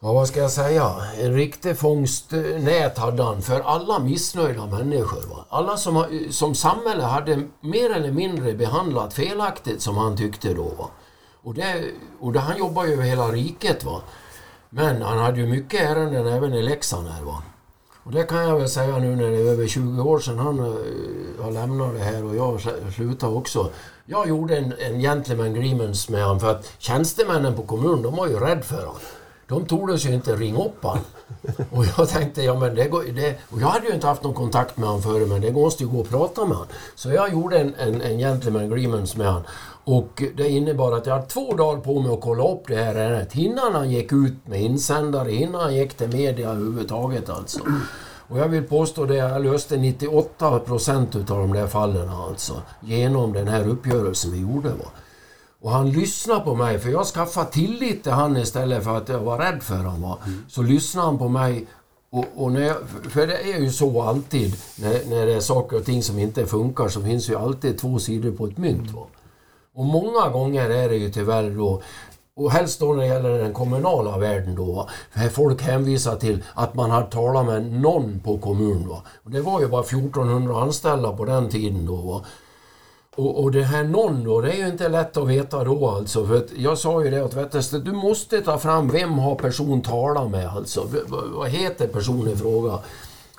Ja, 0.00 0.12
vad 0.12 0.28
ska 0.28 0.40
jag 0.40 0.50
säga? 0.50 0.94
En 1.20 1.34
riktig 1.34 1.78
fångstnät 1.78 2.98
hade 2.98 3.22
han 3.22 3.42
för 3.42 3.60
alla 3.60 3.98
missnöjda 3.98 4.66
människor. 4.66 5.22
Va? 5.30 5.44
Alla 5.48 5.76
som, 5.76 6.04
som 6.30 6.54
samhället 6.54 7.04
hade 7.04 7.42
mer 7.60 7.90
eller 7.90 8.12
mindre 8.12 8.54
behandlat 8.54 9.14
felaktigt 9.14 9.82
som 9.82 9.96
han 9.96 10.16
tyckte 10.16 10.54
då. 10.54 10.62
Va? 10.62 10.90
Och, 11.42 11.54
det, 11.54 11.84
och 12.20 12.32
det, 12.32 12.40
han 12.40 12.58
jobbade 12.58 12.88
ju 12.88 12.94
över 12.94 13.02
hela 13.02 13.28
riket. 13.28 13.84
Va? 13.84 14.00
Men 14.70 15.02
han 15.02 15.18
hade 15.18 15.40
ju 15.40 15.46
mycket 15.46 15.80
ärenden 15.80 16.26
även 16.26 16.54
i 16.54 16.62
Leksand 16.62 17.08
här. 17.08 17.22
Va? 17.22 17.42
Och 18.02 18.12
det 18.12 18.22
kan 18.22 18.48
jag 18.48 18.58
väl 18.58 18.68
säga 18.68 18.98
nu 18.98 19.16
när 19.16 19.30
det 19.30 19.36
är 19.36 19.52
över 19.52 19.66
20 19.66 20.02
år 20.02 20.18
sedan 20.18 20.38
han 20.38 20.58
eh, 20.58 21.44
har 21.44 21.50
lämnat 21.50 21.94
det 21.94 22.04
här 22.04 22.24
och 22.24 22.36
jag 22.36 22.60
slutade 22.94 23.34
också. 23.34 23.70
Jag 24.06 24.28
gjorde 24.28 24.56
en, 24.56 24.74
en 24.78 25.00
gentleman 25.00 25.46
agreements 25.46 26.08
med 26.08 26.22
honom 26.22 26.40
för 26.40 26.50
att 26.50 26.72
tjänstemännen 26.78 27.54
på 27.54 27.62
kommunen 27.62 28.02
de 28.02 28.16
var 28.16 28.26
ju 28.26 28.40
rädda 28.40 28.62
för 28.62 28.86
honom. 28.86 29.00
De 29.48 29.64
tordes 29.64 30.06
ju 30.06 30.14
inte 30.14 30.36
ringa 30.36 30.64
upp 30.64 30.82
honom. 30.82 31.04
Och 31.70 31.84
jag 31.98 32.08
tänkte, 32.08 32.42
ja 32.42 32.54
men 32.54 32.74
det 32.74 32.88
går 32.88 33.02
det, 33.02 33.38
Och 33.50 33.60
jag 33.60 33.68
hade 33.68 33.86
ju 33.86 33.94
inte 33.94 34.06
haft 34.06 34.22
någon 34.22 34.34
kontakt 34.34 34.76
med 34.76 34.88
honom 34.88 35.02
förut 35.02 35.28
men 35.28 35.40
det 35.40 35.52
måste 35.52 35.82
ju 35.82 35.88
gå 35.88 36.00
att 36.00 36.08
prata 36.08 36.44
med 36.44 36.56
honom. 36.56 36.72
Så 36.94 37.10
jag 37.10 37.32
gjorde 37.32 37.58
en, 37.58 37.74
en, 37.74 38.00
en 38.00 38.18
gentleman 38.18 38.62
agreement 38.62 39.16
med 39.16 39.26
honom. 39.26 39.42
Och 39.84 40.22
det 40.36 40.48
innebar 40.48 40.92
att 40.92 41.06
jag 41.06 41.14
hade 41.14 41.26
två 41.26 41.54
dagar 41.54 41.80
på 41.80 42.00
mig 42.00 42.12
att 42.12 42.20
kolla 42.20 42.48
upp 42.48 42.62
det 42.66 42.76
här 42.76 42.94
ärendet 42.94 43.36
innan 43.36 43.74
han 43.74 43.90
gick 43.90 44.12
ut 44.12 44.46
med 44.46 44.62
insändare, 44.62 45.32
innan 45.32 45.60
han 45.60 45.74
gick 45.74 45.94
till 45.94 46.08
media 46.08 46.50
överhuvudtaget 46.50 47.30
alltså. 47.30 47.60
Och 48.28 48.38
jag 48.38 48.48
vill 48.48 48.62
påstå 48.62 49.04
det, 49.04 49.16
jag 49.16 49.44
löste 49.44 49.76
98 49.76 50.58
procent 50.58 51.16
utav 51.16 51.38
de 51.38 51.52
där 51.52 51.66
fallen 51.66 52.08
alltså. 52.08 52.62
Genom 52.80 53.32
den 53.32 53.48
här 53.48 53.68
uppgörelsen 53.68 54.32
vi 54.32 54.40
gjorde. 54.40 54.68
Va? 54.68 54.90
Och 55.60 55.70
han 55.70 55.90
lyssnade 55.90 56.40
på 56.40 56.54
mig, 56.54 56.78
för 56.78 56.90
jag 56.90 57.06
skaffade 57.06 57.50
tillit 57.50 58.02
till 58.02 58.12
han 58.12 58.36
istället 58.36 58.84
för 58.84 58.96
att 58.96 59.08
jag 59.08 59.18
var 59.18 59.38
rädd 59.38 59.62
för 59.62 59.76
honom. 59.76 60.16
Mm. 60.26 60.44
Så 60.48 60.62
lyssnade 60.62 61.06
han 61.06 61.18
på 61.18 61.28
mig. 61.28 61.66
Och, 62.10 62.24
och 62.36 62.52
när 62.52 62.60
jag, 62.60 62.76
för 63.10 63.26
det 63.26 63.52
är 63.52 63.58
ju 63.58 63.70
så 63.70 64.02
alltid, 64.02 64.56
när, 64.76 65.10
när 65.10 65.26
det 65.26 65.34
är 65.34 65.40
saker 65.40 65.76
och 65.76 65.84
ting 65.84 66.02
som 66.02 66.18
inte 66.18 66.46
funkar 66.46 66.88
så 66.88 67.02
finns 67.02 67.30
ju 67.30 67.36
alltid 67.36 67.78
två 67.78 67.98
sidor 67.98 68.32
på 68.32 68.46
ett 68.46 68.58
mynt. 68.58 68.90
Va? 68.90 69.06
Och 69.74 69.84
många 69.84 70.28
gånger 70.28 70.70
är 70.70 70.88
det 70.88 70.96
ju 70.96 71.10
tyvärr 71.10 71.50
då 71.50 71.82
och 72.38 72.50
helst 72.50 72.80
då 72.80 72.92
när 72.92 73.02
det 73.02 73.06
gäller 73.06 73.38
den 73.38 73.52
kommunala 73.52 74.18
världen 74.18 74.54
då. 74.54 74.88
För 75.10 75.28
folk 75.28 75.62
hänvisar 75.62 76.16
till 76.16 76.44
att 76.54 76.74
man 76.74 76.90
har 76.90 77.02
talat 77.02 77.46
med 77.46 77.72
någon 77.72 78.20
på 78.20 78.38
kommunen. 78.38 78.88
Va? 78.88 79.02
Och 79.24 79.30
det 79.30 79.40
var 79.40 79.60
ju 79.60 79.68
bara 79.68 79.82
1400 79.82 80.62
anställda 80.62 81.12
på 81.12 81.24
den 81.24 81.48
tiden 81.48 81.86
då. 81.86 81.96
Va? 81.96 82.24
Och, 83.18 83.42
och 83.42 83.50
det 83.50 83.62
här 83.62 83.84
någon 83.84 84.24
då, 84.24 84.40
det 84.40 84.52
är 84.52 84.56
ju 84.56 84.68
inte 84.68 84.88
lätt 84.88 85.16
att 85.16 85.28
veta 85.28 85.64
då 85.64 85.88
alltså. 85.88 86.26
För 86.26 86.42
jag 86.56 86.78
sa 86.78 87.04
ju 87.04 87.10
det 87.10 87.22
åt 87.22 87.34
Wetterstedt, 87.34 87.84
du 87.84 87.92
måste 87.92 88.40
ta 88.40 88.58
fram 88.58 88.90
vem 88.90 89.18
har 89.18 89.34
person 89.34 89.82
talat 89.82 90.30
med 90.30 90.48
alltså. 90.48 90.86
V 90.92 90.98
vad 91.08 91.48
heter 91.48 91.88
personen 91.88 92.32
i 92.32 92.36
fråga? 92.36 92.78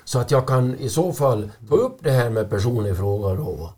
Så 0.04 0.18
att 0.18 0.30
jag 0.30 0.46
kan 0.46 0.74
i 0.78 0.88
så 0.88 1.12
fall 1.12 1.50
ta 1.68 1.74
upp 1.74 1.96
det 2.00 2.10
här 2.10 2.30
med 2.30 2.50
personen 2.50 2.86
i 2.86 2.94
fråga 2.94 3.34
då. 3.34 3.70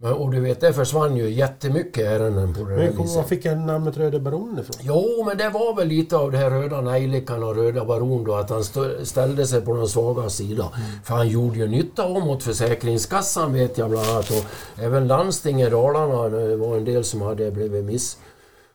Men, 0.00 0.12
och 0.12 0.30
du 0.30 0.40
vet, 0.40 0.60
det 0.60 0.72
försvann 0.72 1.16
ju 1.16 1.30
jättemycket 1.30 2.06
ärenden 2.06 2.54
på 2.54 2.60
det 2.60 2.76
men, 2.76 2.96
viset. 2.96 3.16
Var 3.16 3.22
fick 3.22 3.44
jag 3.44 3.58
namnet 3.58 3.96
Röda 3.96 4.18
Baronen 4.18 4.58
ifrån? 4.58 4.76
Jo, 4.80 5.24
men 5.26 5.38
det 5.38 5.48
var 5.48 5.76
väl 5.76 5.88
lite 5.88 6.16
av 6.16 6.32
det 6.32 6.38
här 6.38 6.50
Röda 6.50 6.80
Nejlikan 6.80 7.42
och 7.42 7.56
Röda 7.56 7.84
Baron 7.84 8.24
då, 8.24 8.34
att 8.34 8.50
han 8.50 8.64
ställde 9.04 9.46
sig 9.46 9.60
på 9.60 9.74
den 9.74 9.88
svaga 9.88 10.30
sida. 10.30 10.72
Mm. 10.76 10.88
För 11.04 11.14
han 11.14 11.28
gjorde 11.28 11.58
ju 11.58 11.68
nytta 11.68 12.06
om 12.06 12.22
mot 12.22 12.42
Försäkringskassan 12.42 13.52
vet 13.52 13.78
jag 13.78 13.90
bland 13.90 14.08
annat. 14.08 14.30
Och 14.30 14.44
även 14.82 15.06
landstinget 15.06 15.70
Dalarna, 15.70 16.28
det 16.28 16.56
var 16.56 16.76
en 16.76 16.84
del 16.84 17.04
som 17.04 17.22
hade 17.22 17.50
blivit 17.50 17.84
miss 17.84 18.18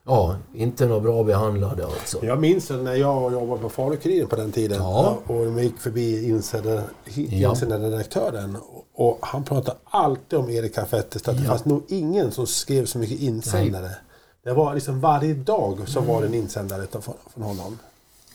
Ja, 0.06 0.36
inte 0.54 0.86
något 0.86 1.04
bra 1.04 1.24
behandlade 1.24 1.86
alltså. 1.86 2.26
Jag 2.26 2.40
minns 2.40 2.70
när 2.70 2.96
jag 2.96 3.34
jobbade 3.34 3.62
på 3.62 3.70
Falukuriren 3.70 4.28
på 4.28 4.36
den 4.36 4.52
tiden 4.52 4.78
ja. 4.78 5.18
och 5.28 5.58
vi 5.58 5.64
gick 5.64 5.80
förbi 5.80 6.30
insändare-redaktören 6.30 8.58
och 8.94 9.20
han 9.22 9.44
pratade 9.44 9.78
alltid 9.86 10.40
om 10.40 10.50
Erik 10.50 10.78
Affettes. 10.78 11.28
Att 11.28 11.38
det 11.38 11.44
fanns 11.44 11.66
nog 11.66 11.84
ingen 11.88 12.32
som 12.32 12.48
skrev 12.48 12.86
så 12.86 12.98
mycket 12.98 13.20
insändare. 13.20 13.88
Nej. 13.88 13.96
Det 14.44 14.54
var 14.54 14.74
liksom 14.74 15.00
varje 15.00 15.34
dag 15.34 15.90
som 15.90 16.04
mm. 16.04 16.16
var 16.16 16.24
en 16.24 16.34
insändare 16.34 16.88
från 17.34 17.44
honom. 17.44 17.78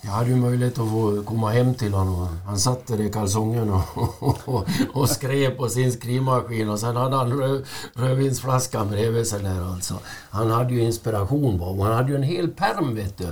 Jag 0.03 0.11
hade 0.11 0.31
ju 0.31 0.37
möjlighet 0.37 0.79
att 0.79 0.91
få 0.91 1.23
komma 1.25 1.51
hem 1.51 1.75
till 1.75 1.95
honom. 1.95 2.29
Han 2.47 2.59
satt 2.59 2.87
där 2.87 3.01
i 3.01 3.11
kalsongerna 3.11 3.83
och, 3.95 4.45
och, 4.49 4.67
och, 4.93 5.09
skrev 5.09 5.57
på 5.57 5.69
sin 5.69 5.93
skrivmaskin 5.93 6.69
och 6.69 6.81
sen 6.81 6.97
hade 6.97 7.17
han 7.17 7.33
röd, 7.33 7.67
rödvinsflaskan 7.95 8.91
bredvid 8.91 9.27
sig 9.27 9.43
där 9.43 9.73
alltså. 9.73 9.95
Han 10.31 10.51
hade 10.51 10.75
ju 10.75 10.81
inspiration 10.81 11.61
och 11.61 11.85
han 11.85 11.95
hade 11.95 12.09
ju 12.09 12.17
en 12.17 12.23
hel 12.23 12.49
perm 12.49 12.95
vet 12.95 13.19
du. 13.19 13.27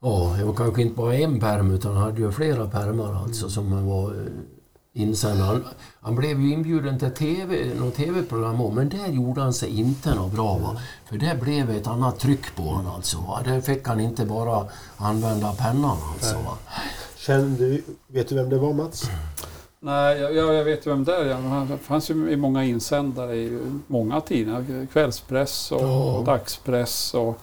Ja, 0.00 0.34
det 0.38 0.44
var 0.44 0.54
kanske 0.54 0.82
inte 0.82 0.96
bara 0.96 1.14
en 1.14 1.40
perm 1.40 1.70
utan 1.70 1.96
han 1.96 2.02
hade 2.02 2.20
ju 2.20 2.32
flera 2.32 2.66
permar 2.66 3.22
alltså 3.22 3.50
som 3.50 3.86
var 3.86 4.10
eh, 4.10 4.26
insändare. 4.98 5.46
Han, 5.46 5.64
han 6.00 6.14
blev 6.14 6.40
ju 6.40 6.52
inbjuden 6.52 6.98
till 6.98 7.10
TV, 7.10 7.74
något 7.74 7.94
TV-program 7.94 8.74
men 8.74 8.88
där 8.88 9.08
gjorde 9.08 9.40
han 9.40 9.52
sig 9.52 9.80
inte 9.80 10.14
något 10.14 10.32
bra. 10.32 10.58
Va? 10.58 10.80
För 11.08 11.16
det 11.16 11.40
blev 11.40 11.70
ett 11.70 11.86
annat 11.86 12.18
tryck 12.18 12.56
på 12.56 12.62
honom 12.62 12.94
alltså. 12.94 13.18
Va? 13.18 13.42
Där 13.44 13.60
fick 13.60 13.88
han 13.88 14.00
inte 14.00 14.24
bara 14.24 14.66
använda 14.96 15.52
pennan 15.52 15.96
alltså. 16.12 16.34
Va? 16.34 16.58
Kände, 17.16 17.80
vet 18.06 18.28
du 18.28 18.34
vem 18.34 18.48
det 18.48 18.58
var 18.58 18.72
Mats? 18.72 19.10
Nej, 19.80 20.20
jag, 20.20 20.34
jag 20.54 20.64
vet 20.64 20.86
ju 20.86 20.90
vem 20.90 21.04
det 21.04 21.16
är. 21.16 21.34
Han 21.34 21.78
fanns 21.78 22.10
ju 22.10 22.30
i 22.30 22.36
många 22.36 22.64
insändare 22.64 23.36
i 23.36 23.60
många 23.86 24.20
tidningar. 24.20 24.86
Kvällspress 24.92 25.72
och 25.72 25.82
oh. 25.82 26.24
dagspress. 26.24 27.14
Och 27.14 27.40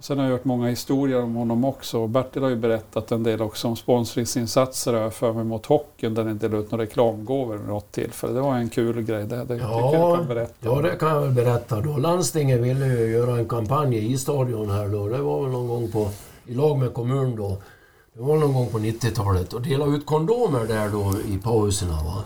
Sen 0.00 0.18
har 0.18 0.24
jag 0.24 0.32
hört 0.32 0.44
många 0.44 0.68
historier 0.68 1.22
om 1.22 1.34
honom 1.34 1.64
också. 1.64 2.06
Bertil 2.06 2.42
har 2.42 2.50
ju 2.50 2.56
berättat 2.56 3.12
en 3.12 3.22
del 3.22 3.42
också 3.42 3.68
om 3.68 3.76
sponsringsinsatser 3.76 4.94
jag 4.94 5.14
för 5.14 5.32
mig 5.32 5.44
mot 5.44 5.66
hockeyn 5.66 6.14
där 6.14 6.24
ni 6.24 6.34
delade 6.34 6.62
ut 6.62 6.70
några 6.70 6.84
reklamgåvor 6.84 7.56
vid 7.56 7.68
något 7.68 7.92
tillfälle. 7.92 8.32
Det 8.32 8.40
var 8.40 8.54
en 8.54 8.68
kul 8.68 9.02
grej. 9.02 9.24
Det, 9.24 9.44
det 9.44 9.56
ja, 9.56 9.92
jag 9.94 10.16
kan 10.16 10.28
berätta. 10.28 10.54
Ja, 10.60 10.82
det 10.82 10.96
kan 10.96 11.08
jag 11.08 11.20
väl 11.20 11.30
berätta. 11.30 11.80
Då. 11.80 11.96
Landstinget 11.96 12.60
ville 12.60 12.86
ju 12.86 13.12
göra 13.12 13.38
en 13.38 13.48
kampanj 13.48 14.12
i 14.12 14.18
stadion 14.18 14.70
här 14.70 14.88
då. 14.88 15.08
Det 15.08 15.18
var 15.18 15.42
väl 15.42 15.50
någon 15.52 15.68
gång 15.68 15.90
på, 15.90 16.08
i 16.46 16.54
lag 16.54 16.78
med 16.78 16.94
kommun 16.94 17.36
då. 17.36 17.56
Det 18.12 18.22
var 18.22 18.36
någon 18.36 18.52
gång 18.54 18.68
på 18.68 18.78
90-talet 18.78 19.52
och 19.52 19.62
dela 19.62 19.86
ut 19.86 20.06
kondomer 20.06 20.66
där 20.66 20.88
då 20.88 21.14
i 21.34 21.38
pauserna. 21.38 21.92
Va? 21.92 22.24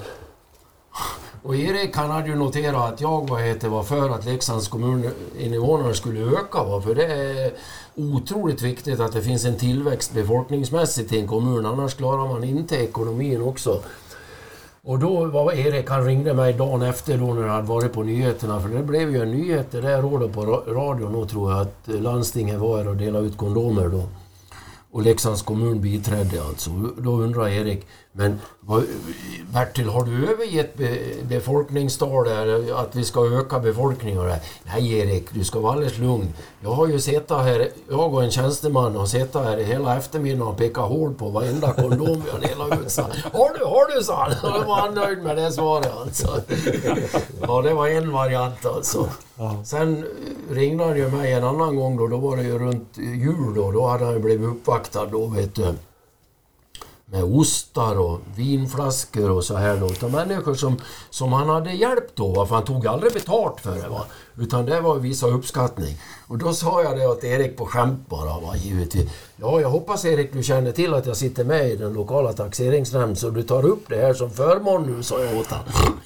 Och 1.44 1.56
Erik 1.56 1.96
han 1.96 2.10
hade 2.10 2.28
ju 2.28 2.34
noterat 2.34 2.92
att 2.92 3.00
jag 3.00 3.28
vad 3.28 3.42
heter, 3.42 3.68
var 3.68 3.82
för 3.82 4.10
att 4.10 4.24
Leksands 4.24 4.68
kommuninvånare 4.68 5.94
skulle 5.94 6.20
öka. 6.20 6.64
Va? 6.64 6.80
För 6.80 6.94
det 6.94 7.06
är 7.06 7.52
otroligt 7.94 8.62
viktigt 8.62 9.00
att 9.00 9.12
det 9.12 9.22
finns 9.22 9.44
en 9.44 9.58
tillväxt 9.58 10.14
befolkningsmässigt 10.14 11.12
i 11.12 11.20
en 11.20 11.28
kommun. 11.28 11.66
Annars 11.66 11.94
klarar 11.94 12.28
man 12.28 12.44
inte 12.44 12.76
ekonomin 12.76 13.42
också. 13.42 13.80
Och 14.84 14.98
då 14.98 15.24
var 15.24 15.52
Erik, 15.52 15.90
han 15.90 16.04
ringde 16.04 16.34
mig 16.34 16.52
dagen 16.52 16.82
efter 16.82 17.18
då 17.18 17.34
när 17.34 17.42
jag 17.42 17.52
hade 17.52 17.68
varit 17.68 17.92
på 17.92 18.02
nyheterna. 18.02 18.60
För 18.60 18.68
det 18.68 18.82
blev 18.82 19.10
ju 19.10 19.22
en 19.22 19.30
nyhet 19.30 19.70
det 19.70 19.80
där 19.80 20.04
året 20.04 20.32
på 20.32 20.44
radion 20.66 21.12
då 21.12 21.26
tror 21.26 21.52
jag 21.52 21.60
att 21.60 21.88
eh, 21.88 22.00
landstinget 22.00 22.58
var 22.58 22.78
här 22.78 22.88
och 22.88 22.96
delade 22.96 23.26
ut 23.26 23.36
kondomer 23.36 23.88
då. 23.88 24.02
Och 24.90 25.02
Leksands 25.02 25.42
kommun 25.42 25.80
biträdde 25.80 26.42
alltså. 26.42 26.70
Då 26.98 27.10
undrar 27.10 27.48
Erik, 27.48 27.86
men 28.12 28.40
vad, 28.60 28.84
Bertil, 29.52 29.88
har 29.88 30.04
du 30.04 30.30
övergett 30.32 30.76
be, 30.76 30.98
befolkningstal 31.28 32.24
där, 32.24 32.74
att 32.82 32.96
vi 32.96 33.04
ska 33.04 33.26
öka 33.26 33.60
befolkningen? 33.60 34.32
Nej 34.64 34.98
Erik, 34.98 35.34
du 35.34 35.44
ska 35.44 35.60
vara 35.60 35.72
alldeles 35.72 35.98
lugn. 35.98 36.32
Jag 36.60 36.70
har 36.70 36.86
ju 36.86 37.00
suttit 37.00 37.30
här, 37.30 37.68
jag 37.90 38.14
och 38.14 38.24
en 38.24 38.30
tjänsteman 38.30 38.96
har 38.96 39.06
suttit 39.06 39.34
här 39.34 39.56
hela 39.56 39.96
eftermiddagen 39.96 40.48
och 40.48 40.56
pekat 40.56 40.88
hål 40.88 41.14
på 41.14 41.28
varenda 41.28 41.72
kondom 41.72 42.22
vi 42.24 42.30
har 42.30 42.38
delat 42.38 42.80
ut. 42.80 42.90
Så, 42.90 43.02
har 43.32 43.58
du, 43.58 43.64
har 43.64 43.96
du, 43.96 44.04
sa 44.04 44.28
han. 44.42 44.52
Då 44.52 44.68
var 44.68 44.76
han 44.76 44.94
nöjd 44.94 45.22
med 45.22 45.36
det 45.36 45.52
svaret 45.52 45.92
alltså. 45.92 46.42
Ja, 47.40 47.62
det 47.62 47.74
var 47.74 47.88
en 47.88 48.12
variant 48.12 48.66
alltså. 48.66 49.08
Sen 49.64 50.06
ringde 50.50 50.84
han 50.84 50.96
ju 50.96 51.08
mig 51.08 51.32
en 51.32 51.44
annan 51.44 51.76
gång 51.76 51.96
då, 51.96 52.06
då 52.06 52.16
var 52.16 52.36
det 52.36 52.42
ju 52.42 52.58
runt 52.58 52.98
jul 52.98 53.54
då. 53.54 53.72
Då 53.72 53.86
hade 53.86 54.04
han 54.04 54.14
ju 54.14 54.20
blivit 54.20 54.48
uppvaktad 54.48 55.06
då, 55.06 55.26
vet 55.26 55.54
du 55.54 55.74
med 57.12 57.24
ostar 57.24 57.98
och 57.98 58.20
vinflaskor 58.36 59.30
och 59.30 59.44
så 59.44 59.56
här 59.56 59.76
då. 59.76 59.86
Utav 59.86 60.10
människor 60.10 60.54
som, 60.54 60.80
som 61.10 61.32
han 61.32 61.48
hade 61.48 61.72
hjälpt 61.72 62.16
då. 62.16 62.46
För 62.46 62.54
han 62.54 62.64
tog 62.64 62.86
aldrig 62.86 63.12
betalt 63.12 63.60
för 63.60 63.74
det. 63.74 63.88
Va? 63.88 64.04
Utan 64.38 64.66
det 64.66 64.80
var 64.80 64.96
att 64.96 65.02
visa 65.02 65.26
uppskattning. 65.26 65.96
Och 66.26 66.38
då 66.38 66.52
sa 66.52 66.82
jag 66.82 66.98
det 66.98 67.06
åt 67.06 67.24
Erik 67.24 67.56
på 67.56 67.66
skämt 67.66 68.08
bara. 68.08 68.40
Va? 68.40 68.56
Givetvis. 68.56 69.10
Ja, 69.36 69.60
jag 69.60 69.70
hoppas 69.70 70.04
Erik 70.04 70.32
du 70.32 70.42
känner 70.42 70.72
till 70.72 70.94
att 70.94 71.06
jag 71.06 71.16
sitter 71.16 71.44
med 71.44 71.70
i 71.70 71.76
den 71.76 71.92
lokala 71.92 72.32
taxeringsnämnden 72.32 73.16
så 73.16 73.30
du 73.30 73.42
tar 73.42 73.66
upp 73.66 73.84
det 73.88 73.96
här 73.96 74.14
som 74.14 74.30
förmån 74.30 74.96
nu, 74.96 75.02
sa 75.02 75.20
jag 75.20 75.36
åt 75.38 75.46
honom. 75.46 76.00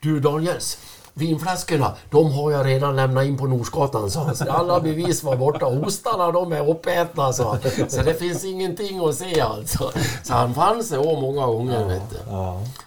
Du 0.00 0.20
Daniels, 0.20 0.78
vinflaskorna, 1.14 1.92
de 2.10 2.32
har 2.32 2.50
jag 2.50 2.66
redan 2.66 2.96
lämnat 2.96 3.24
in 3.24 3.38
på 3.38 3.46
Nordsgatan, 3.46 4.10
sa 4.10 4.20
han. 4.20 4.48
Alla 4.48 4.80
bevis 4.80 5.24
var 5.24 5.36
borta. 5.36 5.66
Ostarna, 5.66 6.32
de 6.32 6.52
är 6.52 6.70
uppätna, 6.70 7.32
sa 7.32 7.58
Så 7.88 8.02
det 8.02 8.14
finns 8.14 8.44
ingenting 8.44 9.08
att 9.08 9.14
se 9.14 9.40
alltså. 9.40 9.90
Så 10.22 10.32
han 10.32 10.54
fann 10.54 10.84
sig 10.84 10.98
å 10.98 11.20
många 11.20 11.46
gånger, 11.46 11.84
vet 11.84 12.10
du. 12.10 12.16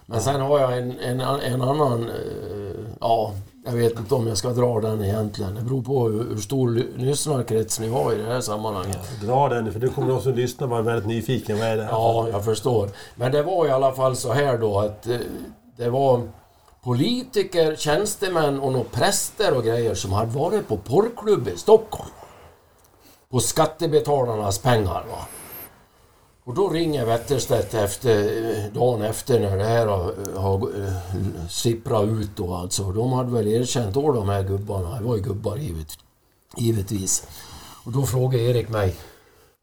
Men 0.05 0.21
sen 0.21 0.41
har 0.41 0.59
jag 0.59 0.77
en, 0.77 0.99
en, 0.99 1.19
en 1.21 1.61
annan... 1.61 2.03
Eh, 2.03 2.77
ja, 2.99 3.31
jag 3.65 3.73
vet 3.73 3.99
inte 3.99 4.15
om 4.15 4.27
jag 4.27 4.37
ska 4.37 4.49
dra 4.49 4.81
den 4.81 5.03
egentligen. 5.03 5.55
Det 5.55 5.61
beror 5.61 5.81
på 5.81 6.09
hur, 6.09 6.29
hur 6.29 6.41
stor 6.41 6.83
lyssnarkrets 6.95 7.79
ni 7.79 7.89
har 7.89 8.13
i 8.13 8.17
det 8.17 8.33
här 8.33 8.41
sammanhanget. 8.41 9.21
Dra 9.21 9.49
den, 9.49 9.73
för 9.73 9.79
du 9.79 9.89
kommer 9.89 10.09
de 10.09 10.21
som 10.21 10.33
lyssnar 10.33 10.67
vara 10.67 10.81
väldigt 10.81 11.07
nyfiken. 11.07 11.59
Vad 11.59 11.67
är 11.67 11.77
det 11.77 11.83
här? 11.83 11.91
Ja, 11.91 12.27
jag 12.31 12.45
förstår. 12.45 12.89
Men 13.15 13.31
det 13.31 13.43
var 13.43 13.67
i 13.67 13.71
alla 13.71 13.91
fall 13.91 14.15
så 14.15 14.33
här 14.33 14.57
då 14.57 14.79
att 14.79 15.07
eh, 15.07 15.17
det 15.77 15.89
var 15.89 16.21
politiker, 16.87 17.75
tjänstemän 17.75 18.59
och 18.59 18.71
några 18.71 18.89
präster 18.89 19.57
och 19.57 19.63
grejer 19.63 19.95
som 19.95 20.13
hade 20.13 20.31
varit 20.31 20.67
på 20.67 20.77
porrklubb 20.77 21.47
i 21.47 21.57
Stockholm. 21.57 22.09
På 23.29 23.39
skattebetalarnas 23.39 24.59
pengar. 24.59 25.05
Va? 25.09 25.27
Och 26.43 26.53
då 26.53 26.69
ringer 26.69 27.05
Wetterstedt 27.05 27.73
efter, 27.73 28.69
dagen 28.73 29.01
efter 29.01 29.39
när 29.39 29.57
det 29.57 29.63
här 29.63 29.87
har, 29.87 30.13
har 30.35 30.55
eh, 30.55 31.47
sipprat 31.49 32.05
ut 32.05 32.29
då 32.35 32.53
alltså. 32.53 32.91
De 32.91 33.11
hade 33.11 33.31
väl 33.31 33.47
erkänt 33.47 33.93
då 33.93 34.11
de 34.11 34.29
här 34.29 34.43
gubbarna. 34.43 34.99
Det 34.99 35.05
var 35.05 35.15
ju 35.15 35.21
gubbar 35.21 35.57
givet, 35.57 35.97
givetvis. 36.57 37.27
Och 37.85 37.91
då 37.91 38.05
frågar 38.05 38.39
Erik 38.39 38.69
mig 38.69 38.95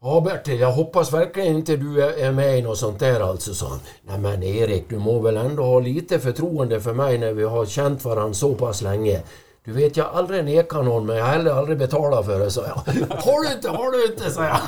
Ja 0.07 0.21
Bertil, 0.21 0.59
jag 0.59 0.71
hoppas 0.71 1.13
verkligen 1.13 1.55
inte 1.55 1.77
du 1.77 2.03
är 2.03 2.31
med 2.31 2.59
i 2.59 2.61
något 2.61 2.77
sånt 2.77 2.99
där 2.99 3.19
alltså, 3.19 3.53
sa 3.53 3.67
han. 3.67 3.79
Nej 4.01 4.19
men 4.19 4.43
Erik, 4.43 4.89
du 4.89 4.97
må 4.97 5.19
väl 5.19 5.37
ändå 5.37 5.63
ha 5.63 5.79
lite 5.79 6.19
förtroende 6.19 6.81
för 6.81 6.93
mig 6.93 7.17
när 7.17 7.33
vi 7.33 7.43
har 7.43 7.65
känt 7.65 8.05
varandra 8.05 8.33
så 8.33 8.53
pass 8.53 8.81
länge. 8.81 9.21
Du 9.63 9.71
vet, 9.71 9.97
jag 9.97 10.07
aldrig 10.13 10.45
nekat 10.45 10.85
någon, 10.85 11.05
men 11.05 11.15
jag 11.15 11.25
har 11.25 11.31
heller 11.31 11.51
aldrig 11.51 11.77
betalat 11.77 12.25
för 12.25 12.39
det, 12.39 12.51
sa 12.51 12.61
jag. 12.61 12.93
Har 13.09 13.47
du 13.47 13.53
inte, 13.53 13.69
har 13.69 13.91
du 13.91 14.05
inte, 14.05 14.31
sa 14.31 14.43
jag. 14.43 14.59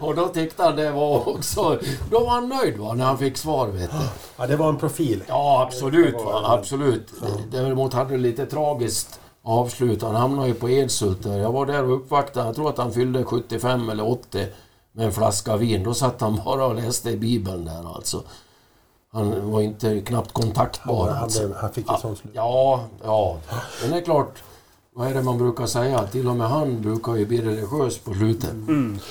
Och 0.00 0.14
då 0.14 0.28
tyckte 0.28 0.62
han 0.62 0.76
det 0.76 0.90
var 0.90 1.28
också... 1.28 1.78
Då 2.10 2.20
var 2.20 2.30
han 2.30 2.48
nöjd 2.48 2.78
va, 2.78 2.94
när 2.94 3.04
han 3.04 3.18
fick 3.18 3.36
svar, 3.36 3.66
vet 3.66 3.90
du. 3.90 3.96
Ja, 4.36 4.46
det 4.46 4.56
var 4.56 4.68
en 4.68 4.78
profil. 4.78 5.22
Ja, 5.28 5.66
absolut. 5.66 6.14
Va? 6.14 6.42
Absolut. 6.44 7.08
Däremot 7.50 7.94
hade 7.94 8.10
det 8.10 8.18
lite 8.18 8.46
tragiskt 8.46 9.20
avslut. 9.42 10.02
Han 10.02 10.14
hamnade 10.14 10.48
ju 10.48 10.54
på 10.54 10.70
Edsult 10.70 11.22
där. 11.22 11.38
Jag 11.38 11.52
var 11.52 11.66
där 11.66 11.84
och 11.84 11.96
uppvaktade. 11.96 12.46
Jag 12.46 12.54
tror 12.54 12.68
att 12.68 12.78
han 12.78 12.92
fyllde 12.92 13.24
75 13.24 13.90
eller 13.90 14.08
80 14.08 14.46
med 14.92 15.06
en 15.06 15.12
flaska 15.12 15.56
vin. 15.56 15.84
Då 15.84 15.94
satt 15.94 16.20
han 16.20 16.40
bara 16.44 16.66
och 16.66 16.74
läste 16.74 17.10
i 17.10 17.16
Bibeln 17.16 17.64
där 17.64 17.94
alltså. 17.96 18.22
Han 19.12 19.50
var 19.50 19.60
inte 19.60 20.00
knappt 20.00 20.32
kontaktbar. 20.32 21.06
Ja, 21.08 21.12
han, 21.14 21.22
alltså. 21.22 21.52
han 21.60 21.72
fick 21.72 21.90
ett 21.90 22.00
sånt 22.00 22.18
slut. 22.18 22.32
Ja, 22.36 22.84
ja. 23.04 23.36
Men 23.82 23.90
det 23.90 23.96
är 23.96 24.04
klart. 24.04 24.42
Vad 24.92 25.08
är 25.08 25.14
det 25.14 25.22
man 25.22 25.38
brukar 25.38 25.66
säga? 25.66 26.06
Till 26.06 26.28
och 26.28 26.36
med 26.36 26.48
han 26.48 26.82
brukar 26.82 27.16
ju 27.16 27.26
bli 27.26 27.40
religiös 27.42 27.98
på 27.98 28.14
slutet. 28.14 28.50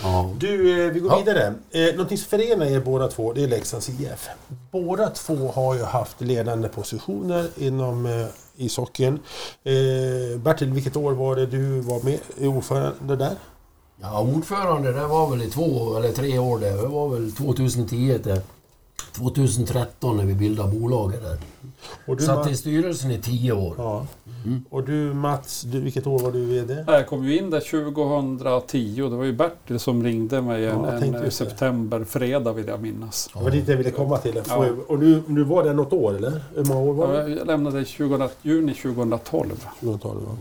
Ja. 0.04 0.30
Du, 0.38 0.86
eh, 0.88 0.92
vi 0.94 1.00
går 1.00 1.12
Ja. 1.12 1.18
vidare. 1.18 1.54
Eh, 1.72 1.92
någonting 1.92 2.18
som 2.18 2.30
förenar 2.30 2.66
er 2.66 2.80
båda 2.80 3.08
två, 3.08 3.34
det 3.34 3.44
är 3.44 3.48
Leksands 3.48 3.90
IF. 3.90 4.30
Båda 4.72 5.10
två 5.10 5.52
har 5.56 5.76
ju 5.76 5.84
haft 5.84 6.22
ledande 6.22 6.68
positioner 6.70 7.50
inom 7.58 8.06
eh, 8.06 8.26
ishockeyn. 8.60 9.20
Eh, 9.64 10.40
Bertil, 10.40 10.74
vilket 10.74 10.96
år 10.96 11.12
var 11.12 11.36
det 11.36 11.46
du 11.46 11.80
var 11.80 12.04
med 12.04 12.20
i 12.38 12.48
ordförande 12.48 13.16
där? 13.16 13.36
Ja, 14.02 14.22
ordförande 14.22 14.92
det 14.92 15.08
var 15.08 15.30
väl 15.30 15.42
i 15.42 15.50
två 15.50 15.98
eller 15.98 16.12
tre 16.12 16.40
år 16.40 16.60
det. 16.60 16.70
Det 16.70 16.88
var 16.88 17.10
väl 17.10 17.32
2010 17.32 18.20
till 18.24 18.42
2013 19.14 20.18
när 20.18 20.26
vi 20.26 20.34
bildade 20.34 20.80
bolaget 20.80 21.22
där. 21.22 21.38
Och 22.06 22.18
du, 22.18 22.24
Satt 22.24 22.52
i 22.52 22.56
styrelsen 22.56 23.12
i 23.12 23.20
tio 23.22 23.52
år. 23.52 23.76
ja. 23.78 24.06
Och 24.70 24.84
du 24.84 25.14
Mats, 25.14 25.62
du, 25.62 25.80
vilket 25.80 26.08
år 26.08 26.20
var 26.20 26.32
du 26.32 26.46
VD? 26.46 26.84
Jag 26.88 27.08
kom 27.08 27.24
ju 27.26 27.38
in 27.38 27.50
där 27.50 27.60
2010 27.60 29.02
och 29.02 29.10
det 29.12 29.16
var 29.18 29.24
ju 29.24 29.34
Bertil 29.34 29.80
som 29.80 30.04
ringde 30.04 30.42
mig 30.42 30.66
en, 30.66 30.84
Ja, 30.84 30.92
en 30.92 31.12
det. 31.12 31.32
septemberfredag 31.32 32.54
vill 32.54 32.68
jag 32.68 32.82
minnas. 32.82 33.30
Det 33.34 33.44
var 33.44 33.52
dit 33.52 33.68
jag 33.68 33.78
ville 33.78 33.92
komma 33.92 34.18
till. 34.18 34.42
Ja. 34.48 34.66
Och 34.88 35.00
du, 35.00 35.24
du 35.28 35.44
var 35.44 35.64
där 35.64 35.74
något 35.74 35.94
år 35.94 36.16
eller? 36.16 36.42
Hur 36.56 36.64
många 36.66 36.80
år 36.82 36.94
var 36.94 37.14
det? 37.14 37.30
Jag 37.30 37.48
lämnade 37.48 37.86
20, 37.86 38.30
juni 38.42 38.74
2012. 38.74 39.66
20-talet, 39.82 40.24
va? 40.24 40.38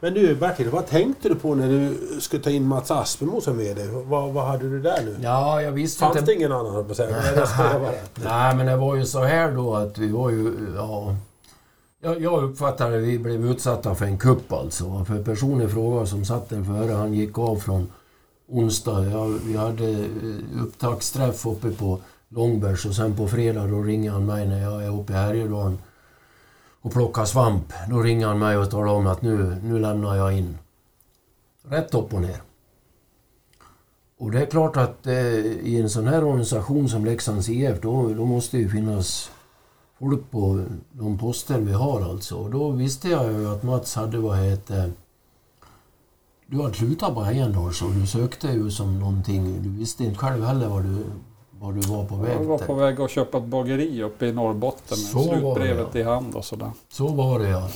Men 0.00 0.14
du 0.14 0.34
Bertil, 0.34 0.68
vad 0.70 0.86
tänkte 0.86 1.28
du 1.28 1.34
på 1.34 1.54
när 1.54 1.68
du 1.68 1.94
skulle 2.20 2.42
ta 2.42 2.50
in 2.50 2.66
Mats 2.68 2.90
Aspemo 2.90 3.40
som 3.40 3.58
VD? 3.58 3.82
Vad, 4.06 4.32
vad 4.32 4.46
hade 4.46 4.68
du 4.70 4.80
där 4.82 5.02
nu? 5.04 5.16
Ja, 5.22 5.62
jag 5.62 5.72
visste 5.72 6.00
Fanns 6.00 6.16
inte... 6.16 6.26
det 6.30 6.34
ingen 6.34 6.52
annan 6.52 6.84
på 6.84 6.90
att 6.90 6.96
säga? 6.96 7.16
Nej, 8.24 8.56
men 8.56 8.66
det 8.66 8.76
var 8.76 8.96
ju 8.96 9.06
så 9.06 9.20
här 9.24 9.52
då 9.52 9.74
att 9.74 9.98
vi 9.98 10.08
var 10.08 10.30
ju... 10.30 10.52
Ja, 10.76 11.16
jag, 12.00 12.20
jag 12.20 12.44
uppfattade 12.44 12.96
att 12.96 13.02
vi 13.02 13.18
blev 13.18 13.46
utsatta 13.46 13.94
för 13.94 14.04
en 14.04 14.18
kupp 14.18 14.52
alltså. 14.52 15.04
För 15.04 15.22
personen 15.22 15.66
i 15.66 15.68
fråga 15.68 16.06
som 16.06 16.24
satt 16.24 16.48
där 16.48 16.64
före, 16.64 16.92
han 16.92 17.14
gick 17.14 17.38
av 17.38 17.56
från 17.56 17.92
onsdag. 18.48 19.04
Ja, 19.04 19.24
vi 19.24 19.56
hade 19.56 19.90
eh, 19.90 20.62
upptaktsträff 20.62 21.46
uppe 21.46 21.70
på 21.70 22.00
Långbergs 22.28 22.84
och 22.84 22.94
sen 22.94 23.16
på 23.16 23.28
fredag 23.28 23.66
då 23.66 23.82
ringer 23.82 24.10
han 24.10 24.26
mig 24.26 24.48
när 24.48 24.62
jag 24.62 24.84
är 24.84 25.00
uppe 25.00 25.12
i 25.12 25.16
Härjedalen 25.16 25.78
och 26.80 26.92
plockar 26.92 27.24
svamp. 27.24 27.72
Då 27.90 28.02
ringer 28.02 28.26
han 28.26 28.38
mig 28.38 28.56
och 28.56 28.70
talar 28.70 28.92
om 28.92 29.06
att 29.06 29.22
nu, 29.22 29.56
nu 29.62 29.78
lämnar 29.78 30.16
jag 30.16 30.38
in. 30.38 30.58
Rätt 31.62 31.94
upp 31.94 32.14
och 32.14 32.20
ner. 32.20 32.40
Och 34.18 34.30
det 34.30 34.42
är 34.42 34.46
klart 34.46 34.76
att 34.76 35.06
eh, 35.06 35.36
i 35.44 35.80
en 35.80 35.90
sån 35.90 36.06
här 36.06 36.24
organisation 36.24 36.88
som 36.88 37.04
Leksands 37.04 37.48
IF 37.48 37.80
då, 37.80 38.08
då 38.08 38.24
måste 38.24 38.58
ju 38.58 38.68
finnas 38.68 39.30
folk 39.98 40.30
på 40.30 40.64
de 40.92 41.18
poster 41.18 41.60
vi 41.60 41.72
har 41.72 42.00
alltså. 42.02 42.34
Och 42.36 42.50
då 42.50 42.70
visste 42.70 43.08
jag 43.08 43.32
ju 43.32 43.48
att 43.48 43.62
Mats 43.62 43.94
hade 43.94 44.18
vad 44.18 44.38
heter 44.38 44.92
Du 46.46 46.62
hade 46.62 46.74
slutat 46.74 47.14
på 47.14 47.20
Ejendals 47.24 47.82
och 47.82 47.90
du 47.92 48.06
sökte 48.06 48.48
ju 48.48 48.70
som 48.70 48.98
någonting. 49.00 49.62
Du 49.62 49.68
visste 49.68 50.04
inte 50.04 50.18
själv 50.18 50.44
heller 50.44 50.68
vad 50.68 50.82
du, 50.82 50.96
vad 51.60 51.74
du 51.74 51.80
var 51.80 52.04
på 52.04 52.16
väg 52.16 52.36
Jag 52.40 52.44
var 52.44 52.58
på 52.58 52.74
väg 52.74 53.00
att 53.00 53.10
köpa 53.10 53.38
ett 53.38 53.44
bageri 53.44 54.02
uppe 54.02 54.26
i 54.26 54.32
Norrbotten 54.32 54.96
Så 54.96 55.18
med 55.18 55.26
det, 55.26 55.40
slutbrevet 55.40 55.88
ja. 55.92 56.00
i 56.00 56.02
hand 56.02 56.34
och 56.34 56.44
sådär. 56.44 56.70
Så 56.88 57.08
var 57.08 57.38
det 57.38 57.48
ja. 57.48 57.68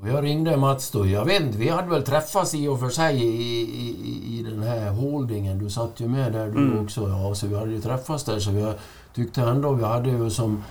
Och 0.00 0.08
jag 0.08 0.24
ringde 0.24 0.56
Mats 0.56 0.90
då. 0.90 1.06
Jag 1.06 1.24
vet 1.24 1.42
inte, 1.42 1.58
vi 1.58 1.68
hade 1.68 1.88
väl 1.88 2.02
träffats 2.02 2.54
i 2.54 2.68
och 2.68 2.80
för 2.80 2.88
sig 2.88 3.16
i, 3.24 3.26
i, 3.26 3.90
i- 3.90 4.38
i 4.38 4.42
den 4.42 4.62
här 4.62 4.90
holdingen. 4.90 5.58
Du 5.58 5.70
satt 5.70 6.00
ju 6.00 6.08
med 6.08 6.32
där 6.32 6.46
du 6.50 6.58
Mm. 6.58 6.84
också. 6.84 7.08
Ja, 7.08 7.34
så 7.34 7.46
vi 7.46 7.56
hade 7.56 7.70
ju 7.72 7.80
träffats 7.80 8.24
där. 8.24 8.38
Så 8.38 8.50
vi 8.50 8.72
tyckte 9.14 9.42
ändå 9.42 9.72
vi 9.72 9.84
hade 9.84 10.10
ju 10.10 10.30
som 10.30 10.62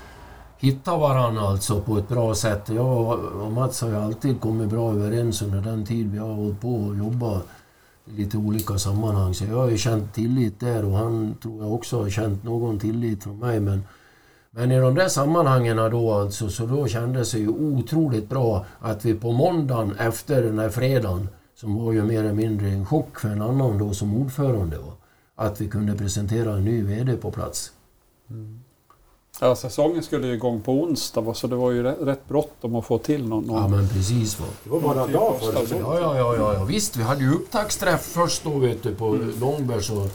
hitta 0.62 0.98
varandra 0.98 1.42
alltså 1.42 1.82
på 1.82 1.98
ett 1.98 2.08
bra 2.08 2.36
sätt. 2.36 2.70
Jag 2.70 3.20
och 3.20 3.52
Mats 3.52 3.82
har 3.82 3.90
ju 3.90 3.96
alltid 3.96 4.42
kommit 4.42 4.70
bra 4.70 4.94
överens 4.94 5.42
under 5.42 5.62
den 5.62 5.86
tid 5.86 6.12
vi 6.12 6.18
har 6.18 6.34
hållit 6.34 6.62
på 6.62 6.76
och 6.76 6.96
jobbat 6.96 7.48
i 8.06 8.12
lite 8.12 8.38
olika 8.38 8.78
sammanhang. 8.78 9.34
Så 9.34 9.46
jag 9.46 9.58
har 9.58 9.70
ju 9.70 9.78
känt 9.78 10.14
tillit 10.14 10.60
där 10.60 10.86
och 10.86 10.98
han 10.98 11.36
tror 11.42 11.64
jag 11.64 11.74
också 11.74 12.02
har 12.02 12.10
känt 12.10 12.44
någon 12.44 12.80
tillit 12.80 13.24
från 13.24 13.40
mig. 13.40 13.60
Men 13.60 13.84
men 14.54 14.72
i 14.72 14.80
de 14.80 14.96
där 14.96 15.08
sammanhangen 15.08 15.78
då 15.78 16.14
alltså, 16.14 16.50
så 16.50 16.66
då 16.66 16.88
kändes 16.88 17.32
det 17.32 17.40
ju 17.40 17.48
otroligt 17.48 18.30
bra 18.30 18.66
att 18.80 19.06
vi 19.06 19.14
på 19.14 19.32
måndagen 19.32 19.96
efter 20.00 20.44
den 20.44 20.60
här 20.60 20.70
fredagen, 20.70 21.30
som 21.56 21.76
var 21.76 21.92
ju 21.92 22.04
mer 22.04 22.20
eller 22.20 22.34
mindre 22.34 22.68
en 22.68 22.86
chock 22.86 23.20
för 23.20 23.30
en 23.30 23.42
annan 23.42 23.78
då 23.78 23.94
som 23.94 24.18
ordförande, 24.18 24.78
va, 24.78 24.94
att 25.36 25.62
vi 25.62 25.68
kunde 25.68 25.94
presentera 25.94 26.54
en 26.54 26.66
ny 26.66 26.84
VD 26.84 27.18
på 27.18 27.32
plats. 27.32 27.72
Mm. 28.30 28.60
Ja, 29.40 29.56
säsongen 29.56 30.04
skulle 30.04 30.28
ju 30.28 30.34
igång 30.34 30.62
på 30.62 30.74
onsdag 30.74 31.22
va, 31.22 31.34
så 31.34 31.48
det 31.48 31.56
var 31.56 31.72
ju 31.72 31.84
rätt, 31.84 32.28
bråttom 32.28 32.76
att 32.76 32.86
få 32.86 32.98
till 32.98 33.28
någon. 33.28 33.56
Ja 33.56 33.68
men 33.68 33.90
precis 33.90 34.40
va. 34.40 34.46
Det 34.64 34.70
var 34.70 34.80
bara 34.80 35.04
en 35.04 35.12
dag 35.12 35.40
före 35.40 35.60
säsongen. 35.62 35.86
Ja, 35.86 36.00
ja, 36.00 36.18
ja, 36.18 36.36
ja, 36.36 36.54
ja, 36.54 36.64
visst. 36.64 36.98
Vi 36.98 37.04
hade 37.04 37.22
ju 37.22 37.34
upptaktsträff 37.34 38.02
först 38.02 38.44
då 38.44 38.50
vet 38.50 38.84
du 38.84 38.96
på 38.96 39.20
Långbergs 39.40 39.90
och 39.90 40.08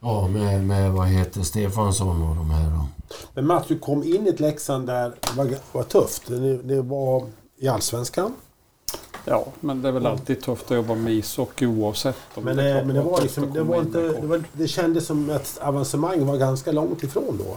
ja, 0.00 0.28
med, 0.28 0.64
med 0.64 0.92
vad 0.92 1.06
heter 1.06 1.42
Stefansson 1.42 2.22
och 2.22 2.36
de 2.36 2.50
här. 2.50 2.70
Då. 2.70 2.86
Men 3.34 3.46
Mats, 3.46 3.66
du 3.68 3.78
kom 3.78 4.02
in 4.02 4.26
i 4.26 4.30
ett 4.30 4.40
Leksand 4.40 4.86
där 4.86 5.14
det 5.20 5.36
var, 5.36 5.56
var 5.72 5.82
tufft. 5.82 6.26
Det, 6.26 6.56
det 6.56 6.82
var 6.82 7.26
i 7.58 7.68
Allsvenskan. 7.68 8.34
Ja, 9.24 9.46
men 9.60 9.82
det 9.82 9.88
är 9.88 9.92
väl 9.92 10.06
alltid 10.06 10.42
tufft 10.42 10.70
att 10.70 10.76
jobba 10.76 10.94
med 10.94 11.12
ishockey 11.12 11.66
oavsett. 11.66 12.16
om 12.34 12.44
Men, 12.44 12.56
det, 12.56 12.72
klart 12.72 12.86
men 12.86 12.96
det, 12.96 13.02
var 13.02 13.20
liksom, 13.20 13.52
det, 13.52 13.62
var 13.62 13.76
in 13.76 13.82
inte, 13.82 14.08
och 14.08 14.20
det, 14.20 14.26
var, 14.26 14.42
det 14.52 14.68
kändes 14.68 15.06
som 15.06 15.30
att 15.30 15.58
avancemang 15.62 16.26
var 16.26 16.36
ganska 16.36 16.72
långt 16.72 17.02
ifrån 17.02 17.40
då. 17.44 17.56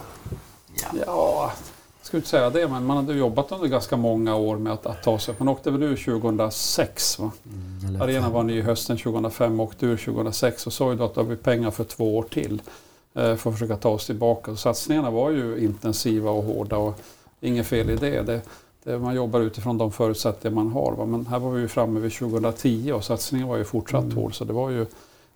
Ja, 0.82 1.52
jag 1.98 2.06
skulle 2.06 2.18
inte 2.18 2.28
säga 2.30 2.50
det, 2.50 2.68
men 2.68 2.84
man 2.86 2.96
hade 2.96 3.14
jobbat 3.14 3.52
under 3.52 3.68
ganska 3.68 3.96
många 3.96 4.36
år 4.36 4.56
med 4.56 4.72
att, 4.72 4.86
att 4.86 5.02
ta 5.02 5.18
sig. 5.18 5.34
Man 5.38 5.48
åkte 5.48 5.70
väl 5.70 5.82
ur 5.82 5.96
2006 5.96 7.18
va? 7.18 7.30
Eller 7.88 8.00
Arenan 8.00 8.32
var 8.32 8.42
ny 8.42 8.62
hösten 8.62 8.98
2005 8.98 9.60
och 9.60 9.66
åkte 9.66 9.86
ur 9.86 9.96
2006 9.96 10.66
och 10.66 10.72
sa 10.72 10.90
ju 10.90 10.96
då 10.96 11.04
att 11.04 11.16
har 11.16 11.22
vi 11.24 11.36
pengar 11.36 11.70
för 11.70 11.84
två 11.84 12.16
år 12.18 12.22
till. 12.22 12.62
eh, 13.14 13.36
För 13.36 13.50
att 13.50 13.56
försöka 13.56 13.76
ta 13.76 13.88
oss 13.88 14.06
tillbaka. 14.06 14.50
Så 14.50 14.56
satsningarna 14.56 15.10
var 15.10 15.30
ju 15.30 15.58
intensiva 15.64 16.30
och 16.30 16.44
hårda 16.44 16.76
och 16.76 17.00
inget 17.40 17.66
fel 17.66 17.90
i 17.90 17.96
det. 17.96 18.22
det, 18.22 18.40
det 18.84 18.98
man 18.98 19.14
jobbar 19.14 19.40
utifrån 19.40 19.78
de 19.78 19.92
förutsättningar 19.92 20.54
man 20.54 20.72
har. 20.72 20.92
Va? 20.92 21.06
Men 21.06 21.26
här 21.26 21.38
var 21.38 21.50
vi 21.50 21.60
ju 21.60 21.68
framme 21.68 22.00
vid 22.00 22.12
2010 22.12 22.92
och 22.92 23.04
satsningen 23.04 23.48
var 23.48 23.56
ju 23.56 23.64
fortsatt 23.64 24.04
Mm. 24.04 24.16
hård. 24.16 24.34
Så 24.34 24.44
det 24.44 24.52
var 24.52 24.70
ju 24.70 24.86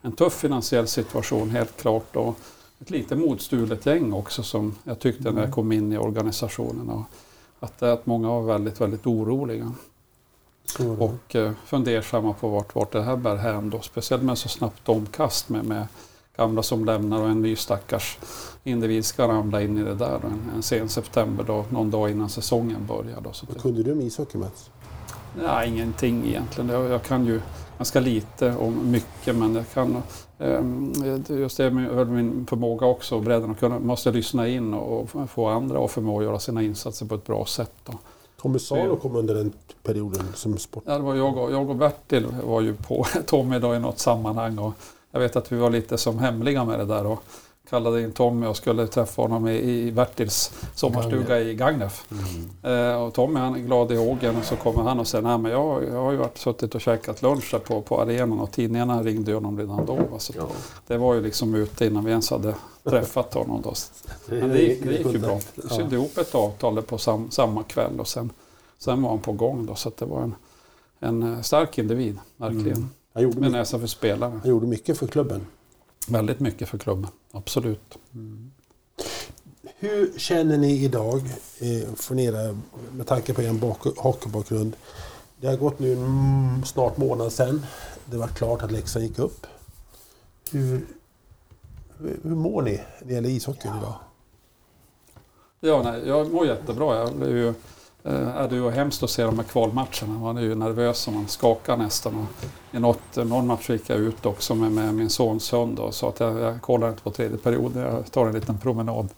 en 0.02 0.12
tuff 0.12 0.32
finansiell 0.34 0.86
situation 0.86 1.50
helt 1.50 1.76
klart. 1.80 2.16
Och 2.16 2.34
ett 2.80 2.90
lite 2.90 3.16
modstulet 3.16 3.86
gäng 3.86 4.12
också 4.12 4.42
som 4.42 4.74
jag 4.84 4.98
tyckte 4.98 5.22
när 5.24 5.30
Mm. 5.30 5.42
jag 5.44 5.52
kom 5.52 5.72
in 5.72 5.92
i 5.92 5.98
organisationen. 5.98 7.04
Att, 7.60 7.82
att 7.82 8.06
många 8.06 8.28
var 8.28 8.42
väldigt, 8.42 8.80
väldigt 8.80 9.06
oroliga. 9.06 9.72
Det. 10.78 10.84
Och 10.88 11.36
eh, 11.36 11.52
fundersamma 11.66 12.32
på 12.32 12.48
vart, 12.48 12.74
vart 12.74 12.92
det 12.92 13.02
här 13.02 13.16
bär 13.16 13.36
hän 13.36 13.70
då. 13.70 13.80
Speciellt 13.80 14.22
med 14.22 14.38
så 14.38 14.48
snabbt 14.48 14.88
omkast 14.88 15.48
med, 15.48 15.64
med 15.64 15.86
gamla 16.36 16.62
som 16.62 16.84
lämnar 16.84 17.20
och 17.22 17.28
en 17.28 17.42
ny 17.42 17.56
stackars 17.56 18.18
individ 18.64 19.04
ska 19.04 19.28
ramla 19.28 19.62
in 19.62 19.78
i 19.78 19.82
det 19.82 19.94
där 19.94 20.20
en, 20.24 20.50
en 20.56 20.62
sen 20.62 20.88
september, 20.88 21.44
då, 21.44 21.64
någon 21.70 21.90
dag 21.90 22.10
innan 22.10 22.28
säsongen 22.28 22.86
börjar. 22.86 23.20
Då, 23.20 23.32
så 23.32 23.46
Vad 23.46 23.62
kunde 23.62 23.82
du 23.82 23.92
om 23.92 24.00
ishockey 24.00 24.38
Mats? 24.38 24.70
Nej, 25.42 25.68
ingenting 25.68 26.26
egentligen. 26.26 26.70
Jag, 26.70 26.84
jag 26.90 27.02
kan 27.02 27.26
ju 27.26 27.40
ganska 27.80 28.00
lite 28.00 28.56
om 28.56 28.90
mycket 28.90 29.36
men 29.36 29.54
jag 29.54 29.70
kan 29.74 30.02
eh, 30.38 31.38
just 31.38 31.56
det 31.56 31.70
med 31.70 32.08
min 32.08 32.46
förmåga 32.46 32.86
också, 32.86 33.20
bredden 33.20 33.50
att 33.50 33.60
kunna, 33.60 33.78
måste 33.78 34.12
lyssna 34.12 34.48
in 34.48 34.74
och 34.74 35.10
få 35.30 35.46
andra 35.46 35.84
att 35.84 35.90
förmå 35.90 36.18
att 36.18 36.24
göra 36.24 36.38
sina 36.38 36.62
insatser 36.62 37.06
på 37.06 37.14
ett 37.14 37.26
bra 37.26 37.44
sätt. 37.44 37.72
Då. 37.84 37.92
Tommy 38.42 38.58
Salo 38.58 38.96
kom 38.96 39.16
under 39.16 39.34
den 39.34 39.52
perioden 39.82 40.24
som 40.34 40.58
sport... 40.58 40.82
Ja, 40.86 40.92
det 40.92 41.04
var 41.04 41.14
jag, 41.14 41.36
och, 41.36 41.52
jag 41.52 41.70
och 41.70 41.76
Bertil 41.76 42.26
var 42.44 42.60
ju 42.60 42.76
på 42.76 43.06
Tommy 43.26 43.58
då 43.58 43.74
i 43.74 43.78
något 43.78 43.98
sammanhang 43.98 44.58
och 44.58 44.72
jag 45.10 45.20
vet 45.20 45.36
att 45.36 45.52
vi 45.52 45.56
var 45.56 45.70
lite 45.70 45.98
som 45.98 46.18
hemliga 46.18 46.64
med 46.64 46.78
det 46.78 46.84
där. 46.84 47.06
Och, 47.06 47.24
kallade 47.68 48.02
in 48.02 48.12
Tommy 48.12 48.46
och 48.46 48.56
skulle 48.56 48.86
träffa 48.86 49.22
honom 49.22 49.48
i 49.48 49.92
Bertils 49.92 50.52
sommarstuga 50.74 51.40
i 51.40 51.54
Gagnef. 51.54 52.06
Mm. 52.10 52.90
Eh, 52.92 53.02
och 53.02 53.14
Tommy 53.14 53.40
han 53.40 53.54
är 53.54 53.58
glad 53.58 53.92
i 53.92 53.96
hågen 53.96 54.36
och 54.36 54.44
så 54.44 54.56
kommer 54.56 54.82
han 54.82 55.00
och 55.00 55.06
säger 55.06 55.22
Nej, 55.22 55.38
men 55.38 55.52
jag, 55.52 55.84
jag 55.84 56.02
har 56.02 56.12
ju 56.12 56.18
varit 56.18 56.38
suttit 56.38 56.74
och 56.74 56.80
käkat 56.80 57.22
lunch 57.22 57.54
på, 57.64 57.82
på 57.82 58.00
arenan 58.00 58.40
och 58.40 58.52
tidningarna 58.52 59.02
ringde 59.02 59.34
honom 59.34 59.58
redan 59.58 59.86
då. 59.86 60.18
Så 60.18 60.32
ja. 60.36 60.48
Det 60.86 60.96
var 60.96 61.14
ju 61.14 61.20
liksom 61.20 61.54
ute 61.54 61.86
innan 61.86 62.04
vi 62.04 62.10
ens 62.10 62.30
hade 62.30 62.54
träffat 62.84 63.34
honom. 63.34 63.62
Då. 63.62 63.74
Men 64.26 64.48
det 64.48 64.58
gick, 64.58 64.84
det 64.84 64.92
gick 64.92 65.12
ju 65.12 65.18
bra. 65.18 65.40
Vi 65.54 65.68
sydde 65.68 65.96
ihop 65.96 66.18
ett 66.18 66.34
avtal 66.34 66.82
på 66.82 66.98
sam, 66.98 67.30
samma 67.30 67.62
kväll 67.62 68.00
och 68.00 68.08
sen, 68.08 68.30
sen 68.78 69.02
var 69.02 69.10
han 69.10 69.18
på 69.18 69.32
gång. 69.32 69.66
Då, 69.66 69.74
så 69.74 69.92
det 69.98 70.04
var 70.04 70.22
en, 70.22 70.34
en 71.00 71.34
eh, 71.34 71.40
stark 71.40 71.78
individ, 71.78 72.18
verkligen. 72.36 72.88
Mm. 73.14 73.40
Med 73.40 73.52
näsa 73.52 73.78
för 73.78 73.86
spelare. 73.86 74.30
Han 74.30 74.50
gjorde 74.50 74.66
mycket 74.66 74.98
för 74.98 75.06
klubben. 75.06 75.46
Väldigt 76.08 76.40
mycket 76.40 76.68
för 76.68 76.78
klubben, 76.78 77.10
absolut. 77.32 77.98
Mm. 78.14 78.50
Hur 79.78 80.18
känner 80.18 80.58
ni 80.58 80.84
idag, 80.84 81.22
eh, 81.58 81.94
för 81.96 82.20
era, 82.20 82.58
med 82.92 83.06
tanke 83.06 83.34
på 83.34 83.42
er 83.42 84.00
hockeybakgrund? 84.02 84.76
Det 85.40 85.46
har 85.46 85.56
gått 85.56 85.78
nu 85.78 85.96
snart 86.66 86.96
månad 86.96 87.32
sedan. 87.32 87.66
Det 88.04 88.16
var 88.16 88.28
klart 88.28 88.62
att 88.62 88.72
Leksand 88.72 89.04
gick 89.04 89.18
upp. 89.18 89.46
Hur, 90.50 90.86
hur 91.98 92.34
mår 92.34 92.62
ni 92.62 92.72
när 92.72 93.08
det 93.08 93.14
gäller 93.14 93.28
ishockeyn 93.28 93.72
idag? 93.78 93.94
Ja, 95.60 95.82
nej, 95.82 96.08
jag 96.08 96.32
mår 96.32 96.46
jättebra. 96.46 96.96
Jag 96.96 97.16
blev 97.16 97.36
ju 97.36 97.54
Eh, 98.04 98.36
är 98.36 98.48
det 98.48 98.60
var 98.60 98.70
hemskt 98.70 99.02
att 99.02 99.10
se 99.10 99.22
de 99.22 99.38
här 99.38 99.46
kvalmatcherna. 99.46 100.18
Man 100.20 100.36
är 100.36 100.42
ju 100.42 100.54
nervös 100.54 101.06
och 101.06 101.12
man 101.12 101.28
skakar 101.28 101.76
nästan. 101.76 102.14
Och 102.14 102.46
I 102.76 102.78
något, 102.78 103.16
någon 103.16 103.46
match 103.46 103.70
gick 103.70 103.90
jag 103.90 103.98
ut 103.98 104.26
också 104.26 104.54
med, 104.54 104.72
med 104.72 104.94
min 104.94 105.10
sons 105.10 105.52
hund 105.52 105.78
och 105.78 105.94
sa 105.94 106.08
att 106.08 106.20
jag, 106.20 106.40
jag 106.40 106.62
kollar 106.62 106.88
inte 106.88 107.02
på 107.02 107.10
tredje 107.10 107.36
perioden, 107.36 107.82
jag 107.82 108.12
tar 108.12 108.26
en 108.26 108.34
liten 108.34 108.58
promenad. 108.58 109.08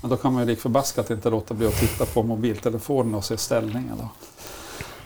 Men 0.00 0.10
då 0.10 0.16
kan 0.16 0.32
man 0.32 0.42
ju 0.42 0.48
lik 0.48 0.58
förbaskat 0.58 1.10
inte 1.10 1.30
låta 1.30 1.54
bli 1.54 1.66
att 1.66 1.80
titta 1.80 2.06
på 2.06 2.22
mobiltelefonen 2.22 3.14
och 3.14 3.24
se 3.24 3.36
ställningen. 3.36 3.94
Då. 3.98 4.08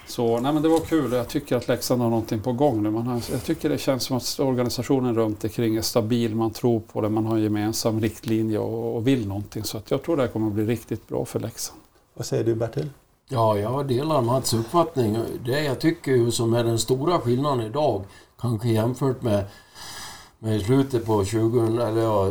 Så 0.06 0.40
nej, 0.40 0.52
men 0.52 0.62
det 0.62 0.68
var 0.68 0.80
kul 0.80 1.12
och 1.12 1.18
jag 1.18 1.28
tycker 1.28 1.56
att 1.56 1.68
Leksand 1.68 2.02
har 2.02 2.10
någonting 2.10 2.40
på 2.40 2.52
gång 2.52 2.82
nu. 2.82 2.90
Man 2.90 3.06
har, 3.06 3.22
jag 3.32 3.44
tycker 3.44 3.68
det 3.68 3.78
känns 3.78 4.02
som 4.02 4.16
att 4.16 4.40
organisationen 4.40 5.14
runt 5.14 5.44
omkring 5.44 5.76
är 5.76 5.82
stabil, 5.82 6.34
man 6.34 6.50
tror 6.50 6.80
på 6.80 7.00
det, 7.00 7.08
man 7.08 7.26
har 7.26 7.36
en 7.36 7.42
gemensam 7.42 8.00
riktlinje 8.00 8.58
och, 8.58 8.96
och 8.96 9.06
vill 9.06 9.28
någonting. 9.28 9.64
Så 9.64 9.78
att 9.78 9.90
jag 9.90 10.02
tror 10.02 10.16
det 10.16 10.22
här 10.22 10.28
kommer 10.28 10.46
att 10.46 10.52
bli 10.52 10.66
riktigt 10.66 11.08
bra 11.08 11.24
för 11.24 11.40
Leksand. 11.40 11.80
Vad 12.14 12.26
säger 12.26 12.44
du 12.44 12.54
Bertil? 12.54 12.90
Ja, 13.28 13.58
jag 13.58 13.88
delar 13.88 14.22
Mats 14.22 14.54
uppfattning. 14.54 15.18
Det 15.44 15.64
jag 15.64 15.80
tycker 15.80 16.30
som 16.30 16.54
är 16.54 16.64
den 16.64 16.78
stora 16.78 17.20
skillnaden 17.20 17.66
idag, 17.66 18.04
kanske 18.40 18.68
jämfört 18.68 19.22
med, 19.22 19.44
med 20.38 20.62
slutet 20.62 21.06
på 21.06 21.24
20, 21.24 21.66
eller 21.66 22.02
ja, 22.02 22.26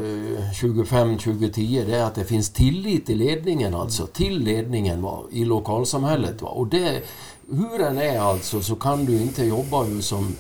25-2010, 0.62 1.86
det 1.86 1.96
är 1.96 2.04
att 2.04 2.16
det 2.16 2.26
finns 2.26 2.50
tillit 2.50 3.10
i 3.10 3.16
ledningen 3.16 3.76
alltså. 3.76 4.08
Till 4.08 4.40
ledningen 4.40 5.02
va, 5.02 5.24
i 5.32 5.46
lokalsamhället. 5.46 6.42
Va. 6.42 6.50
Och 6.50 6.68
det, 6.68 7.04
hur 7.50 7.80
den 7.80 7.98
är 7.98 8.20
alltså 8.20 8.62
så 8.62 8.76
kan 8.76 9.06
du 9.06 9.22
inte 9.22 9.46
jobba 9.46 10.02
som 10.02 10.36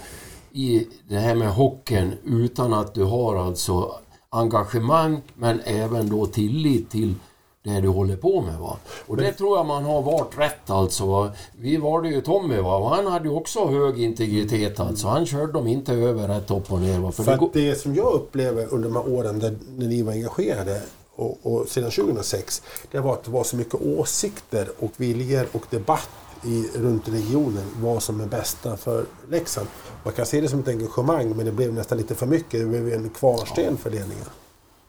i 0.51 0.87
det 1.07 1.19
här 1.19 1.35
med 1.35 1.53
hockeyn 1.53 2.13
utan 2.25 2.73
att 2.73 2.93
du 2.93 3.03
har 3.03 3.35
alltså 3.35 3.95
engagemang 4.29 5.21
men 5.35 5.61
även 5.65 6.09
då 6.09 6.25
tillit 6.25 6.89
till 6.89 7.15
det 7.63 7.81
du 7.81 7.87
håller 7.87 8.15
på 8.17 8.41
med. 8.41 8.59
Va? 8.59 8.77
Och 9.07 9.17
det 9.17 9.33
tror 9.33 9.57
jag 9.57 9.65
man 9.65 9.83
har 9.83 10.01
varit 10.01 10.37
rätt 10.37 10.69
alltså. 10.69 11.05
Va? 11.05 11.31
Vi 11.51 11.77
valde 11.77 12.09
ju 12.09 12.21
Tommy 12.21 12.57
va? 12.57 12.75
och 12.75 12.89
han 12.89 13.07
hade 13.07 13.27
ju 13.27 13.35
också 13.35 13.65
hög 13.65 14.01
integritet 14.01 14.79
alltså. 14.79 15.07
Han 15.07 15.25
körde 15.25 15.51
dem 15.51 15.67
inte 15.67 15.93
över 15.93 16.27
rätt 16.27 16.51
upp 16.51 16.71
och 16.71 16.81
ner. 16.81 16.99
Va? 16.99 17.11
För, 17.11 17.23
För 17.23 17.37
det, 17.53 17.69
det 17.69 17.75
som 17.75 17.95
jag 17.95 18.13
upplever 18.13 18.73
under 18.73 18.89
de 18.89 18.95
här 18.95 19.13
åren 19.13 19.39
där, 19.39 19.57
när 19.77 19.87
ni 19.87 20.01
var 20.01 20.13
engagerade 20.13 20.81
och, 21.15 21.37
och 21.41 21.67
sedan 21.67 21.91
2006, 21.91 22.61
det 22.91 22.99
var 22.99 23.13
att 23.13 23.23
det 23.23 23.31
var 23.31 23.43
så 23.43 23.55
mycket 23.55 23.81
åsikter 23.81 24.69
och 24.79 24.91
viljor 24.97 25.47
och 25.51 25.65
debatt 25.69 26.09
i, 26.45 26.67
runt 26.75 27.07
regionen 27.07 27.63
vad 27.81 28.03
som 28.03 28.21
är 28.21 28.25
bästa 28.25 28.77
för 28.77 29.05
Leksand. 29.29 29.67
Man 30.03 30.13
kan 30.13 30.25
se 30.25 30.41
det 30.41 30.47
som 30.47 30.59
ett 30.59 30.67
engagemang 30.67 31.29
men 31.35 31.45
det 31.45 31.51
blev 31.51 31.73
nästan 31.73 31.97
lite 31.97 32.15
för 32.15 32.25
mycket. 32.25 32.59
Det 32.59 32.65
blev 32.65 32.93
en 32.93 33.09
kvarsten 33.09 33.77
för 33.77 33.89
ledningen. 33.89 34.25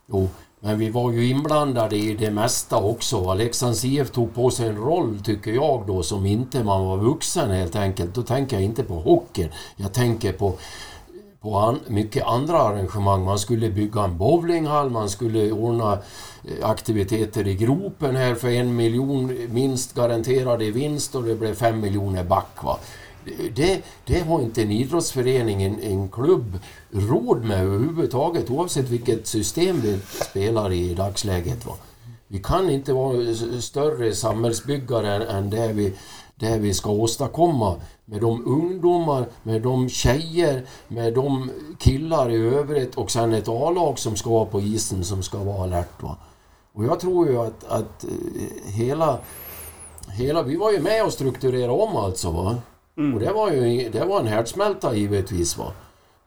Jo, 0.06 0.28
men 0.64 0.78
vi 0.78 0.90
var 0.90 1.12
ju 1.12 1.28
inblandade 1.28 1.96
i 1.96 2.14
det 2.14 2.30
mesta 2.30 2.76
också. 2.76 3.34
Leksands 3.34 3.84
IF 3.84 4.10
tog 4.10 4.34
på 4.34 4.50
sig 4.50 4.68
en 4.68 4.76
roll, 4.76 5.20
tycker 5.24 5.52
jag 5.52 5.84
då, 5.86 6.02
som 6.02 6.26
inte 6.26 6.64
man 6.64 6.86
var 6.86 6.96
vuxen 6.96 7.50
helt 7.50 7.76
enkelt. 7.76 8.14
Då 8.14 8.22
tänker 8.22 8.56
jag 8.56 8.64
inte 8.64 8.82
på 8.84 8.94
hockeyn. 8.94 9.48
Jag 9.76 9.92
tänker 9.92 10.32
på, 10.32 10.54
på 11.40 11.58
an, 11.58 11.80
mycket 11.86 12.24
andra 12.24 12.58
arrangemang. 12.58 13.24
Man 13.24 13.38
skulle 13.38 13.70
bygga 13.70 14.02
en 14.04 14.18
bowlinghall, 14.18 14.90
man 14.90 15.10
skulle 15.10 15.52
ordna 15.52 15.92
eh, 16.44 16.68
aktiviteter 16.68 17.46
i 17.46 17.54
gropen 17.54 18.16
här 18.16 18.34
för 18.34 18.48
en 18.48 18.76
miljon 18.76 19.36
minst 19.50 19.94
garanterade 19.94 20.64
i 20.64 20.70
vinst 20.70 21.14
och 21.14 21.22
det 21.22 21.34
blev 21.34 21.54
fem 21.54 21.80
miljoner 21.80 22.24
back. 22.24 22.64
Va? 22.64 22.78
Det, 23.54 23.82
det 24.04 24.20
har 24.20 24.40
inte 24.40 24.62
en 24.62 24.70
idrottsförening, 24.70 25.62
en, 25.62 25.80
en 25.80 26.08
klubb, 26.08 26.58
råd 26.90 27.44
med 27.44 27.64
överhuvudtaget 27.64 28.50
oavsett 28.50 28.88
vilket 28.88 29.26
system 29.26 29.80
vi 29.80 29.98
spelar 30.30 30.72
i 30.72 30.90
i 30.90 30.94
dagsläget. 30.94 31.66
Va? 31.66 31.72
Vi 32.28 32.38
kan 32.38 32.70
inte 32.70 32.92
vara 32.92 33.34
större 33.60 34.14
samhällsbyggare 34.14 35.24
än, 35.26 35.50
det, 35.50 35.72
vi, 35.72 35.92
det 36.36 36.58
vi 36.58 36.74
ska 36.74 36.90
åstadkomma 36.90 37.76
med 38.04 38.20
de 38.20 38.46
ungdomar, 38.46 39.26
med 39.42 39.62
de 39.62 39.88
tjejer, 39.88 40.66
med 40.88 41.14
de 41.14 41.50
killar 41.78 42.30
i 42.30 42.36
övrigt 42.36 42.94
och 42.94 43.10
sen 43.10 43.34
ett 43.34 43.48
A-lag 43.48 43.98
som 43.98 44.16
ska 44.16 44.30
vara 44.30 44.46
på 44.46 44.60
isen 44.60 45.04
som 45.04 45.22
ska 45.22 45.38
vara 45.38 45.62
alert. 45.62 46.02
Va? 46.02 46.16
Och 46.72 46.84
jag 46.84 47.00
tror 47.00 47.28
ju 47.28 47.38
att, 47.38 47.64
att 47.64 48.04
eh, 48.04 48.72
hela, 48.72 49.18
hela... 50.08 50.42
Vi 50.42 50.56
var 50.56 50.72
ju 50.72 50.80
med 50.80 51.04
och 51.04 51.12
strukturerade 51.12 51.72
om 51.72 51.96
alltså. 51.96 52.30
Va? 52.30 52.56
Mm. 52.96 53.14
Och 53.14 53.20
det 53.20 53.32
var 53.32 53.50
ju 53.50 53.88
det 53.90 54.04
var 54.04 54.20
en 54.20 54.26
härdsmälta 54.26 54.94
givetvis. 54.96 55.58
Va? 55.58 55.72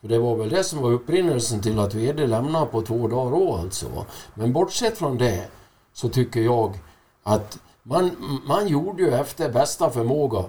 För 0.01 0.07
det 0.07 0.19
var 0.19 0.35
väl 0.35 0.49
det 0.49 0.63
som 0.63 0.81
var 0.81 0.91
upprinnelsen 0.91 1.61
till 1.61 1.79
att 1.79 1.93
VD 1.93 2.27
lämnade 2.27 2.65
på 2.65 2.81
två 2.81 3.07
dagar 3.07 3.31
då 3.31 3.55
alltså. 3.55 3.89
Va? 3.95 4.05
Men 4.33 4.53
bortsett 4.53 4.97
från 4.97 5.17
det 5.17 5.47
så 5.93 6.09
tycker 6.09 6.41
jag 6.41 6.79
att 7.23 7.59
man, 7.83 8.11
man 8.47 8.67
gjorde 8.67 9.03
ju 9.03 9.11
efter 9.11 9.51
bästa 9.51 9.89
förmåga. 9.89 10.43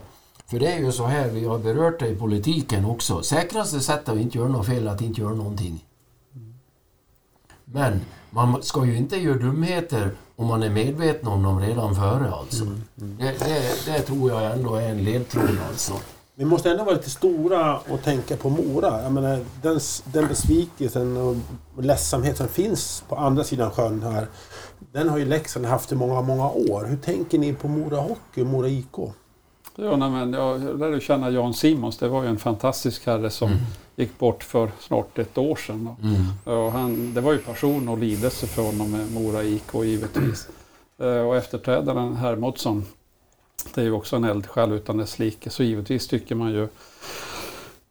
För 0.47 0.59
det 0.59 0.67
är 0.67 0.79
ju 0.79 0.93
så 0.93 1.05
här, 1.05 1.29
vi 1.29 1.45
har 1.45 1.59
berört 1.59 1.99
det 2.01 2.09
i 2.09 2.17
politiken 2.17 2.85
också. 2.85 3.23
Säkraste 3.23 3.81
sättet 3.81 4.09
att 4.09 4.19
inte 4.19 4.39
göra 4.39 4.49
något 4.49 4.67
fel 4.67 4.87
är 4.87 4.91
att 4.91 5.01
inte 5.01 5.21
göra 5.21 5.35
någonting. 5.35 5.85
Men 7.73 8.01
man 8.31 8.63
ska 8.63 8.85
ju 8.85 8.97
inte 8.97 9.17
göra 9.17 9.39
dumheter 9.39 10.11
om 10.37 10.47
man 10.47 10.63
är 10.63 10.71
medveten 10.71 11.29
om 11.29 11.43
dem 11.43 11.61
redan 11.61 11.95
före 11.95 12.31
alltså. 12.31 12.63
Mm, 12.63 12.83
mm. 13.01 13.17
Det, 13.19 13.39
det, 13.39 13.93
det, 13.93 14.03
tror 14.03 14.31
jag 14.31 14.53
ändå 14.53 14.75
är 14.75 14.89
en 14.89 15.05
ledtråd 15.05 15.59
alltså. 15.69 15.93
Vi 16.35 16.45
måste 16.45 16.71
ändå 16.71 16.85
vara 16.85 16.95
lite 16.95 17.11
stora 17.11 17.79
och 17.79 18.03
tänka 18.03 18.37
på 18.37 18.49
Mora. 18.49 19.03
Jag 19.03 19.13
menar, 19.13 19.45
den, 19.63 19.81
den 20.05 20.29
besvikelsen 20.29 21.17
och 21.17 21.37
ledsamhet 21.83 22.37
som 22.37 22.49
finns 22.49 23.05
på 23.09 23.17
andra 23.17 23.45
sidan 23.45 23.71
sjön 23.71 24.03
här. 24.03 24.27
Den 24.93 25.09
har 25.09 25.19
ju 25.19 25.25
Leksand 25.25 25.67
haft 25.67 25.93
i 25.93 25.95
många, 25.95 26.23
många 26.23 26.51
år. 26.51 26.85
Hur 26.85 26.97
tänker 26.97 27.39
ni 27.39 27.53
på 27.53 27.69
Mora 27.69 28.01
Hockey 28.01 28.43
och 28.43 28.47
Mora 28.47 28.69
IK? 28.69 28.97
Ja, 29.81 29.97
nej, 29.97 30.11
men 30.11 30.33
jag 30.33 30.79
lärde 30.79 31.01
känna 31.01 31.31
Jan 31.31 31.55
Simons. 31.55 31.99
Det 31.99 32.09
var 32.09 32.23
ju 32.23 32.29
en 32.29 32.39
fantastisk 32.39 33.07
herre 33.07 33.31
som 33.31 33.49
mm. 33.49 33.61
gick 33.97 34.19
bort 34.19 34.45
för 34.45 34.71
snart 34.81 35.19
ett 35.19 35.39
år 35.39 35.57
sedan. 35.57 35.97
Mm. 36.03 36.57
Och 36.59 36.73
han, 36.73 37.15
det 37.15 37.21
var 37.21 37.33
ju 37.33 37.39
passion 37.39 37.89
och 37.89 37.99
lidelse 37.99 38.47
för 38.47 38.63
honom 38.63 38.91
med 38.91 39.13
Mora 39.13 39.43
IK 39.43 39.75
givetvis. 39.75 40.49
Mm. 40.99 41.27
Och 41.27 41.37
efterträdaren 41.37 42.17
Hermodsson, 42.17 42.85
det 43.75 43.81
är 43.81 43.85
ju 43.85 43.93
också 43.93 44.17
en 44.17 44.25
eldsjäl 44.25 44.73
utan 44.73 44.97
dess 44.97 45.19
like. 45.19 45.51
Så 45.51 45.63
givetvis 45.63 46.09
tycker 46.09 46.35
man 46.35 46.53
ju 46.53 46.69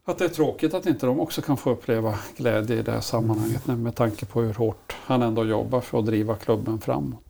att 0.06 0.18
det 0.18 0.26
är 0.26 0.30
tråkigt 0.30 0.74
att 0.74 0.86
inte 0.86 1.06
de 1.06 1.20
också 1.20 1.42
kan 1.42 1.58
få 1.58 1.70
uppleva 1.70 2.20
glädje 2.38 2.80
i 2.80 2.82
det 2.82 2.92
här 2.92 3.02
sammanhanget 3.02 3.68
med 3.68 3.96
tanke 3.96 4.26
på 4.26 4.42
hur 4.42 4.54
hårt 4.54 4.96
han 5.06 5.22
ändå 5.22 5.46
jobbar 5.46 5.82
för 5.82 6.00
att 6.00 6.06
driva 6.06 6.36
klubben 6.36 6.80
framåt. 6.80 7.26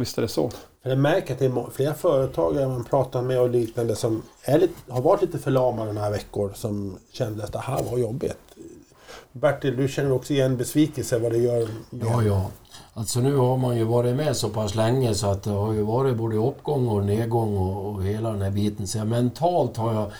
Visst 0.00 0.18
är 0.18 0.22
det 0.22 0.28
så? 0.28 0.50
Jag 0.82 0.98
märker 0.98 1.32
att 1.32 1.38
det 1.38 1.46
är 1.46 1.70
flera 1.70 1.94
företagare 1.94 2.68
man 2.68 2.84
pratar 2.84 3.22
med 3.22 3.40
och 3.40 3.50
liknande 3.50 3.96
som 3.96 4.22
lite, 4.46 4.72
har 4.88 5.00
varit 5.00 5.22
lite 5.22 5.38
förlamade 5.38 5.92
några 5.92 6.10
veckor 6.10 6.52
som 6.54 6.98
kände 7.12 7.44
att 7.44 7.52
det 7.52 7.58
här 7.58 7.82
var 7.82 7.98
jobbigt. 7.98 8.38
Bertil, 9.32 9.76
du 9.76 9.88
känner 9.88 10.12
också 10.12 10.32
igen 10.32 10.56
besvikelse 10.56 11.18
vad 11.18 11.32
det 11.32 11.38
gör? 11.38 11.68
Ja, 11.90 12.22
ja. 12.22 12.50
Alltså 12.94 13.20
nu 13.20 13.36
har 13.36 13.56
man 13.56 13.76
ju 13.76 13.84
varit 13.84 14.16
med 14.16 14.36
så 14.36 14.48
pass 14.48 14.74
länge 14.74 15.14
så 15.14 15.26
att 15.26 15.42
det 15.42 15.50
har 15.50 15.72
ju 15.72 15.82
varit 15.82 16.16
både 16.16 16.36
uppgång 16.36 16.88
och 16.88 17.04
nedgång 17.04 17.56
och, 17.56 17.86
och 17.86 18.04
hela 18.04 18.30
den 18.30 18.42
här 18.42 18.50
biten. 18.50 18.86
Så 18.86 19.04
mentalt 19.04 19.76
har 19.76 19.94
jag, 19.94 20.10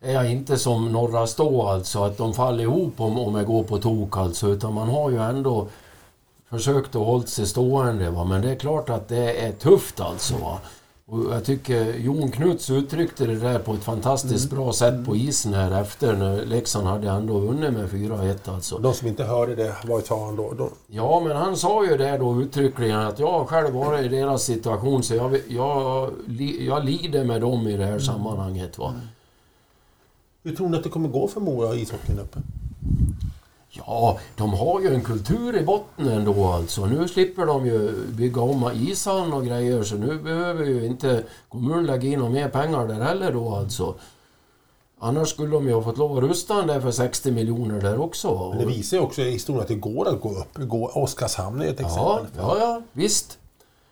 är 0.00 0.12
jag 0.12 0.30
inte 0.30 0.58
som 0.58 0.92
Norra 0.92 1.26
Stå 1.26 1.62
alltså, 1.62 2.02
att 2.02 2.18
de 2.18 2.34
faller 2.34 2.62
ihop 2.62 3.00
om, 3.00 3.18
om 3.18 3.34
jag 3.34 3.46
går 3.46 3.62
på 3.64 3.78
tok 3.78 4.16
alltså. 4.16 4.48
Utan 4.48 4.74
man 4.74 4.88
har 4.88 5.10
ju 5.10 5.18
ändå 5.22 5.68
försökt 6.54 6.96
att 6.96 7.06
hålla 7.06 7.26
sig 7.26 7.46
stående. 7.46 8.10
Va? 8.10 8.24
Men 8.24 8.42
det 8.42 8.50
är 8.50 8.56
klart 8.56 8.90
att 8.90 9.08
det 9.08 9.46
är 9.46 9.52
tufft 9.52 10.00
alltså. 10.00 10.34
Va? 10.36 10.58
Och 11.06 11.34
jag 11.34 11.44
tycker 11.44 11.98
Jon 11.98 12.30
Knuts 12.30 12.70
uttryckte 12.70 13.26
det 13.26 13.34
där 13.34 13.58
på 13.58 13.72
ett 13.72 13.84
fantastiskt 13.84 14.52
mm. 14.52 14.64
bra 14.64 14.72
sätt 14.72 15.06
på 15.06 15.16
isen 15.16 15.54
här 15.54 15.80
efter 15.80 16.16
när 16.16 16.46
Leksand 16.46 16.86
hade 16.86 17.10
ändå 17.10 17.38
vunnit 17.38 17.72
med 17.72 17.88
4-1 17.88 18.36
alltså. 18.44 18.78
De 18.78 18.94
som 18.94 19.08
inte 19.08 19.24
hörde 19.24 19.54
det, 19.54 19.76
vad 19.84 20.04
sa 20.04 20.24
han 20.26 20.36
då? 20.36 20.52
då? 20.52 20.70
Ja, 20.86 21.22
men 21.26 21.36
han 21.36 21.56
sa 21.56 21.86
ju 21.86 21.96
det 21.96 22.18
då 22.18 22.42
uttryckligen 22.42 23.00
att 23.00 23.18
jag 23.18 23.32
har 23.32 23.44
själv 23.44 23.74
varit 23.74 24.04
i 24.04 24.08
deras 24.08 24.42
situation 24.42 25.02
så 25.02 25.14
jag, 25.14 25.40
jag, 25.48 26.10
jag 26.58 26.84
lider 26.84 27.24
med 27.24 27.40
dem 27.40 27.68
i 27.68 27.76
det 27.76 27.84
här 27.84 27.90
mm. 27.90 28.00
sammanhanget. 28.00 28.78
Va? 28.78 28.94
Hur 30.42 30.56
tror 30.56 30.68
ni 30.68 30.76
att 30.76 30.84
det 30.84 30.90
kommer 30.90 31.08
gå 31.08 31.28
för 31.28 31.40
Mora 31.40 31.74
ishockeyn 31.74 32.18
uppe? 32.18 32.38
Ja, 33.76 34.18
de 34.36 34.54
har 34.54 34.80
ju 34.80 34.94
en 34.94 35.02
kultur 35.02 35.56
i 35.56 35.64
botten 35.64 36.08
ändå 36.08 36.46
alltså. 36.46 36.86
Nu 36.86 37.08
slipper 37.08 37.46
de 37.46 37.66
ju 37.66 38.06
bygga 38.06 38.40
om 38.40 38.70
ishallen 38.74 39.32
och 39.32 39.46
grejer 39.46 39.82
så 39.82 39.94
nu 39.94 40.18
behöver 40.18 40.64
ju 40.64 40.86
inte 40.86 41.24
kommunen 41.48 41.86
lägga 41.86 42.08
in 42.08 42.32
mer 42.32 42.48
pengar 42.48 42.88
där 42.88 43.00
heller 43.00 43.32
då 43.32 43.54
alltså. 43.54 43.94
Annars 44.98 45.28
skulle 45.28 45.50
de 45.50 45.68
ju 45.68 45.74
ha 45.74 45.82
fått 45.82 45.98
lov 45.98 46.18
att 46.18 46.24
rusta 46.24 46.54
den 46.54 46.66
där 46.66 46.80
för 46.80 46.90
60 46.90 47.30
miljoner 47.30 47.80
där 47.80 48.00
också. 48.00 48.48
Men 48.48 48.58
det 48.58 48.66
visar 48.66 48.96
ju 48.96 49.02
också 49.02 49.22
i 49.22 49.30
historien 49.30 49.62
att 49.62 49.68
det 49.68 49.74
går 49.74 50.08
att 50.08 50.20
gå 50.20 50.30
upp. 50.38 50.72
Oskarshamn 50.96 51.62
är 51.62 51.66
ett 51.66 51.80
exempel. 51.80 52.26
Ja, 52.36 52.56
ja, 52.56 52.58
ja 52.58 52.82
visst. 52.92 53.38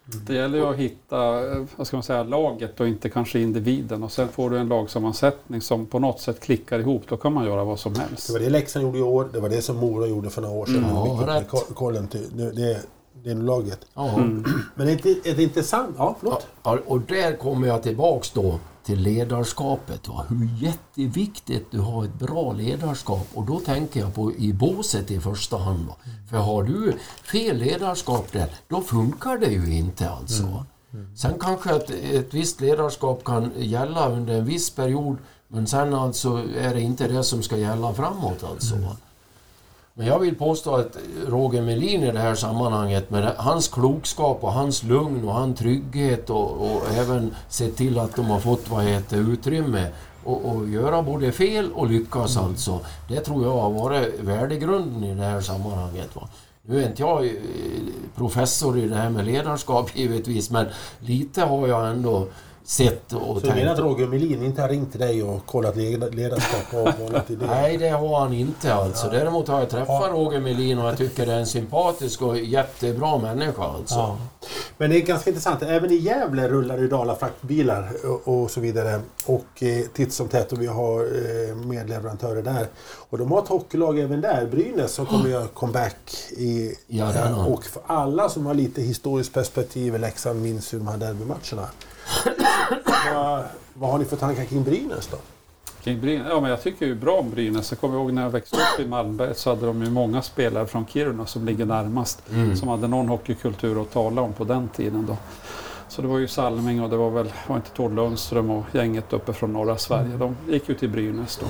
Det 0.05 0.34
gäller 0.34 0.59
ju 0.59 0.64
att 0.64 0.76
hitta 0.76 1.53
eh, 1.53 1.64
vad 1.76 1.86
ska 1.86 1.96
man 1.96 2.03
säga, 2.03 2.22
laget 2.22 2.80
och 2.80 2.88
inte 2.88 3.09
kanske 3.09 3.40
individen. 3.40 4.03
Och 4.03 4.12
sen 4.12 4.28
får 4.28 4.50
du 4.50 4.59
en 4.59 4.68
lagsammansättning 4.68 5.61
som 5.61 5.86
på 5.86 5.98
något 5.98 6.20
sätt 6.20 6.40
klickar 6.40 6.78
ihop. 6.78 7.03
Då 7.09 7.16
kan 7.16 7.32
man 7.32 7.44
göra 7.44 7.64
vad 7.64 7.78
som 7.78 7.94
helst. 7.94 8.26
Det 8.26 8.32
var 8.32 8.40
det 8.40 8.50
Leksand 8.50 8.84
gjorde 8.84 8.98
i 8.98 9.03
år. 9.03 9.28
Det 9.32 9.40
var 9.40 9.48
det 9.48 9.62
som 9.62 9.76
Mora 9.76 10.07
gjorde 10.07 10.30
för 10.30 10.42
några 10.42 10.55
år 10.55 10.66
sedan. 10.66 10.84
Mm, 10.84 10.96
ja, 10.96 11.24
rätt. 11.26 11.74
Kollen 11.74 12.09
till, 12.09 12.36
det, 12.36 12.50
det, 12.50 12.80
det 13.24 13.30
är 13.30 13.34
laget. 13.34 13.80
Mm. 13.96 14.44
Men 14.74 14.88
är 14.88 15.00
det, 15.03 15.30
är 15.30 15.36
det 15.36 15.42
intressant? 15.42 15.94
Ja, 15.98 16.16
förlåt. 16.20 16.46
Ja, 16.62 16.78
och 16.86 17.00
där 17.00 17.36
kommer 17.36 17.68
jag 17.68 17.82
tillbaks 17.82 18.30
då 18.30 18.59
till 18.85 19.01
ledarskapet. 19.01 20.09
Va? 20.09 20.26
Hur 20.28 20.49
jätteviktigt 20.59 21.70
du 21.70 21.80
har 21.80 22.05
ett 22.05 22.18
bra 22.18 22.53
ledarskap. 22.53 23.28
Och 23.35 23.45
då 23.45 23.61
tänker 23.61 24.01
jag 24.01 24.14
på 24.14 24.33
i 24.33 24.53
båset 24.53 25.11
i 25.11 25.20
första 25.20 25.57
hand. 25.57 25.87
Va? 25.87 25.97
För 26.30 26.37
har 26.37 26.62
du 26.62 26.95
fel 27.22 27.57
ledarskap 27.57 28.33
där, 28.33 28.51
då 28.68 28.80
funkar 28.80 29.39
det 29.39 29.51
ju 29.53 29.74
inte 29.74 30.11
alltså. 30.11 30.43
Mm. 30.43 30.57
Mm. 30.93 31.16
Sen 31.16 31.39
kanske 31.41 31.74
att 31.74 31.91
ett 31.91 32.35
visst 32.35 32.61
ledarskap 32.61 33.24
kan 33.24 33.53
gälla 33.57 34.09
under 34.09 34.35
en 34.35 34.45
viss 34.45 34.70
period 34.70 35.16
men 35.49 35.66
sen 35.66 35.95
alltså 35.95 36.49
är 36.59 36.74
det 36.74 36.80
inte 36.80 37.09
det 37.09 37.24
som 37.24 37.43
ska 37.43 37.57
gälla 37.57 37.95
framåt 37.95 38.45
alltså. 38.45 38.74
Mm. 38.74 38.89
Men 39.95 40.07
jag 40.07 40.18
vill 40.18 40.34
påstå 40.34 40.74
att 40.74 40.97
Roger 41.26 41.62
Melin 41.62 42.03
i 42.03 42.12
det 42.12 42.18
här 42.18 42.34
sammanhanget 42.34 43.11
med 43.11 43.34
hans 43.36 43.68
klokskap 43.68 44.45
och 44.45 44.53
hans 44.53 44.82
lugn 44.82 45.28
och 45.28 45.34
hans 45.34 45.59
trygghet 45.59 46.30
och, 46.30 46.51
och 46.51 46.93
även 46.95 47.34
se 47.49 47.68
till 47.68 47.99
att 47.99 48.16
de 48.16 48.26
har 48.26 48.40
fått 48.40 48.70
vad 48.70 48.84
heter, 48.84 49.16
utrymme 49.32 49.86
och, 50.24 50.45
och 50.45 50.68
göra 50.68 51.03
både 51.03 51.32
fel 51.32 51.72
och 51.72 51.90
lyckas 51.90 52.36
mm. 52.36 52.49
alltså. 52.49 52.80
Det 53.09 53.20
tror 53.20 53.45
jag 53.45 53.57
har 53.57 53.70
varit 53.70 54.20
värdegrunden 54.20 55.05
i 55.05 55.14
det 55.14 55.24
här 55.24 55.40
sammanhanget. 55.40 56.16
Va? 56.16 56.28
Nu 56.62 56.82
är 56.82 56.88
inte 56.88 57.03
jag 57.03 57.26
eh, 57.26 57.32
professor 58.16 58.78
i 58.78 58.88
det 58.88 58.97
här 58.97 59.11
med 59.11 59.24
ledarskap 59.24 59.90
givetvis 59.97 60.51
men 60.51 60.66
lite 61.01 61.43
har 61.43 61.68
jag 61.68 61.90
ändå 61.90 62.26
sett 62.64 63.12
och 63.12 63.40
Så 63.40 63.46
du 63.46 63.54
menar 63.54 63.72
att 63.72 63.78
Roger 63.78 64.06
Melin 64.06 64.42
inte 64.42 64.62
har 64.62 64.68
ringt 64.68 64.90
till 64.90 65.00
dig 65.00 65.22
och 65.22 65.46
kollat 65.46 65.76
ledarskap 65.76 66.74
och 66.74 67.04
bollat 67.06 67.30
idéer? 67.30 67.48
Nej, 67.48 67.76
det 67.76 67.88
har 67.88 68.20
han 68.20 68.32
inte 68.32 68.74
alltså. 68.74 69.06
Ja. 69.06 69.12
Däremot 69.12 69.48
har 69.48 69.58
jag 69.58 69.70
träffat 69.70 70.02
ja. 70.02 70.08
Roger 70.12 70.40
Melin 70.40 70.78
och 70.78 70.88
jag 70.88 70.98
tycker 70.98 71.26
det 71.26 71.32
är 71.32 71.38
en 71.38 71.46
sympatisk 71.46 72.22
och 72.22 72.38
jättebra 72.38 73.18
människa 73.18 73.64
alltså. 73.64 73.94
Ja. 73.94 74.18
Men 74.78 74.90
det 74.90 74.96
är 74.96 75.00
ganska 75.00 75.30
intressant. 75.30 75.62
Även 75.62 75.90
i 75.90 75.96
Gävle 75.96 76.48
rullar 76.48 76.76
det 76.78 76.88
Dala 76.88 77.16
fraktbilar 77.16 77.90
och, 78.04 78.42
och 78.42 78.50
så 78.50 78.60
vidare. 78.60 79.00
Och 79.26 79.62
eh, 79.62 79.82
titt 79.94 80.12
som 80.12 80.28
tätt 80.28 80.52
och 80.52 80.62
vi 80.62 80.66
har 80.66 81.00
eh, 81.00 81.56
medleverantörer 81.56 82.42
där. 82.42 82.66
Och 83.10 83.18
de 83.18 83.32
har 83.32 83.42
ett 83.42 83.48
hockeylag 83.48 83.98
även 83.98 84.20
där, 84.20 84.46
Brynäs, 84.46 84.92
som 84.92 85.06
kommer 85.06 85.28
göra 85.28 85.46
comeback 85.46 86.14
i... 86.30 86.74
Ja, 86.86 87.46
och 87.46 87.64
för 87.64 87.82
alla 87.86 88.28
som 88.28 88.46
har 88.46 88.54
lite 88.54 88.82
historiskt 88.82 89.34
perspektiv 89.34 89.94
i 89.94 89.98
Leksand 89.98 90.42
minns 90.42 90.72
hur 90.72 90.78
de 90.78 90.88
här 90.88 90.96
derbymatcherna 90.96 91.68
vad, 93.14 93.44
vad 93.74 93.90
har 93.90 93.98
ni 93.98 94.05
för 94.05 94.16
tankar 94.16 94.44
kring 94.44 94.62
Brynäs 94.64 95.07
då? 95.07 95.16
Kring 95.82 96.00
Brynäs? 96.00 96.26
Ja, 96.30 96.40
men 96.40 96.50
jag 96.50 96.62
tycker 96.62 96.86
ju 96.86 96.94
bra 96.94 97.18
om 97.18 97.30
Brynäs. 97.30 97.70
Jag 97.70 97.80
kommer 97.80 97.94
ihåg 97.94 98.12
när 98.12 98.22
jag 98.22 98.30
växte 98.30 98.57
upp 98.57 98.80
i 98.80 98.88
Malmberget 98.88 99.38
så 99.38 99.50
hade 99.50 99.66
de 99.66 99.82
ju 99.82 99.90
många 99.90 100.22
spelare 100.22 100.66
från 100.66 100.86
Kiruna 100.86 101.26
som 101.26 101.44
ligger 101.44 101.66
närmast. 101.66 102.22
Mm. 102.30 102.57
Som 102.57 102.68
hade 102.68 102.88
någon 102.88 103.09
hockeykultur 103.09 103.82
att 103.82 103.92
tala 103.92 104.22
om 104.22 104.32
på 104.32 104.44
den 104.44 104.68
tiden. 104.68 105.07
Då. 105.07 105.16
Så 105.88 106.03
det 106.03 106.09
var 106.09 106.18
ju 106.18 106.28
Salming 106.28 106.82
och 106.82 106.90
det 106.90 106.96
var 106.96 107.11
väl, 107.11 107.32
var 107.46 107.57
inte 107.57 107.70
Tord 107.70 107.94
Lundström 107.94 108.50
och 108.50 108.64
gänget 108.72 109.12
uppe 109.12 109.32
från 109.32 109.53
norra 109.53 109.78
Sverige. 109.78 110.16
De 110.16 110.36
gick 110.48 110.68
ju 110.68 110.74
till 110.74 110.88
Brynäs 110.88 111.36
då. 111.36 111.46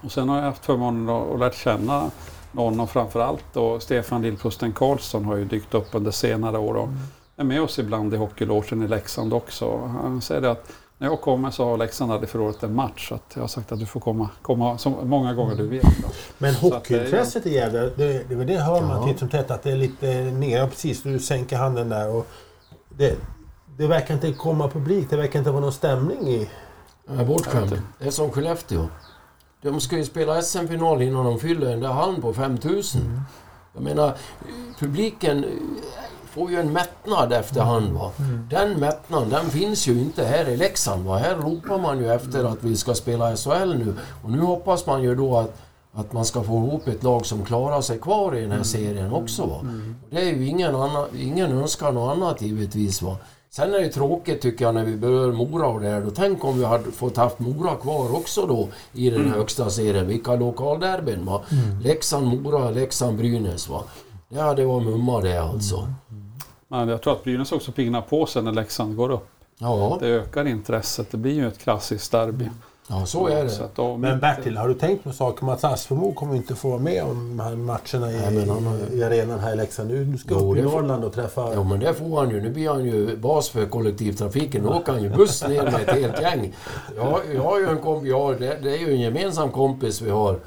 Och 0.00 0.12
sen 0.12 0.28
har 0.28 0.36
jag 0.36 0.44
haft 0.44 0.64
förmånen 0.64 1.08
att 1.08 1.38
lära 1.38 1.52
känna 1.52 2.10
någon 2.52 2.80
och 2.80 2.90
framförallt 2.90 3.44
då 3.52 3.80
Stefan 3.80 4.22
Lillkusten 4.22 4.72
Karlsson 4.72 5.24
har 5.24 5.36
ju 5.36 5.44
dykt 5.44 5.74
upp 5.74 5.88
under 5.92 6.10
senare 6.10 6.58
år. 6.58 6.74
Och 6.76 6.88
är 7.36 7.44
med 7.44 7.62
oss 7.62 7.78
ibland 7.78 8.14
i 8.14 8.16
hockeylogen 8.16 8.82
i 8.82 8.88
Leksand 8.88 9.32
också. 9.32 9.76
Han 9.76 10.20
säger 10.22 10.42
att 10.42 10.72
när 10.98 11.08
jag 11.08 11.20
kommer 11.20 11.50
så 11.50 11.64
har 11.64 11.76
Leksand 11.76 12.12
aldrig 12.12 12.28
förlorat 12.30 12.62
en 12.62 12.74
match. 12.74 13.08
Så 13.08 13.18
jag 13.34 13.40
har 13.40 13.48
sagt 13.48 13.72
att 13.72 13.80
du 13.80 13.86
får 13.86 14.00
komma, 14.00 14.28
komma 14.42 14.78
så 14.78 14.90
många 14.90 15.34
gånger 15.34 15.56
du 15.56 15.66
vill. 15.66 15.82
Då. 15.82 16.08
Men 16.38 16.54
hockeyintresset 16.54 17.46
i 17.46 17.54
Gävle, 17.54 17.90
det, 17.96 18.28
det, 18.28 18.44
det 18.44 18.58
hör 18.58 18.80
man 18.80 19.00
ja. 19.02 19.08
titt 19.08 19.18
som 19.18 19.28
tätt 19.28 19.50
att 19.50 19.62
det 19.62 19.72
är 19.72 19.76
lite 19.76 20.06
nere. 20.24 20.68
Precis, 20.68 21.02
du 21.02 21.18
sänker 21.18 21.56
handen 21.56 21.88
där. 21.88 22.16
Och 22.16 22.26
det, 22.88 23.16
det 23.76 23.86
verkar 23.86 24.14
inte 24.14 24.32
komma 24.32 24.68
publik, 24.68 25.10
det 25.10 25.16
verkar 25.16 25.38
inte 25.38 25.50
vara 25.50 25.60
någon 25.60 25.72
stämning 25.72 26.28
i... 26.28 26.50
Ja, 27.16 27.24
bortskämd. 27.24 27.82
Det 27.98 28.06
är 28.06 28.10
som 28.10 28.30
Skellefteå. 28.30 28.86
De 29.62 29.80
ska 29.80 29.96
ju 29.96 30.04
spela 30.04 30.42
SM-final 30.42 31.02
innan 31.02 31.24
de 31.24 31.38
fyller 31.38 31.66
den 31.66 31.80
där 31.80 31.88
hallen 31.88 32.22
på 32.22 32.32
5000. 32.32 33.00
Mm. 33.00 33.20
Jag 33.72 33.82
menar, 33.82 34.14
publiken 34.78 35.44
får 36.36 36.50
ju 36.50 36.60
en 36.60 36.72
mättnad 36.72 37.32
efterhand. 37.32 37.92
Va? 37.92 38.12
Mm. 38.18 38.48
Den 38.50 38.80
mättnaden 38.80 39.28
den 39.28 39.50
finns 39.50 39.88
ju 39.88 39.92
inte 39.92 40.24
här 40.24 40.48
i 40.48 40.56
Leksand. 40.56 41.04
Va? 41.04 41.18
Här 41.18 41.36
ropar 41.36 41.78
man 41.78 41.98
ju 41.98 42.12
efter 42.12 42.44
att 42.44 42.64
vi 42.64 42.76
ska 42.76 42.94
spela 42.94 43.36
SHL 43.36 43.74
nu. 43.78 43.94
Och 44.22 44.30
nu 44.30 44.40
hoppas 44.40 44.86
man 44.86 45.02
ju 45.02 45.14
då 45.14 45.36
att, 45.36 45.58
att 45.92 46.12
man 46.12 46.24
ska 46.24 46.42
få 46.42 46.52
ihop 46.52 46.88
ett 46.88 47.02
lag 47.02 47.26
som 47.26 47.44
klarar 47.44 47.80
sig 47.80 47.98
kvar 47.98 48.36
i 48.36 48.40
den 48.40 48.52
här 48.52 48.62
serien 48.62 49.12
också. 49.12 49.46
Va? 49.46 49.60
Mm. 49.60 49.96
Det 50.10 50.20
är 50.20 50.34
ju 50.34 50.46
ingen, 50.46 50.74
annan, 50.74 51.06
ingen 51.18 51.52
önskar 51.52 51.92
något 51.92 52.16
annat 52.16 52.42
givetvis. 52.42 53.02
Va? 53.02 53.16
Sen 53.50 53.74
är 53.74 53.80
det 53.80 53.88
tråkigt 53.88 54.40
tycker 54.40 54.64
jag 54.64 54.74
när 54.74 54.84
vi 54.84 54.96
berör 54.96 55.32
Mora 55.32 55.66
och 55.66 55.80
det 55.80 55.88
här. 55.88 56.00
Då 56.00 56.10
tänk 56.10 56.44
om 56.44 56.58
vi 56.58 56.64
hade 56.64 56.92
fått 56.92 57.16
haft 57.16 57.38
Mora 57.38 57.74
kvar 57.74 58.16
också 58.16 58.46
då 58.46 58.68
i 58.92 59.10
den 59.10 59.20
mm. 59.20 59.32
högsta 59.32 59.70
serien. 59.70 60.06
Vilka 60.06 60.34
lokalderbyn 60.34 61.24
va? 61.26 61.42
Mm. 61.50 61.80
Leksand-Mora, 61.80 62.70
Leksand-Brynäs 62.70 63.70
va. 63.70 63.82
Det 64.28 64.40
hade 64.40 64.64
varit 64.64 64.86
mumma 64.86 65.20
det 65.20 65.42
alltså. 65.42 65.76
Mm. 65.76 65.94
Men 66.68 66.88
jag 66.88 67.02
tror 67.02 67.12
att 67.12 67.24
Brynäs 67.24 67.52
också 67.52 67.72
pignar 67.72 68.00
på 68.00 68.26
sig 68.26 68.42
när 68.42 68.52
Leksand 68.52 68.96
går 68.96 69.10
upp. 69.10 69.28
Ja. 69.58 69.96
Det 70.00 70.06
ökar 70.06 70.46
intresset. 70.46 71.10
Det 71.10 71.16
blir 71.16 71.32
ju 71.32 71.48
ett 71.48 71.58
klassiskt 71.58 72.12
derby. 72.12 72.48
Ja, 72.88 73.06
så 73.06 73.28
är 73.28 73.44
det. 73.44 73.50
Så 73.50 73.68
då, 73.74 73.96
men 73.96 74.20
Bertil, 74.20 74.56
har 74.56 74.68
du 74.68 74.74
tänkt 74.74 75.04
på 75.04 75.12
saker? 75.12 75.44
Mats 75.44 75.64
Aspermo 75.64 76.12
kommer 76.12 76.34
inte 76.34 76.54
få 76.54 76.68
vara 76.68 76.80
med 76.80 77.04
om 77.04 77.36
de 77.36 77.42
här 77.42 77.56
matcherna 77.56 78.12
i, 78.12 78.30
Nej, 78.30 78.48
har... 78.48 78.94
i 78.94 79.04
arenan 79.04 79.38
här 79.38 79.52
i 79.52 79.56
Leksand. 79.56 79.90
Du 79.90 80.18
ska 80.18 80.34
jo, 80.34 80.52
upp 80.52 80.58
i 80.58 80.62
Norrland 80.62 81.04
och 81.04 81.12
träffa... 81.12 81.54
Jo, 81.54 81.64
men 81.64 81.80
det 81.80 81.94
får 81.94 82.20
han 82.20 82.30
ju. 82.30 82.40
Nu 82.40 82.50
blir 82.50 82.68
han 82.68 82.84
ju 82.84 83.16
bas 83.16 83.48
för 83.48 83.66
kollektivtrafiken. 83.66 84.62
Nu 84.62 84.68
åker 84.68 84.92
han 84.92 85.02
ju 85.02 85.08
buss 85.08 85.48
ner 85.48 85.62
med 85.62 85.74
ett 85.74 85.94
helt 85.94 86.20
gäng. 86.20 86.54
Jag, 86.96 87.20
jag 87.34 87.42
har 87.42 87.60
ju 87.60 87.68
en 87.68 87.78
kompis, 87.78 88.10
ja, 88.10 88.34
det, 88.38 88.58
det 88.62 88.76
är 88.76 88.78
ju 88.78 88.92
en 88.92 89.00
gemensam 89.00 89.50
kompis 89.50 90.00
vi 90.02 90.10
har. 90.10 90.40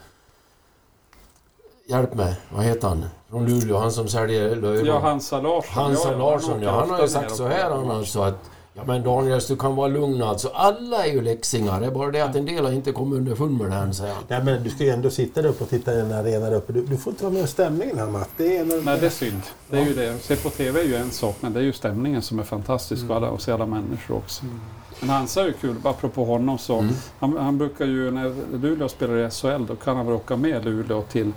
Hjälp 1.89 2.13
mig, 2.13 2.35
vad 2.49 2.65
heter 2.65 2.87
han? 2.87 3.05
Från 3.29 3.45
Luleå, 3.45 3.77
han 3.77 3.91
som 3.91 4.07
säljer 4.07 4.55
löjrom. 4.55 4.87
Ja, 4.87 4.99
Hansa 4.99 5.41
Larsson. 5.41 5.83
Hansa 5.83 6.11
Larsson, 6.11 6.61
ja. 6.61 6.71
Han 6.71 6.89
har 6.89 7.01
ju 7.01 7.07
sagt 7.07 7.35
så 7.35 7.47
här 7.47 7.71
han 7.71 7.91
alltså 7.91 8.21
att 8.21 8.49
Ja 8.73 8.81
men 8.87 9.03
Daniel, 9.03 9.39
du 9.47 9.55
kan 9.55 9.75
vara 9.75 9.87
lugn 9.87 10.23
alltså. 10.23 10.47
Alla 10.53 11.05
är 11.05 11.11
ju 11.11 11.21
läxingar. 11.21 11.81
Det 11.81 11.85
är 11.85 11.91
bara 11.91 12.11
det 12.11 12.21
att 12.21 12.35
en 12.35 12.45
del 12.45 12.65
har 12.65 12.71
inte 12.71 12.91
kommit 12.91 13.17
underfund 13.17 13.57
med 13.57 13.69
det 13.69 13.75
här, 13.75 13.91
säger 13.91 14.13
han. 14.13 14.23
Nej 14.27 14.43
men 14.43 14.63
du 14.63 14.69
ska 14.69 14.83
ju 14.83 14.89
ändå 14.89 15.09
sitta 15.09 15.41
där 15.41 15.49
uppe 15.49 15.63
och 15.63 15.69
titta 15.69 15.93
i 15.93 15.95
den 15.95 16.13
arenan 16.13 16.53
uppe. 16.53 16.73
Du, 16.73 16.85
du, 16.85 16.97
får 16.97 17.11
inte 17.13 17.23
vara 17.23 17.33
med 17.33 17.49
stämningen 17.49 17.99
här 17.99 18.07
Matt. 18.07 18.29
Det 18.37 18.57
är 18.57 18.61
en... 18.61 18.67
Nej 18.85 18.99
det 18.99 19.05
är 19.05 19.09
synd. 19.09 19.41
Det 19.69 19.77
är 19.77 19.81
ja. 19.81 19.87
ju 19.87 19.93
det. 19.93 20.19
Se 20.19 20.35
på 20.35 20.49
TV 20.49 20.79
är 20.79 20.85
ju 20.85 20.95
en 20.95 21.11
sak 21.11 21.35
men 21.39 21.53
det 21.53 21.59
är 21.59 21.63
ju 21.63 21.73
stämningen 21.73 22.21
som 22.21 22.39
är 22.39 22.43
fantastisk 22.43 23.01
mm. 23.01 23.11
och, 23.11 23.17
alla, 23.17 23.29
och 23.29 23.41
se 23.41 23.51
alla 23.51 23.65
människor 23.65 24.15
också. 24.15 24.43
Mm. 24.43 24.59
Men 24.99 25.09
Hansa 25.09 25.41
är 25.41 25.45
ju 25.45 25.53
kul, 25.53 25.75
apropå 25.83 26.25
honom 26.25 26.57
så. 26.57 26.79
Mm. 26.79 26.93
Han, 27.19 27.37
han 27.37 27.57
brukar 27.57 27.85
ju, 27.85 28.11
när 28.11 28.57
Luleå 28.57 28.89
spelar 28.89 29.17
i 29.17 29.29
SHL, 29.31 29.65
då 29.67 29.75
kan 29.75 29.97
han 29.97 30.05
väl 30.05 30.15
åka 30.15 30.35
med 30.35 30.65
Luleå 30.65 31.01
till 31.01 31.31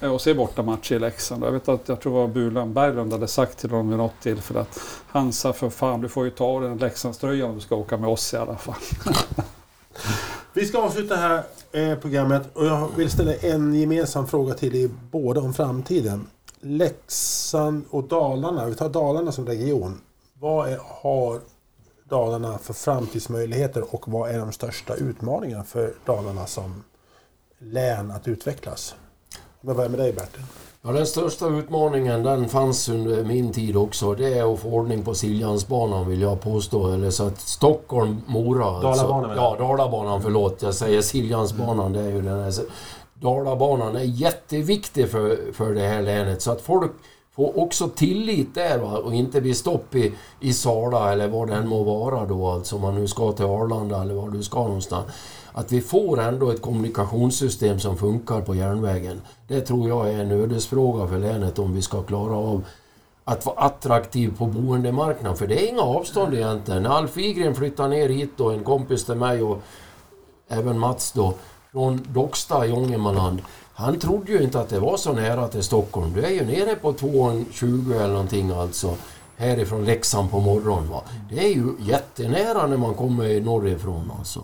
eh, 0.00 0.12
och 0.12 0.20
se 0.20 0.34
bortamatcher 0.34 0.94
i 0.94 0.98
Leksand. 0.98 1.44
Jag 1.44 1.52
vet 1.52 1.68
att 1.68 1.88
jag 1.88 2.00
tror 2.00 2.12
det 2.12 2.18
var 2.18 2.28
Bulan 2.28 2.74
Berglund 2.74 3.12
hade 3.12 3.28
sagt 3.28 3.58
till 3.58 3.70
honom 3.70 3.88
vid 3.88 3.98
något 3.98 4.20
tillfälle 4.22 4.60
att 4.60 4.80
Hansa 5.06 5.52
för 5.52 5.70
fan, 5.70 6.00
du 6.00 6.08
får 6.08 6.24
ju 6.24 6.30
ta 6.30 6.44
av 6.44 6.62
den 6.62 6.78
Leksandströjan 6.78 7.48
om 7.48 7.54
du 7.54 7.60
ska 7.60 7.76
åka 7.76 7.96
med 7.96 8.10
oss 8.10 8.34
i 8.34 8.36
alla 8.36 8.56
fall. 8.56 8.74
Vi 10.52 10.64
ska 10.64 10.78
avsluta 10.78 11.16
här 11.16 11.42
eh, 11.72 11.98
programmet 11.98 12.42
och 12.52 12.66
jag 12.66 12.88
vill 12.96 13.10
ställa 13.10 13.34
en 13.34 13.74
gemensam 13.74 14.26
fråga 14.26 14.54
till 14.54 14.74
er 14.74 14.90
båda 15.10 15.40
om 15.40 15.54
framtiden. 15.54 16.26
Leksand 16.60 17.84
och 17.90 18.04
Dalarna, 18.04 18.66
vi 18.66 18.74
tar 18.74 18.88
Dalarna 18.88 19.32
som 19.32 19.46
region. 19.46 20.00
Vad 20.40 20.68
är, 20.68 20.78
har 20.82 21.40
Dalarna 22.08 22.58
för 22.58 22.74
framtidsmöjligheter 22.74 23.94
och 23.94 24.08
vad 24.08 24.30
är 24.30 24.38
de 24.38 24.52
största 24.52 24.94
utmaningarna 24.94 25.64
för 25.64 25.94
Dalarna 26.04 26.46
som 26.46 26.84
län 27.58 28.10
att 28.10 28.28
utvecklas? 28.28 28.94
Om 29.60 29.68
jag 29.68 29.76
börjar 29.76 29.90
med 29.90 29.98
dig 29.98 30.12
Bertil. 30.12 30.42
Ja, 30.82 30.92
den 30.92 31.06
största 31.06 31.46
utmaningen 31.46 32.22
den 32.22 32.48
fanns 32.48 32.88
under 32.88 33.24
min 33.24 33.52
tid 33.52 33.76
också. 33.76 34.14
Det 34.14 34.38
är 34.38 34.54
att 34.54 34.60
få 34.60 34.68
ordning 34.68 35.04
på 35.04 35.14
Siljansbanan 35.14 36.08
vill 36.08 36.20
jag 36.20 36.40
påstå. 36.40 36.92
Eller 36.92 37.10
så 37.10 37.26
att 37.26 37.40
Stockholm-Mora... 37.40 38.64
Alltså, 38.64 39.02
Dalabanan, 39.02 39.36
jag. 39.36 39.38
Ja, 39.38 39.56
Dalabanan. 39.58 40.22
Förlåt. 40.22 40.62
Jag 40.62 40.74
säger 40.74 41.02
Siljansbanan. 41.02 41.92
Det 41.92 42.00
är 42.00 42.10
ju 42.10 42.22
den 42.22 42.42
här... 42.42 42.52
Dalabanan 43.14 43.96
är 43.96 44.00
jätteviktig 44.00 45.10
för, 45.10 45.52
för 45.52 45.74
det 45.74 45.88
här 45.88 46.02
länet. 46.02 46.42
Så 46.42 46.50
att 46.50 46.60
folk 46.60 46.92
Få 47.36 47.52
också 47.56 47.88
tillit 47.88 48.54
där 48.54 48.78
va? 48.78 48.98
och 48.98 49.14
inte 49.14 49.40
bli 49.40 49.54
stopp 49.54 49.94
i, 49.94 50.12
i 50.40 50.52
Sala 50.52 51.12
eller 51.12 51.28
vad 51.28 51.48
det 51.48 51.54
än 51.54 51.68
må 51.68 51.82
vara 51.82 52.26
då. 52.26 52.50
Alltså 52.50 52.76
om 52.76 52.82
man 52.82 52.94
nu 52.94 53.08
ska 53.08 53.32
till 53.32 53.44
Arlanda 53.44 54.02
eller 54.02 54.14
var 54.14 54.30
du 54.30 54.42
ska 54.42 54.58
någonstans. 54.58 55.06
Att 55.52 55.72
vi 55.72 55.80
får 55.80 56.20
ändå 56.20 56.50
ett 56.50 56.62
kommunikationssystem 56.62 57.80
som 57.80 57.96
funkar 57.96 58.40
på 58.40 58.54
järnvägen. 58.54 59.20
Det 59.48 59.60
tror 59.60 59.88
jag 59.88 60.08
är 60.10 60.20
en 60.20 60.30
ödesfråga 60.30 61.06
för 61.06 61.18
länet 61.18 61.58
om 61.58 61.74
vi 61.74 61.82
ska 61.82 62.02
klara 62.02 62.36
av 62.36 62.64
att 63.24 63.46
vara 63.46 63.56
attraktiv 63.56 64.36
på 64.38 64.46
boendemarknaden. 64.46 65.36
För 65.36 65.46
det 65.46 65.64
är 65.64 65.68
inga 65.68 65.82
avstånd 65.82 66.34
egentligen. 66.34 66.82
När 66.82 66.90
Alf 66.90 67.16
Igren 67.16 67.54
flyttade 67.54 67.88
ner 67.88 68.08
hit 68.08 68.32
då, 68.36 68.50
en 68.50 68.64
kompis 68.64 69.04
till 69.04 69.14
mig 69.14 69.42
och 69.42 69.62
även 70.48 70.78
Mats 70.78 71.12
då, 71.12 71.34
från 71.72 72.06
Docksta 72.12 72.66
i 72.66 72.72
Ångermanland. 72.72 73.42
Han 73.78 73.98
trodde 73.98 74.32
ju 74.32 74.42
inte 74.42 74.60
att 74.60 74.68
det 74.68 74.80
var 74.80 74.96
så 74.96 75.12
nära 75.12 75.48
till 75.48 75.62
Stockholm. 75.62 76.12
Du 76.14 76.24
är 76.24 76.30
ju 76.30 76.44
nere 76.44 76.76
på 76.76 76.92
2,20 76.92 77.94
eller 77.94 78.08
någonting 78.08 78.50
alltså. 78.50 78.94
Härifrån 79.36 79.84
Leksand 79.84 80.30
på 80.30 80.40
morgonen. 80.40 80.90
Va? 80.90 81.02
Det 81.30 81.38
är 81.38 81.48
ju 81.48 81.72
jättenära 81.80 82.66
när 82.66 82.76
man 82.76 82.94
kommer 82.94 83.40
norrifrån 83.40 84.12
alltså. 84.18 84.40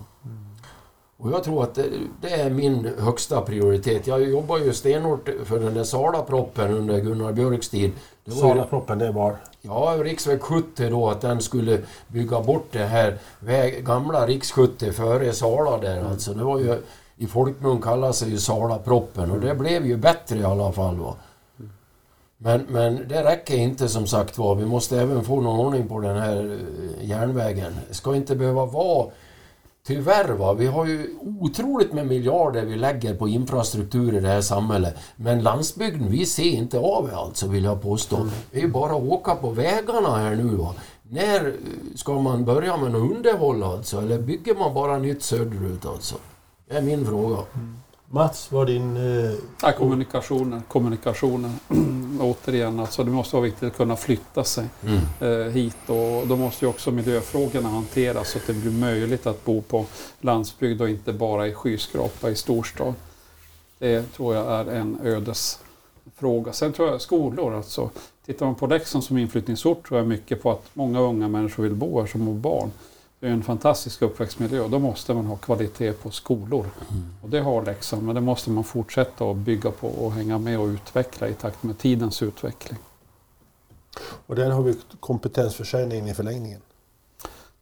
Och 1.17 1.31
jag 1.31 1.43
tror 1.43 1.63
att 1.63 1.75
det, 1.75 1.85
det 2.21 2.29
är 2.29 2.49
min 2.49 2.91
högsta 2.99 3.41
prioritet. 3.41 4.07
Jag 4.07 4.29
jobbar 4.29 4.57
ju 4.57 4.73
stenhårt 4.73 5.29
för 5.45 5.59
den 5.59 5.73
där 5.73 5.83
Sala-proppen 5.83 6.71
under 6.71 6.99
Gunnar 6.99 7.31
Björks 7.31 7.69
tid. 7.69 7.91
Salaproppen, 8.27 8.99
det 8.99 9.11
var... 9.11 9.37
Ja, 9.61 9.95
riksväg 9.99 10.41
70 10.41 10.89
då, 10.89 11.09
att 11.09 11.21
den 11.21 11.41
skulle 11.41 11.79
bygga 12.07 12.41
bort 12.41 12.67
det 12.71 12.85
här 12.85 13.17
väg, 13.39 13.85
gamla 13.85 14.27
riks 14.27 14.51
70 14.51 14.91
före 14.91 15.33
Sala 15.33 15.77
där 15.77 16.03
alltså. 16.03 16.33
Det 16.33 16.43
var 16.43 16.59
ju, 16.59 16.77
i 17.17 17.27
folkmun 17.27 17.81
kallas 17.81 18.19
det 18.19 18.29
ju 18.29 18.37
Sala-proppen 18.37 19.31
och 19.31 19.39
det 19.39 19.55
blev 19.55 19.85
ju 19.85 19.97
bättre 19.97 20.39
i 20.39 20.43
alla 20.43 20.71
fall. 20.71 20.95
Va? 20.99 21.15
Men, 22.37 22.65
men 22.69 23.07
det 23.07 23.23
räcker 23.23 23.55
inte 23.55 23.87
som 23.87 24.07
sagt 24.07 24.37
var. 24.37 24.55
Vi 24.55 24.65
måste 24.65 25.01
även 25.01 25.23
få 25.23 25.41
någon 25.41 25.59
ordning 25.59 25.87
på 25.87 25.99
den 25.99 26.17
här 26.17 26.59
eh, 26.99 27.09
järnvägen. 27.09 27.75
Det 27.87 27.93
ska 27.93 28.15
inte 28.15 28.35
behöva 28.35 28.65
vara 28.65 29.07
Tyvärr 29.87 30.33
va, 30.33 30.53
vi 30.53 30.67
har 30.67 30.85
ju 30.85 31.15
otroligt 31.21 31.93
med 31.93 32.07
miljarder 32.07 32.65
vi 32.65 32.75
lägger 32.75 33.15
på 33.15 33.27
infrastruktur 33.27 34.15
i 34.15 34.19
det 34.19 34.27
här 34.27 34.41
samhället. 34.41 34.95
Men 35.15 35.43
landsbygden, 35.43 36.11
vi 36.11 36.25
ser 36.25 36.43
inte 36.43 36.79
av 36.79 37.07
det 37.07 37.15
alltså 37.15 37.47
vill 37.47 37.63
jag 37.63 37.81
påstå. 37.81 38.27
Det 38.51 38.57
är 38.57 38.61
ju 38.61 38.67
bara 38.67 38.95
att 38.95 39.03
åka 39.03 39.35
på 39.35 39.49
vägarna 39.49 40.15
här 40.15 40.35
nu 40.35 40.43
va. 40.43 40.73
När 41.09 41.47
eh, 41.47 41.53
ska 41.95 42.19
man 42.19 42.45
börja 42.45 42.77
med 42.77 42.91
något 42.91 43.11
underhåll 43.11 43.63
alltså? 43.63 43.97
Eller 43.97 44.19
bygger 44.19 44.55
man 44.55 44.73
bara 44.73 44.97
nytt 44.97 45.23
söderut 45.23 45.85
alltså? 45.85 46.15
Det 46.67 46.77
är 46.77 46.81
min 46.81 47.05
fråga. 47.05 47.37
Mats, 48.09 48.51
vad 48.51 48.67
din... 48.67 48.97
Eh, 48.97 49.33
Ja, 49.61 49.71
kommunikationen, 49.71 50.63
kommunikationen. 50.67 51.59
Återigen, 52.21 52.79
alltså 52.79 53.03
det 53.03 53.11
måste 53.11 53.35
vara 53.35 53.43
viktigt 53.43 53.63
att 53.63 53.77
kunna 53.77 53.95
flytta 53.95 54.43
sig 54.43 54.65
Mm. 54.83 54.99
eh, 55.19 55.51
hit 55.51 55.77
och 55.87 56.27
då 56.27 56.35
måste 56.35 56.65
ju 56.65 56.69
också 56.69 56.91
miljöfrågorna 56.91 57.69
hanteras 57.69 58.29
så 58.31 58.37
att 58.37 58.47
det 58.47 58.53
blir 58.53 58.71
möjligt 58.71 59.27
att 59.27 59.45
bo 59.45 59.61
på 59.61 59.85
landsbygd 60.21 60.81
och 60.81 60.89
inte 60.89 61.13
bara 61.13 61.47
i 61.47 61.53
skyskrapa 61.53 62.29
i 62.29 62.35
storstad. 62.35 62.93
Det 63.79 64.13
tror 64.15 64.35
jag 64.35 64.47
är 64.51 64.65
en 64.75 64.99
ödesfråga. 65.03 66.53
Sen 66.53 66.73
tror 66.73 66.87
jag 66.89 67.01
skolor, 67.01 67.53
alltså 67.55 67.89
tittar 68.25 68.45
man 68.45 68.55
på 68.55 68.67
Leksand 68.67 69.03
som 69.03 69.17
inflyttningsort 69.17 69.87
tror 69.87 69.99
jag 69.99 70.07
mycket 70.07 70.43
på 70.43 70.51
att 70.51 70.65
många 70.73 70.99
unga 70.99 71.27
människor 71.27 71.63
vill 71.63 71.73
bo 71.75 71.99
här 71.99 72.07
som 72.07 72.27
har 72.27 72.33
barn. 72.33 72.71
Det 73.23 73.29
är 73.29 73.33
en 73.33 73.43
fantastisk 73.43 74.01
uppväxtmiljö 74.01 74.59
och 74.59 74.69
då 74.69 74.79
måste 74.79 75.13
man 75.13 75.25
ha 75.25 75.35
kvalitet 75.35 75.93
på 75.93 76.11
skolor. 76.11 76.65
Och 77.21 77.29
det 77.29 77.39
har 77.39 77.65
Leksand, 77.65 78.03
men 78.03 78.15
det 78.15 78.21
måste 78.21 78.49
man 78.49 78.63
fortsätta 78.63 79.25
att 79.25 79.37
bygga 79.37 79.71
på 79.71 79.87
och 79.87 80.11
hänga 80.11 80.37
med 80.37 80.59
och 80.59 80.67
utveckla 80.67 81.27
i 81.27 81.33
takt 81.33 81.63
med 81.63 81.77
tidens 81.77 82.23
utveckling. 82.23 82.79
och 84.27 84.35
där 84.35 84.49
har 84.49 84.63
vi 84.63 84.75
kompetensförsörjning 84.99 86.09
i 86.09 86.13
förlängningen. 86.13 86.61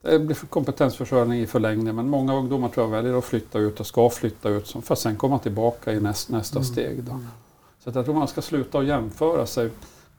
Det 0.02 0.20
blir 0.20 0.36
för 0.36 0.48
kompetensförsörjning 0.48 1.40
i 1.40 1.48
förlängningen, 1.48 1.96
men 1.96 2.10
många 2.10 2.36
ungdomar 2.36 2.70
tror 2.70 2.86
jag 2.86 2.92
väljer 2.92 3.18
att 3.18 3.26
flytta 3.26 3.60
ut 3.60 3.80
och 3.80 3.88
ska 3.88 4.10
flytta 4.10 4.50
ut 4.50 4.68
för 4.68 4.94
att 4.94 5.00
sen 5.00 5.16
komma 5.16 5.40
tillbaka 5.40 5.94
i 5.94 6.00
näst, 6.00 6.30
nästa 6.30 6.64
steg. 6.64 7.04
Då. 7.04 7.20
Så 7.84 7.90
att 7.90 7.96
jag 7.96 8.06
tror 8.06 8.16
man 8.16 8.28
ska 8.28 8.42
sluta 8.42 8.80
att 8.80 8.86
jämföra 8.86 9.46
sig. 9.46 9.70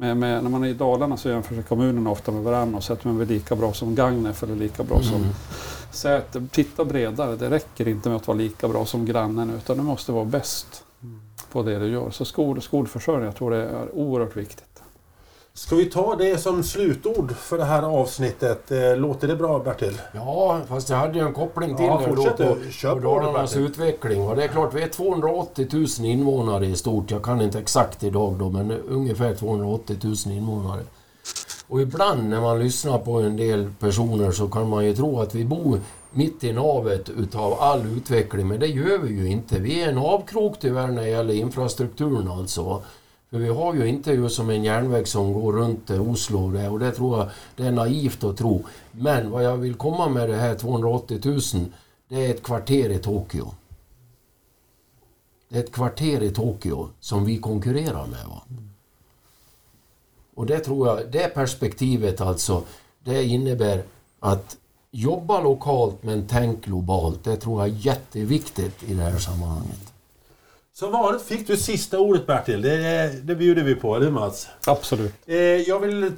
Med, 0.03 0.16
med, 0.16 0.42
när 0.42 0.50
man 0.50 0.64
är 0.64 0.68
i 0.68 0.74
Dalarna 0.74 1.16
så 1.16 1.28
jämför 1.28 1.55
sig 1.55 1.64
kommunerna 1.64 2.11
ofta 2.11 2.32
med 2.32 2.42
varandra 2.42 2.76
och 2.76 2.84
säger 2.84 2.98
att 2.98 3.05
man 3.05 3.20
är 3.20 3.26
lika 3.26 3.57
bra 3.57 3.72
som 3.72 3.94
Gagnef 3.94 4.42
eller 4.42 4.57
lika 4.57 4.82
bra 4.82 5.03
som 5.03 5.14
Mm. 5.14 5.28
Säter. 5.90 6.46
Titta 6.50 6.84
bredare, 6.84 7.36
det 7.36 7.50
räcker 7.50 7.88
inte 7.88 8.09
med 8.09 8.16
att 8.16 8.26
vara 8.26 8.38
lika 8.38 8.68
bra 8.68 8.86
som 8.86 9.07
grannen 9.07 9.50
utan 9.50 9.76
du 9.76 9.82
måste 9.82 10.12
vara 10.12 10.24
bäst 10.24 10.84
på 11.53 11.62
det 11.62 11.78
du 11.78 11.86
gör. 11.86 12.11
Så 12.11 12.24
skol, 12.24 12.62
skolförsörjning, 12.62 13.24
jag 13.24 13.36
tror 13.36 13.50
det 13.50 13.57
är 13.57 13.94
oerhört 13.94 14.36
viktigt. 14.36 14.71
Ska 15.55 15.76
vi 15.76 15.84
ta 15.84 16.16
det 16.16 16.38
som 16.38 16.62
slutord 16.62 17.32
för 17.36 17.59
det 17.59 17.64
här 17.64 17.82
avsnittet? 17.82 18.70
Eh, 18.70 18.96
Låter 18.96 19.28
det 19.28 19.36
bra 19.36 19.59
Bertil? 19.59 20.00
Ja, 20.14 20.61
fast 20.68 20.88
jag 20.88 20.96
hade 20.96 21.18
ju 21.18 21.26
en 21.26 21.32
koppling 21.32 21.76
till 21.76 21.86
Ja, 21.86 22.03
det 22.07 22.14
då 22.14 22.24
på. 22.24 22.70
Kör 22.70 22.94
på 22.94 23.00
Dalarnas 23.00 23.57
utveckling. 23.57 24.22
Och 24.22 24.36
det 24.36 24.44
är 24.44 24.48
klart, 24.48 24.74
vi 24.74 24.82
är 24.82 24.88
280 24.88 25.68
000 25.72 25.86
invånare 26.00 26.66
i 26.66 26.76
stort. 26.76 27.11
Jag 27.11 27.22
kan 27.22 27.40
inte 27.40 27.59
exakt 27.59 28.05
idag 28.05 28.34
då, 28.38 28.50
men 28.50 28.70
ungefär 28.70 29.34
280 29.34 29.96
000 30.03 30.14
invånare. 30.26 30.82
Och 31.68 31.80
ibland 31.80 32.28
när 32.28 32.40
man 32.40 32.59
lyssnar 32.59 32.98
på 32.98 33.12
en 33.20 33.36
del 33.36 33.72
personer 33.80 34.30
så 34.30 34.48
kan 34.48 34.68
man 34.68 34.84
ju 34.84 34.94
tro 34.94 35.20
att 35.20 35.34
vi 35.34 35.44
bor 35.44 35.80
mitt 36.11 36.44
i 36.44 36.53
navet 36.53 37.09
utav 37.09 37.57
all 37.61 37.86
utveckling, 37.86 38.48
men 38.48 38.61
det 38.61 38.66
gör 38.66 38.98
vi 38.98 39.14
ju 39.14 39.28
inte. 39.28 39.59
Vi 39.59 39.82
är 39.82 39.88
en 39.88 39.98
avkrok 39.98 40.57
tyvärr 40.61 40.86
när 40.86 41.03
det 41.03 41.09
gäller 41.09 41.34
infrastrukturen 41.34 42.28
alltså. 42.28 42.82
För 43.32 43.38
vi 43.38 43.48
har 43.48 43.74
ju 43.74 43.88
inte 43.88 44.28
som 44.28 44.50
en 44.50 44.64
järnväg 44.64 45.08
som 45.08 45.32
går 45.32 45.52
runt 45.52 45.90
eh, 45.90 46.10
Oslo 46.10 46.50
det, 46.50 46.68
och 46.68 46.78
det 46.78 46.92
tror 46.92 47.18
jag 47.18 47.30
det 47.56 47.66
är 47.66 47.72
naivt 47.72 48.24
att 48.24 48.36
tro. 48.36 48.64
Men 48.90 49.30
vad 49.30 49.44
jag 49.44 49.56
vill 49.56 49.74
komma 49.74 50.08
med 50.08 50.28
det 50.28 50.36
här 50.36 50.54
280 50.54 51.20
000, 51.24 51.40
det 52.08 52.26
är 52.26 52.30
ett 52.30 52.42
kvarter 52.42 52.90
i 52.90 52.98
Tokyo. 52.98 53.54
Det 55.48 55.56
är 55.58 55.60
ett 55.60 55.72
kvarter 55.72 56.22
i 56.22 56.30
Tokyo 56.30 56.88
som 57.00 57.24
vi 57.24 57.38
konkurrerar 57.38 58.06
med. 58.06 58.26
Va? 58.28 58.42
Och 60.34 60.46
det 60.46 60.58
tror 60.58 60.88
jag, 60.88 61.10
det 61.12 61.34
perspektivet 61.34 62.20
alltså, 62.20 62.62
det 63.04 63.24
innebär 63.24 63.82
att 64.20 64.56
jobba 64.90 65.40
lokalt 65.40 66.02
men 66.02 66.26
tänk 66.28 66.64
globalt. 66.64 67.24
Det 67.24 67.36
tror 67.36 67.60
jag 67.60 67.76
är 67.76 67.78
jätteviktigt 67.78 68.82
i 68.82 68.94
det 68.94 69.02
här 69.02 69.18
sammanhanget. 69.18 69.91
Som 70.82 70.92
vanligt 70.92 71.22
fick 71.22 71.46
du 71.46 71.56
sista 71.56 71.98
ordet 71.98 72.26
Bertil. 72.26 72.62
Det, 72.62 73.10
det 73.22 73.34
bjuder 73.34 73.62
vi 73.62 73.74
på, 73.74 73.94
eller 73.96 74.06
hur 74.06 74.12
Mats? 74.12 74.48
Absolut. 74.66 75.14
Eh, 75.26 75.36
jag 75.36 75.78
vill 75.78 76.12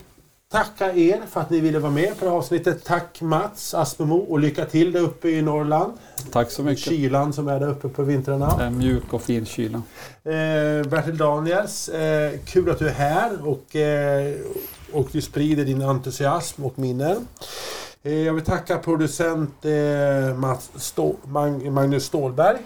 tacka 0.52 0.92
er 0.94 1.20
för 1.30 1.40
att 1.40 1.50
ni 1.50 1.60
ville 1.60 1.78
vara 1.78 1.92
med 1.92 2.18
på 2.18 2.24
det 2.24 2.30
här 2.30 2.36
avsnittet. 2.38 2.84
Tack 2.84 3.20
Mats 3.20 3.74
Aspemo 3.74 4.16
och 4.16 4.38
lycka 4.38 4.64
till 4.64 4.92
där 4.92 5.00
uppe 5.00 5.28
i 5.28 5.42
Norrland. 5.42 5.92
Tack 6.32 6.50
så 6.50 6.62
mycket. 6.62 6.84
Kylan 6.84 7.32
som 7.32 7.48
är 7.48 7.60
där 7.60 7.68
uppe 7.68 7.88
på 7.88 8.02
vintrarna. 8.02 8.58
En 8.60 8.78
mjuk 8.78 9.12
och 9.12 9.22
fin 9.22 9.46
kyla. 9.46 9.82
Eh, 10.24 10.32
Bertil 10.88 11.16
Daniels, 11.18 11.88
eh, 11.88 12.32
kul 12.44 12.70
att 12.70 12.78
du 12.78 12.88
är 12.88 12.92
här 12.92 13.30
och, 13.48 13.76
eh, 13.76 14.34
och 14.92 15.08
du 15.12 15.20
sprider 15.20 15.64
din 15.64 15.82
entusiasm 15.82 16.64
och 16.64 16.78
minnen. 16.78 17.28
Eh, 18.02 18.12
jag 18.18 18.34
vill 18.34 18.44
tacka 18.44 18.78
producent 18.78 19.64
eh, 19.64 20.36
Mats 20.36 20.70
Stå- 20.76 21.16
Mag- 21.24 21.70
Magnus 21.70 22.04
Stålberg. 22.04 22.56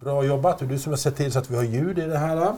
Bra 0.00 0.24
jobbat. 0.24 0.58
Det 0.58 0.64
är 0.64 0.68
du 0.68 0.78
som 0.78 0.92
har 0.92 0.96
sett 0.96 1.16
till 1.16 1.32
så 1.32 1.38
att 1.38 1.50
vi 1.50 1.56
har 1.56 1.62
ljud 1.62 1.98
i 1.98 2.06
det 2.06 2.18
här. 2.18 2.54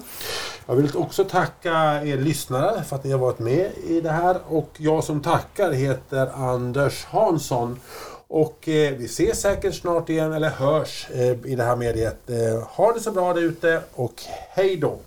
Jag 0.67 0.75
vill 0.75 0.97
också 0.97 1.25
tacka 1.25 1.73
er 2.05 2.17
lyssnare 2.17 2.83
för 2.83 2.97
att 2.97 3.05
ni 3.05 3.13
har 3.13 3.19
varit 3.19 3.39
med 3.39 3.71
i 3.89 4.01
det 4.01 4.11
här. 4.11 4.37
Och 4.49 4.71
jag 4.77 5.05
som 5.05 5.23
tackar 5.23 5.73
heter 5.73 6.31
Anders 6.35 7.05
Hansson. 7.05 7.81
Och 8.29 8.69
eh, 8.69 8.95
vi 8.97 9.05
ses 9.05 9.41
säkert 9.41 9.75
snart 9.75 10.09
igen, 10.09 10.33
eller 10.33 10.51
hörs 10.51 11.11
eh, 11.11 11.45
i 11.45 11.55
det 11.57 11.65
här 11.65 11.77
mediet. 11.77 12.31
Eh, 12.31 12.63
ha 12.63 12.93
det 12.93 13.01
så 13.01 13.11
bra 13.11 13.33
där 13.33 13.43
ute 13.43 13.81
och 13.93 14.15
hej 14.51 14.77
då! 14.77 14.99